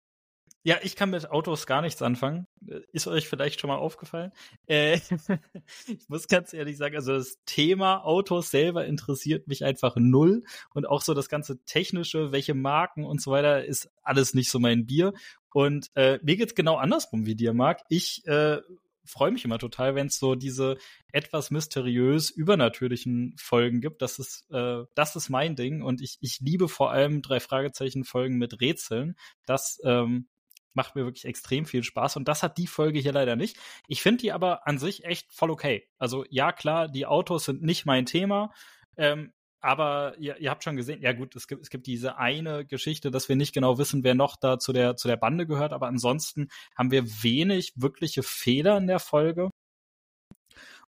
ja, 0.65 0.77
ich 0.81 0.95
kann 0.95 1.09
mit 1.09 1.29
Autos 1.29 1.67
gar 1.67 1.81
nichts 1.81 2.01
anfangen. 2.01 2.47
Ist 2.93 3.07
euch 3.07 3.27
vielleicht 3.27 3.59
schon 3.59 3.67
mal 3.67 3.75
aufgefallen? 3.75 4.31
Äh, 4.65 4.95
ich 5.87 6.07
muss 6.07 6.29
ganz 6.29 6.53
ehrlich 6.53 6.77
sagen, 6.77 6.95
also 6.95 7.13
das 7.13 7.37
Thema 7.45 8.05
Autos 8.05 8.49
selber 8.49 8.85
interessiert 8.85 9.47
mich 9.47 9.65
einfach 9.65 9.97
null. 9.97 10.43
Und 10.73 10.87
auch 10.87 11.01
so 11.01 11.13
das 11.13 11.27
ganze 11.27 11.61
Technische, 11.65 12.31
welche 12.31 12.53
Marken 12.53 13.03
und 13.03 13.21
so 13.21 13.31
weiter, 13.31 13.65
ist 13.65 13.91
alles 14.03 14.33
nicht 14.33 14.49
so 14.49 14.59
mein 14.59 14.85
Bier. 14.85 15.11
Und 15.51 15.91
äh, 15.95 16.19
mir 16.23 16.37
geht's 16.37 16.55
genau 16.55 16.77
andersrum 16.77 17.25
wie 17.25 17.35
dir, 17.35 17.53
Marc. 17.53 17.81
Ich 17.89 18.25
äh, 18.25 18.61
freue 19.05 19.31
mich 19.31 19.45
immer 19.45 19.59
total, 19.59 19.95
wenn 19.95 20.07
es 20.07 20.17
so 20.17 20.35
diese 20.35 20.77
etwas 21.11 21.51
mysteriös 21.51 22.29
übernatürlichen 22.29 23.35
Folgen 23.37 23.81
gibt. 23.81 24.01
Das 24.01 24.19
ist, 24.19 24.49
äh, 24.51 24.83
das 24.95 25.15
ist 25.15 25.29
mein 25.29 25.55
Ding 25.55 25.81
und 25.81 26.01
ich, 26.01 26.17
ich 26.21 26.39
liebe 26.39 26.67
vor 26.69 26.91
allem 26.91 27.21
drei 27.21 27.39
Fragezeichen 27.39 28.03
Folgen 28.03 28.37
mit 28.37 28.61
Rätseln. 28.61 29.15
Das 29.45 29.79
ähm, 29.83 30.27
macht 30.73 30.95
mir 30.95 31.05
wirklich 31.05 31.25
extrem 31.25 31.65
viel 31.65 31.83
Spaß 31.83 32.17
und 32.17 32.27
das 32.27 32.43
hat 32.43 32.57
die 32.57 32.67
Folge 32.67 32.99
hier 32.99 33.13
leider 33.13 33.35
nicht. 33.35 33.57
Ich 33.87 34.01
finde 34.01 34.21
die 34.21 34.31
aber 34.31 34.67
an 34.67 34.79
sich 34.79 35.05
echt 35.05 35.31
voll 35.33 35.51
okay. 35.51 35.87
Also 35.97 36.25
ja, 36.29 36.51
klar, 36.51 36.87
die 36.87 37.05
Autos 37.05 37.45
sind 37.45 37.61
nicht 37.61 37.85
mein 37.85 38.05
Thema. 38.05 38.51
Ähm, 38.97 39.33
aber 39.63 40.15
ihr, 40.19 40.37
ihr 40.39 40.49
habt 40.49 40.63
schon 40.63 40.75
gesehen, 40.75 41.01
ja 41.01 41.13
gut, 41.13 41.35
es 41.35 41.47
gibt, 41.47 41.61
es 41.61 41.69
gibt 41.69 41.87
diese 41.87 42.17
eine 42.17 42.65
Geschichte, 42.65 43.11
dass 43.11 43.29
wir 43.29 43.35
nicht 43.37 43.53
genau 43.53 43.77
wissen, 43.77 44.03
wer 44.03 44.13
noch 44.13 44.35
da 44.35 44.59
zu 44.59 44.73
der, 44.73 44.97
zu 44.97 45.07
der 45.07 45.17
Bande 45.17 45.47
gehört, 45.47 45.71
aber 45.71 45.87
ansonsten 45.87 46.49
haben 46.77 46.91
wir 46.91 47.23
wenig 47.23 47.71
wirkliche 47.75 48.23
Fehler 48.23 48.77
in 48.77 48.87
der 48.87 48.99
Folge. 48.99 49.49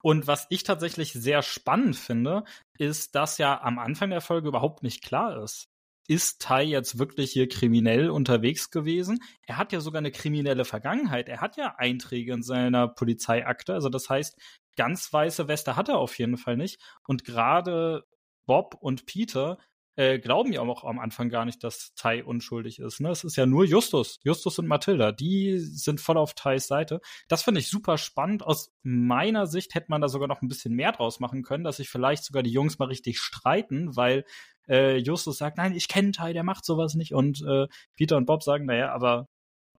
Und 0.03 0.27
was 0.27 0.47
ich 0.51 0.62
tatsächlich 0.62 1.12
sehr 1.12 1.43
spannend 1.43 1.97
finde, 1.97 2.45
ist, 2.79 3.14
dass 3.14 3.39
ja 3.39 3.61
am 3.61 3.79
Anfang 3.79 4.11
der 4.11 4.21
Folge 4.21 4.49
überhaupt 4.49 4.83
nicht 4.83 5.03
klar 5.03 5.43
ist, 5.43 5.69
ist 6.07 6.41
Tai 6.41 6.62
jetzt 6.62 6.99
wirklich 6.99 7.33
hier 7.33 7.49
kriminell 7.49 8.11
unterwegs 8.11 8.71
gewesen? 8.71 9.19
Er 9.47 9.59
hat 9.59 9.73
ja 9.73 9.81
sogar 9.81 9.99
eine 9.99 10.11
kriminelle 10.11 10.64
Vergangenheit. 10.64 11.29
Er 11.29 11.41
hat 11.41 11.57
ja 11.57 11.75
Einträge 11.77 12.33
in 12.33 12.43
seiner 12.43 12.89
Polizeiakte. 12.89 13.75
Also 13.75 13.89
das 13.91 14.09
heißt, 14.09 14.39
ganz 14.77 15.12
weiße 15.12 15.49
Weste 15.49 15.77
hat 15.77 15.89
er 15.89 15.99
auf 15.99 16.19
jeden 16.19 16.39
Fall 16.39 16.57
nicht. 16.57 16.81
Und 17.07 17.25
gerade 17.25 18.05
Bob 18.49 18.74
und 18.80 19.07
Peter 19.07 19.59
äh, 19.94 20.18
glauben 20.18 20.53
ja 20.53 20.62
auch 20.62 20.84
am 20.84 20.99
Anfang 20.99 21.28
gar 21.28 21.44
nicht, 21.44 21.62
dass 21.62 21.92
Tai 21.94 22.24
unschuldig 22.24 22.78
ist. 22.78 23.01
Ne? 23.01 23.11
Es 23.11 23.24
ist 23.24 23.36
ja 23.36 23.46
nur 23.46 23.64
Justus, 23.64 24.20
Justus 24.22 24.59
und 24.59 24.66
Mathilda, 24.66 25.12
die 25.12 25.59
sind 25.59 26.01
voll 26.01 26.16
auf 26.16 26.34
Tais 26.34 26.66
Seite. 26.66 27.01
Das 27.26 27.42
finde 27.42 27.61
ich 27.61 27.68
super 27.68 27.99
spannend. 27.99 28.42
Aus 28.42 28.72
meiner 28.82 29.46
Sicht 29.46 29.74
hätte 29.74 29.88
man 29.90 30.01
da 30.01 30.09
sogar 30.09 30.28
noch 30.28 30.40
ein 30.40 30.49
bisschen 30.49 30.72
mehr 30.74 30.92
draus 30.92 31.20
machen 31.20 31.42
können, 31.42 31.64
dass 31.64 31.76
sich 31.76 31.90
vielleicht 31.90 32.24
sogar 32.24 32.42
die 32.42 32.53
Jungs 32.53 32.78
mal 32.78 32.86
richtig 32.86 33.18
streiten, 33.18 33.96
weil 33.96 34.24
äh, 34.68 34.99
Justus 34.99 35.36
sagt, 35.38 35.59
nein, 35.59 35.74
ich 35.74 35.88
kenne 35.88 36.12
Tai, 36.12 36.32
der 36.32 36.44
macht 36.44 36.64
sowas 36.64 36.94
nicht. 36.94 37.12
Und 37.12 37.42
äh, 37.42 37.66
Peter 37.96 38.16
und 38.16 38.26
Bob 38.26 38.44
sagen, 38.44 38.66
naja, 38.66 38.92
aber 38.92 39.26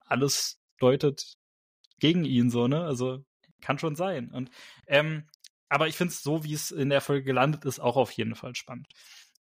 alles 0.01 0.59
deutet 0.79 1.37
gegen 2.01 2.25
ihn 2.25 2.51
so, 2.51 2.67
ne? 2.69 2.83
Also 2.83 3.25
kann 3.61 3.79
schon 3.79 3.97
sein. 3.97 4.31
Und 4.33 4.51
ähm, 4.87 5.29
aber 5.69 5.89
ich 5.89 5.97
finde 5.97 6.13
es 6.13 6.23
so, 6.23 6.45
wie 6.45 6.55
es 6.55 6.71
in 6.71 6.91
der 6.91 7.01
Folge 7.01 7.25
gelandet 7.25 7.65
ist, 7.65 7.81
auch 7.81 7.97
auf 7.97 8.11
jeden 8.13 8.35
Fall 8.35 8.55
spannend. 8.55 8.89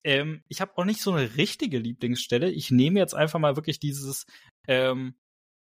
Ähm, 0.04 0.42
ich 0.48 0.60
habe 0.60 0.72
auch 0.76 0.84
nicht 0.84 1.00
so 1.00 1.12
eine 1.12 1.36
richtige 1.36 1.78
Lieblingsstelle. 1.78 2.50
Ich 2.50 2.70
nehme 2.70 2.98
jetzt 2.98 3.14
einfach 3.14 3.38
mal 3.38 3.56
wirklich 3.56 3.80
dieses 3.80 4.26
ähm, 4.66 5.14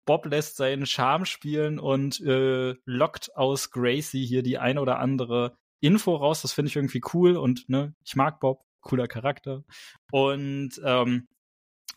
Bob 0.08 0.26
lässt 0.26 0.56
seinen 0.56 0.86
Charme 0.86 1.26
spielen 1.26 1.80
und 1.80 2.20
äh, 2.22 2.76
lockt 2.86 3.36
aus 3.36 3.72
Gracie 3.72 4.26
hier 4.26 4.42
die 4.42 4.58
ein 4.58 4.78
oder 4.78 5.00
andere 5.00 5.58
Info 5.82 6.16
raus. 6.16 6.42
Das 6.42 6.54
finde 6.54 6.70
ich 6.70 6.76
irgendwie 6.76 7.02
cool 7.14 7.36
und 7.36 7.68
ne, 7.70 7.94
ich 8.06 8.16
mag 8.16 8.40
Bob, 8.40 8.64
cooler 8.82 9.08
Charakter. 9.08 9.64
Und 10.12 10.82
ähm, 10.84 11.28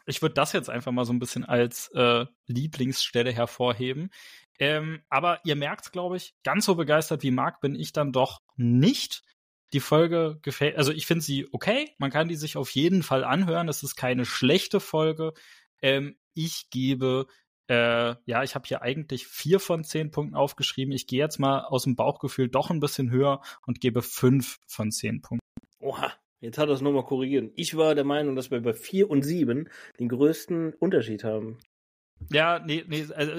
ich 0.06 0.22
würde 0.22 0.34
das 0.34 0.52
jetzt 0.52 0.68
einfach 0.68 0.90
mal 0.92 1.04
so 1.04 1.12
ein 1.12 1.20
bisschen 1.20 1.44
als 1.44 1.88
äh, 1.94 2.26
Lieblingsstelle 2.46 3.32
hervorheben. 3.32 4.10
Ähm, 4.60 5.02
aber 5.08 5.40
ihr 5.44 5.56
merkt, 5.56 5.90
glaube 5.90 6.18
ich, 6.18 6.34
ganz 6.44 6.66
so 6.66 6.74
begeistert 6.74 7.22
wie 7.22 7.30
Marc 7.30 7.60
bin 7.60 7.74
ich 7.74 7.92
dann 7.92 8.12
doch 8.12 8.42
nicht. 8.56 9.22
Die 9.72 9.80
Folge 9.80 10.38
gefällt, 10.42 10.76
also 10.76 10.92
ich 10.92 11.06
finde 11.06 11.24
sie 11.24 11.48
okay. 11.52 11.94
Man 11.98 12.10
kann 12.10 12.28
die 12.28 12.36
sich 12.36 12.56
auf 12.56 12.70
jeden 12.70 13.02
Fall 13.02 13.24
anhören. 13.24 13.68
Es 13.68 13.82
ist 13.82 13.96
keine 13.96 14.26
schlechte 14.26 14.80
Folge. 14.80 15.32
Ähm, 15.80 16.16
ich 16.34 16.68
gebe, 16.70 17.26
äh, 17.68 18.16
ja, 18.26 18.42
ich 18.42 18.54
habe 18.54 18.66
hier 18.66 18.82
eigentlich 18.82 19.26
vier 19.26 19.60
von 19.60 19.84
zehn 19.84 20.10
Punkten 20.10 20.34
aufgeschrieben. 20.34 20.92
Ich 20.92 21.06
gehe 21.06 21.20
jetzt 21.20 21.38
mal 21.38 21.64
aus 21.64 21.84
dem 21.84 21.96
Bauchgefühl 21.96 22.48
doch 22.48 22.68
ein 22.70 22.80
bisschen 22.80 23.10
höher 23.10 23.40
und 23.64 23.80
gebe 23.80 24.02
fünf 24.02 24.58
von 24.66 24.90
zehn 24.90 25.22
Punkten. 25.22 25.46
Oha, 25.78 26.12
jetzt 26.40 26.58
hat 26.58 26.68
er 26.68 26.74
es 26.74 26.82
nochmal 26.82 27.04
korrigiert. 27.04 27.52
Ich 27.56 27.76
war 27.76 27.94
der 27.94 28.04
Meinung, 28.04 28.36
dass 28.36 28.50
wir 28.50 28.60
bei 28.60 28.74
vier 28.74 29.08
und 29.08 29.22
sieben 29.22 29.70
den 29.98 30.08
größten 30.08 30.74
Unterschied 30.74 31.24
haben. 31.24 31.58
Ja, 32.30 32.58
nee, 32.58 32.84
nee, 32.86 33.06
also 33.14 33.32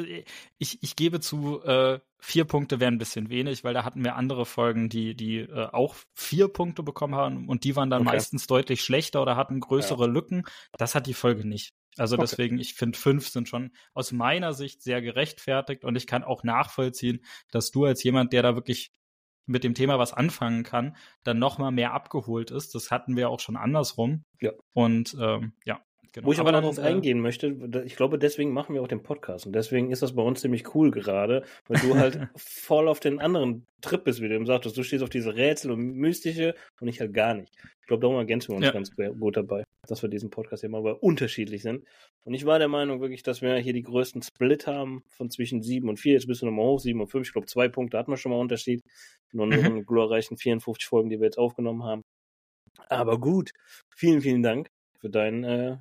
ich, 0.57 0.81
ich 0.81 0.95
gebe 0.95 1.19
zu, 1.19 1.61
äh, 1.63 1.99
vier 2.19 2.45
Punkte 2.45 2.79
wären 2.79 2.95
ein 2.95 2.99
bisschen 2.99 3.29
wenig, 3.29 3.63
weil 3.63 3.73
da 3.73 3.83
hatten 3.83 4.03
wir 4.03 4.15
andere 4.15 4.45
Folgen, 4.45 4.89
die, 4.89 5.15
die 5.15 5.39
äh, 5.39 5.67
auch 5.71 5.95
vier 6.13 6.47
Punkte 6.47 6.83
bekommen 6.83 7.15
haben 7.15 7.47
und 7.47 7.63
die 7.63 7.75
waren 7.75 7.89
dann 7.89 8.03
okay. 8.03 8.15
meistens 8.15 8.47
deutlich 8.47 8.83
schlechter 8.83 9.21
oder 9.21 9.35
hatten 9.35 9.59
größere 9.59 10.05
ja. 10.05 10.11
Lücken. 10.11 10.43
Das 10.77 10.95
hat 10.95 11.07
die 11.07 11.13
Folge 11.13 11.47
nicht. 11.47 11.73
Also 11.97 12.15
okay. 12.15 12.23
deswegen, 12.23 12.59
ich 12.59 12.75
finde, 12.75 12.97
fünf 12.97 13.27
sind 13.27 13.49
schon 13.49 13.71
aus 13.93 14.11
meiner 14.11 14.53
Sicht 14.53 14.81
sehr 14.81 15.01
gerechtfertigt 15.01 15.83
und 15.83 15.95
ich 15.95 16.07
kann 16.07 16.23
auch 16.23 16.43
nachvollziehen, 16.43 17.25
dass 17.51 17.71
du 17.71 17.85
als 17.85 18.03
jemand, 18.03 18.33
der 18.33 18.43
da 18.43 18.55
wirklich 18.55 18.91
mit 19.45 19.63
dem 19.63 19.73
Thema 19.73 19.99
was 19.99 20.13
anfangen 20.13 20.63
kann, 20.63 20.95
dann 21.23 21.39
noch 21.39 21.57
mal 21.57 21.71
mehr 21.71 21.93
abgeholt 21.93 22.51
ist. 22.51 22.75
Das 22.75 22.91
hatten 22.91 23.17
wir 23.17 23.29
auch 23.29 23.39
schon 23.39 23.57
andersrum. 23.57 24.23
Ja. 24.39 24.51
Und 24.73 25.17
ähm, 25.19 25.53
ja, 25.65 25.81
Genau. 26.13 26.27
Wo 26.27 26.33
ich 26.33 26.39
aber, 26.39 26.49
aber 26.49 26.61
darauf 26.61 26.77
äh, 26.77 26.81
eingehen 26.81 27.21
möchte, 27.21 27.55
ich 27.85 27.95
glaube, 27.95 28.19
deswegen 28.19 28.51
machen 28.51 28.75
wir 28.75 28.81
auch 28.81 28.87
den 28.87 29.01
Podcast. 29.01 29.45
Und 29.45 29.53
deswegen 29.53 29.91
ist 29.91 30.01
das 30.01 30.13
bei 30.13 30.21
uns 30.21 30.41
ziemlich 30.41 30.75
cool 30.75 30.91
gerade, 30.91 31.43
weil 31.67 31.79
du 31.79 31.95
halt 31.95 32.19
voll 32.35 32.89
auf 32.89 32.99
den 32.99 33.19
anderen 33.19 33.65
Trip 33.79 34.03
bist, 34.03 34.21
wie 34.21 34.27
du 34.27 34.35
eben 34.35 34.45
sagtest. 34.45 34.77
Du 34.77 34.83
stehst 34.83 35.03
auf 35.03 35.09
diese 35.09 35.35
Rätsel 35.35 35.71
und 35.71 35.95
Mystische 35.95 36.53
und 36.81 36.89
ich 36.89 36.99
halt 36.99 37.13
gar 37.13 37.33
nicht. 37.33 37.53
Ich 37.79 37.87
glaube, 37.87 38.01
darum 38.01 38.17
ergänzen 38.17 38.49
wir 38.49 38.57
uns 38.57 38.65
ja. 38.65 38.71
ganz 38.71 38.91
gut 38.95 39.37
dabei, 39.37 39.63
dass 39.87 40.01
wir 40.01 40.09
diesen 40.09 40.29
Podcast 40.29 40.65
immer 40.65 40.79
aber 40.79 41.01
unterschiedlich 41.01 41.61
sind. 41.61 41.85
Und 42.25 42.33
ich 42.33 42.45
war 42.45 42.59
der 42.59 42.67
Meinung 42.67 42.99
wirklich, 42.99 43.23
dass 43.23 43.41
wir 43.41 43.55
hier 43.55 43.73
die 43.73 43.81
größten 43.81 44.21
Split 44.21 44.67
haben 44.67 45.03
von 45.07 45.29
zwischen 45.29 45.61
7 45.61 45.87
und 45.87 45.97
4. 45.97 46.13
Jetzt 46.13 46.27
bist 46.27 46.41
du 46.41 46.45
nochmal 46.45 46.65
hoch, 46.65 46.79
7 46.79 46.99
und 46.99 47.07
5. 47.07 47.27
Ich 47.27 47.33
glaube, 47.33 47.47
zwei 47.47 47.69
Punkte 47.69 47.97
hatten 47.97 48.11
wir 48.11 48.17
schon 48.17 48.33
mal 48.33 48.39
Unterschied. 48.39 48.83
Nur 49.31 49.45
in 49.45 49.53
unseren 49.53 49.75
mhm. 49.75 49.85
glorreichen 49.85 50.35
54 50.35 50.85
Folgen, 50.85 51.09
die 51.09 51.19
wir 51.19 51.25
jetzt 51.25 51.37
aufgenommen 51.37 51.83
haben. 51.83 52.01
Aber 52.89 53.17
gut, 53.17 53.51
vielen, 53.95 54.21
vielen 54.21 54.43
Dank 54.43 54.69
für 54.99 55.09
deinen 55.09 55.43
äh, 55.43 55.77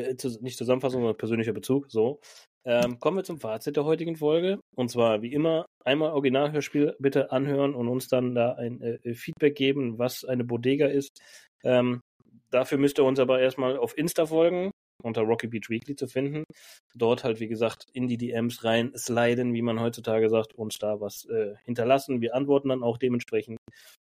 äh, 0.00 0.16
nicht 0.40 0.58
Zusammenfassung, 0.58 1.00
sondern 1.00 1.16
persönlicher 1.16 1.52
Bezug, 1.52 1.90
so. 1.90 2.20
Ähm, 2.64 2.98
kommen 3.00 3.16
wir 3.16 3.24
zum 3.24 3.40
Fazit 3.40 3.76
der 3.76 3.84
heutigen 3.84 4.16
Folge. 4.16 4.60
Und 4.76 4.90
zwar, 4.90 5.22
wie 5.22 5.32
immer, 5.32 5.64
einmal 5.84 6.12
Originalhörspiel 6.12 6.94
bitte 6.98 7.32
anhören 7.32 7.74
und 7.74 7.88
uns 7.88 8.08
dann 8.08 8.34
da 8.34 8.52
ein 8.52 8.82
äh, 8.82 9.14
Feedback 9.14 9.56
geben, 9.56 9.98
was 9.98 10.24
eine 10.24 10.44
Bodega 10.44 10.86
ist. 10.86 11.22
Ähm, 11.64 12.00
dafür 12.50 12.78
müsst 12.78 12.98
ihr 12.98 13.04
uns 13.04 13.18
aber 13.18 13.40
erstmal 13.40 13.78
auf 13.78 13.96
Insta 13.96 14.26
folgen, 14.26 14.70
unter 15.02 15.22
Rocky 15.22 15.46
Beach 15.46 15.70
Weekly 15.70 15.96
zu 15.96 16.06
finden. 16.06 16.44
Dort 16.94 17.24
halt, 17.24 17.40
wie 17.40 17.48
gesagt, 17.48 17.86
in 17.94 18.08
die 18.08 18.18
DMs 18.18 18.62
rein 18.64 18.92
sliden, 18.94 19.54
wie 19.54 19.62
man 19.62 19.80
heutzutage 19.80 20.28
sagt, 20.28 20.54
uns 20.54 20.78
da 20.78 21.00
was 21.00 21.24
äh, 21.30 21.54
hinterlassen. 21.64 22.20
Wir 22.20 22.34
antworten 22.34 22.68
dann 22.68 22.82
auch 22.82 22.98
dementsprechend. 22.98 23.56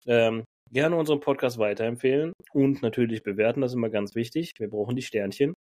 Ähm, 0.07 0.43
gerne 0.71 0.95
unseren 0.95 1.19
Podcast 1.19 1.59
weiterempfehlen 1.59 2.33
und 2.53 2.81
natürlich 2.81 3.21
bewerten, 3.21 3.61
das 3.61 3.71
ist 3.71 3.75
immer 3.75 3.89
ganz 3.89 4.15
wichtig. 4.15 4.53
Wir 4.57 4.69
brauchen 4.69 4.95
die 4.95 5.01
Sternchen 5.01 5.53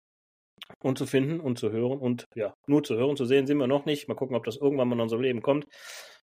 und 0.80 0.98
zu 0.98 1.06
finden 1.06 1.40
und 1.40 1.58
zu 1.58 1.70
hören 1.70 1.98
und 1.98 2.28
ja, 2.34 2.54
nur 2.66 2.82
zu 2.82 2.96
hören, 2.96 3.16
zu 3.16 3.24
sehen 3.24 3.46
sind 3.46 3.58
wir 3.58 3.66
noch 3.66 3.86
nicht. 3.86 4.08
Mal 4.08 4.14
gucken, 4.14 4.36
ob 4.36 4.44
das 4.44 4.56
irgendwann 4.56 4.88
mal 4.88 4.96
in 4.96 5.00
unser 5.00 5.18
Leben 5.18 5.42
kommt. 5.42 5.66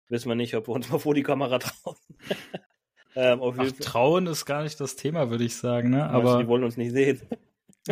Wissen 0.09 0.29
wir 0.29 0.35
nicht, 0.35 0.55
ob 0.55 0.69
wir 0.69 0.75
uns 0.75 0.89
mal 0.91 0.99
vor 0.99 1.15
die 1.15 1.23
Kamera 1.23 1.59
trauen. 1.59 1.97
ähm, 3.15 3.41
Ach, 3.43 3.73
trauen 3.81 4.27
ist 4.27 4.47
gar 4.47 4.63
nicht 4.63 4.81
das 4.81 4.97
Thema, 4.97 5.31
würde 5.31 5.45
ich 5.45 5.57
sagen, 5.57 5.91
ne? 5.91 6.09
Aber 6.09 6.39
die 6.39 6.49
wollen 6.49 6.65
uns 6.65 6.77
nicht 6.77 6.93
sehen. 6.93 7.21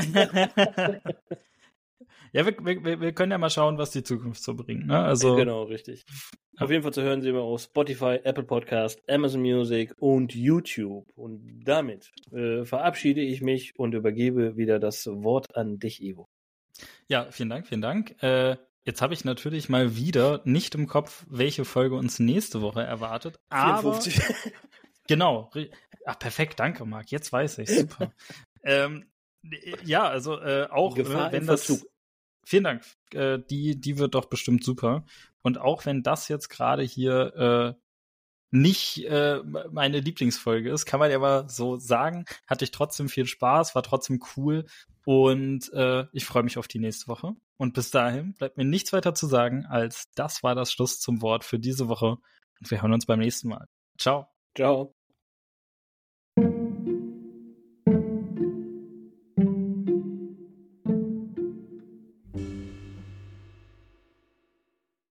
ja, 2.33 2.45
wir, 2.45 2.85
wir, 2.85 3.01
wir 3.01 3.13
können 3.13 3.33
ja 3.33 3.39
mal 3.39 3.51
schauen, 3.51 3.79
was 3.79 3.91
die 3.93 4.03
Zukunft 4.03 4.43
so 4.43 4.55
bringt, 4.55 4.87
ne? 4.87 4.99
Also 4.99 5.37
genau, 5.37 5.63
richtig. 5.65 6.05
Auf 6.59 6.71
jeden 6.71 6.83
Fall 6.83 6.93
zu 6.93 7.03
hören 7.03 7.21
sind 7.21 7.35
wir 7.35 7.43
auf 7.43 7.61
Spotify, 7.61 8.19
Apple 8.25 8.45
Podcast, 8.45 9.03
Amazon 9.09 9.43
Music 9.43 9.95
und 9.99 10.35
YouTube. 10.35 11.07
Und 11.15 11.61
damit 11.65 12.13
äh, 12.33 12.65
verabschiede 12.65 13.21
ich 13.21 13.43
mich 13.43 13.79
und 13.79 13.95
übergebe 13.95 14.57
wieder 14.57 14.79
das 14.79 15.07
Wort 15.07 15.55
an 15.55 15.79
dich, 15.79 16.03
Ivo. 16.03 16.29
Ja, 17.09 17.31
vielen 17.31 17.51
Dank, 17.51 17.67
vielen 17.67 17.83
Dank. 17.83 18.23
Äh, 18.23 18.57
jetzt 18.85 19.03
habe 19.03 19.15
ich 19.15 19.25
natürlich 19.25 19.69
mal 19.69 19.97
wieder 19.97 20.43
nicht 20.45 20.75
im 20.75 20.87
Kopf, 20.87 21.25
welche 21.29 21.65
Folge 21.65 21.95
uns 21.97 22.19
nächste 22.19 22.63
Woche 22.63 22.83
erwartet. 22.83 23.39
54. 23.53 24.25
Aber, 24.25 24.35
genau. 25.07 25.51
Ach, 26.05 26.19
perfekt, 26.19 26.59
danke, 26.59 26.85
Marc. 26.85 27.11
Jetzt 27.11 27.33
weiß 27.33 27.59
ich. 27.59 27.71
Super. 27.71 28.13
ähm, 28.65 29.11
ja, 29.85 30.09
also 30.09 30.41
äh, 30.41 30.67
auch 30.71 30.97
äh, 30.97 31.33
wenn 31.33 31.47
das. 31.47 31.67
Verzug. 31.67 31.89
Vielen 32.45 32.65
Dank. 32.65 32.85
Äh, 33.13 33.41
die, 33.51 33.81
die 33.81 33.99
wird 33.99 34.15
doch 34.15 34.27
bestimmt 34.27 34.65
super. 34.65 35.05
Und 35.43 35.59
auch 35.59 35.85
wenn 35.85 36.03
das 36.03 36.29
jetzt 36.29 36.49
gerade 36.49 36.83
hier 36.83 37.77
äh, 37.77 37.86
nicht 38.51 39.05
äh, 39.05 39.41
meine 39.71 40.01
Lieblingsfolge 40.01 40.71
ist, 40.71 40.87
kann 40.87 41.01
man 41.01 41.11
ja 41.11 41.19
mal 41.19 41.49
so 41.49 41.77
sagen, 41.77 42.25
hatte 42.47 42.65
ich 42.65 42.71
trotzdem 42.71 43.09
viel 43.09 43.27
Spaß, 43.27 43.75
war 43.75 43.83
trotzdem 43.83 44.21
cool 44.37 44.67
und 45.05 45.73
äh, 45.73 46.07
ich 46.13 46.25
freue 46.25 46.43
mich 46.43 46.59
auf 46.59 46.69
die 46.69 46.79
nächste 46.79 47.09
Woche. 47.09 47.35
Und 47.59 47.75
bis 47.75 47.91
dahin 47.91 48.35
bleibt 48.35 48.57
mir 48.57 48.65
nichts 48.65 48.93
weiter 48.93 49.15
zu 49.15 49.27
sagen, 49.27 49.67
als 49.67 50.11
das 50.15 50.43
war 50.43 50.55
das 50.55 50.73
Schluss 50.73 51.01
zum 51.01 51.23
Wort 51.23 51.45
für 51.45 51.59
diese 51.59 51.89
Woche 51.89 52.17
und 52.61 52.71
wir 52.71 52.83
hören 52.83 52.93
uns 52.93 53.07
beim 53.07 53.21
nächsten 53.21 53.49
Mal. 53.49 53.67
Ciao. 53.99 54.29
Ciao. 54.55 54.97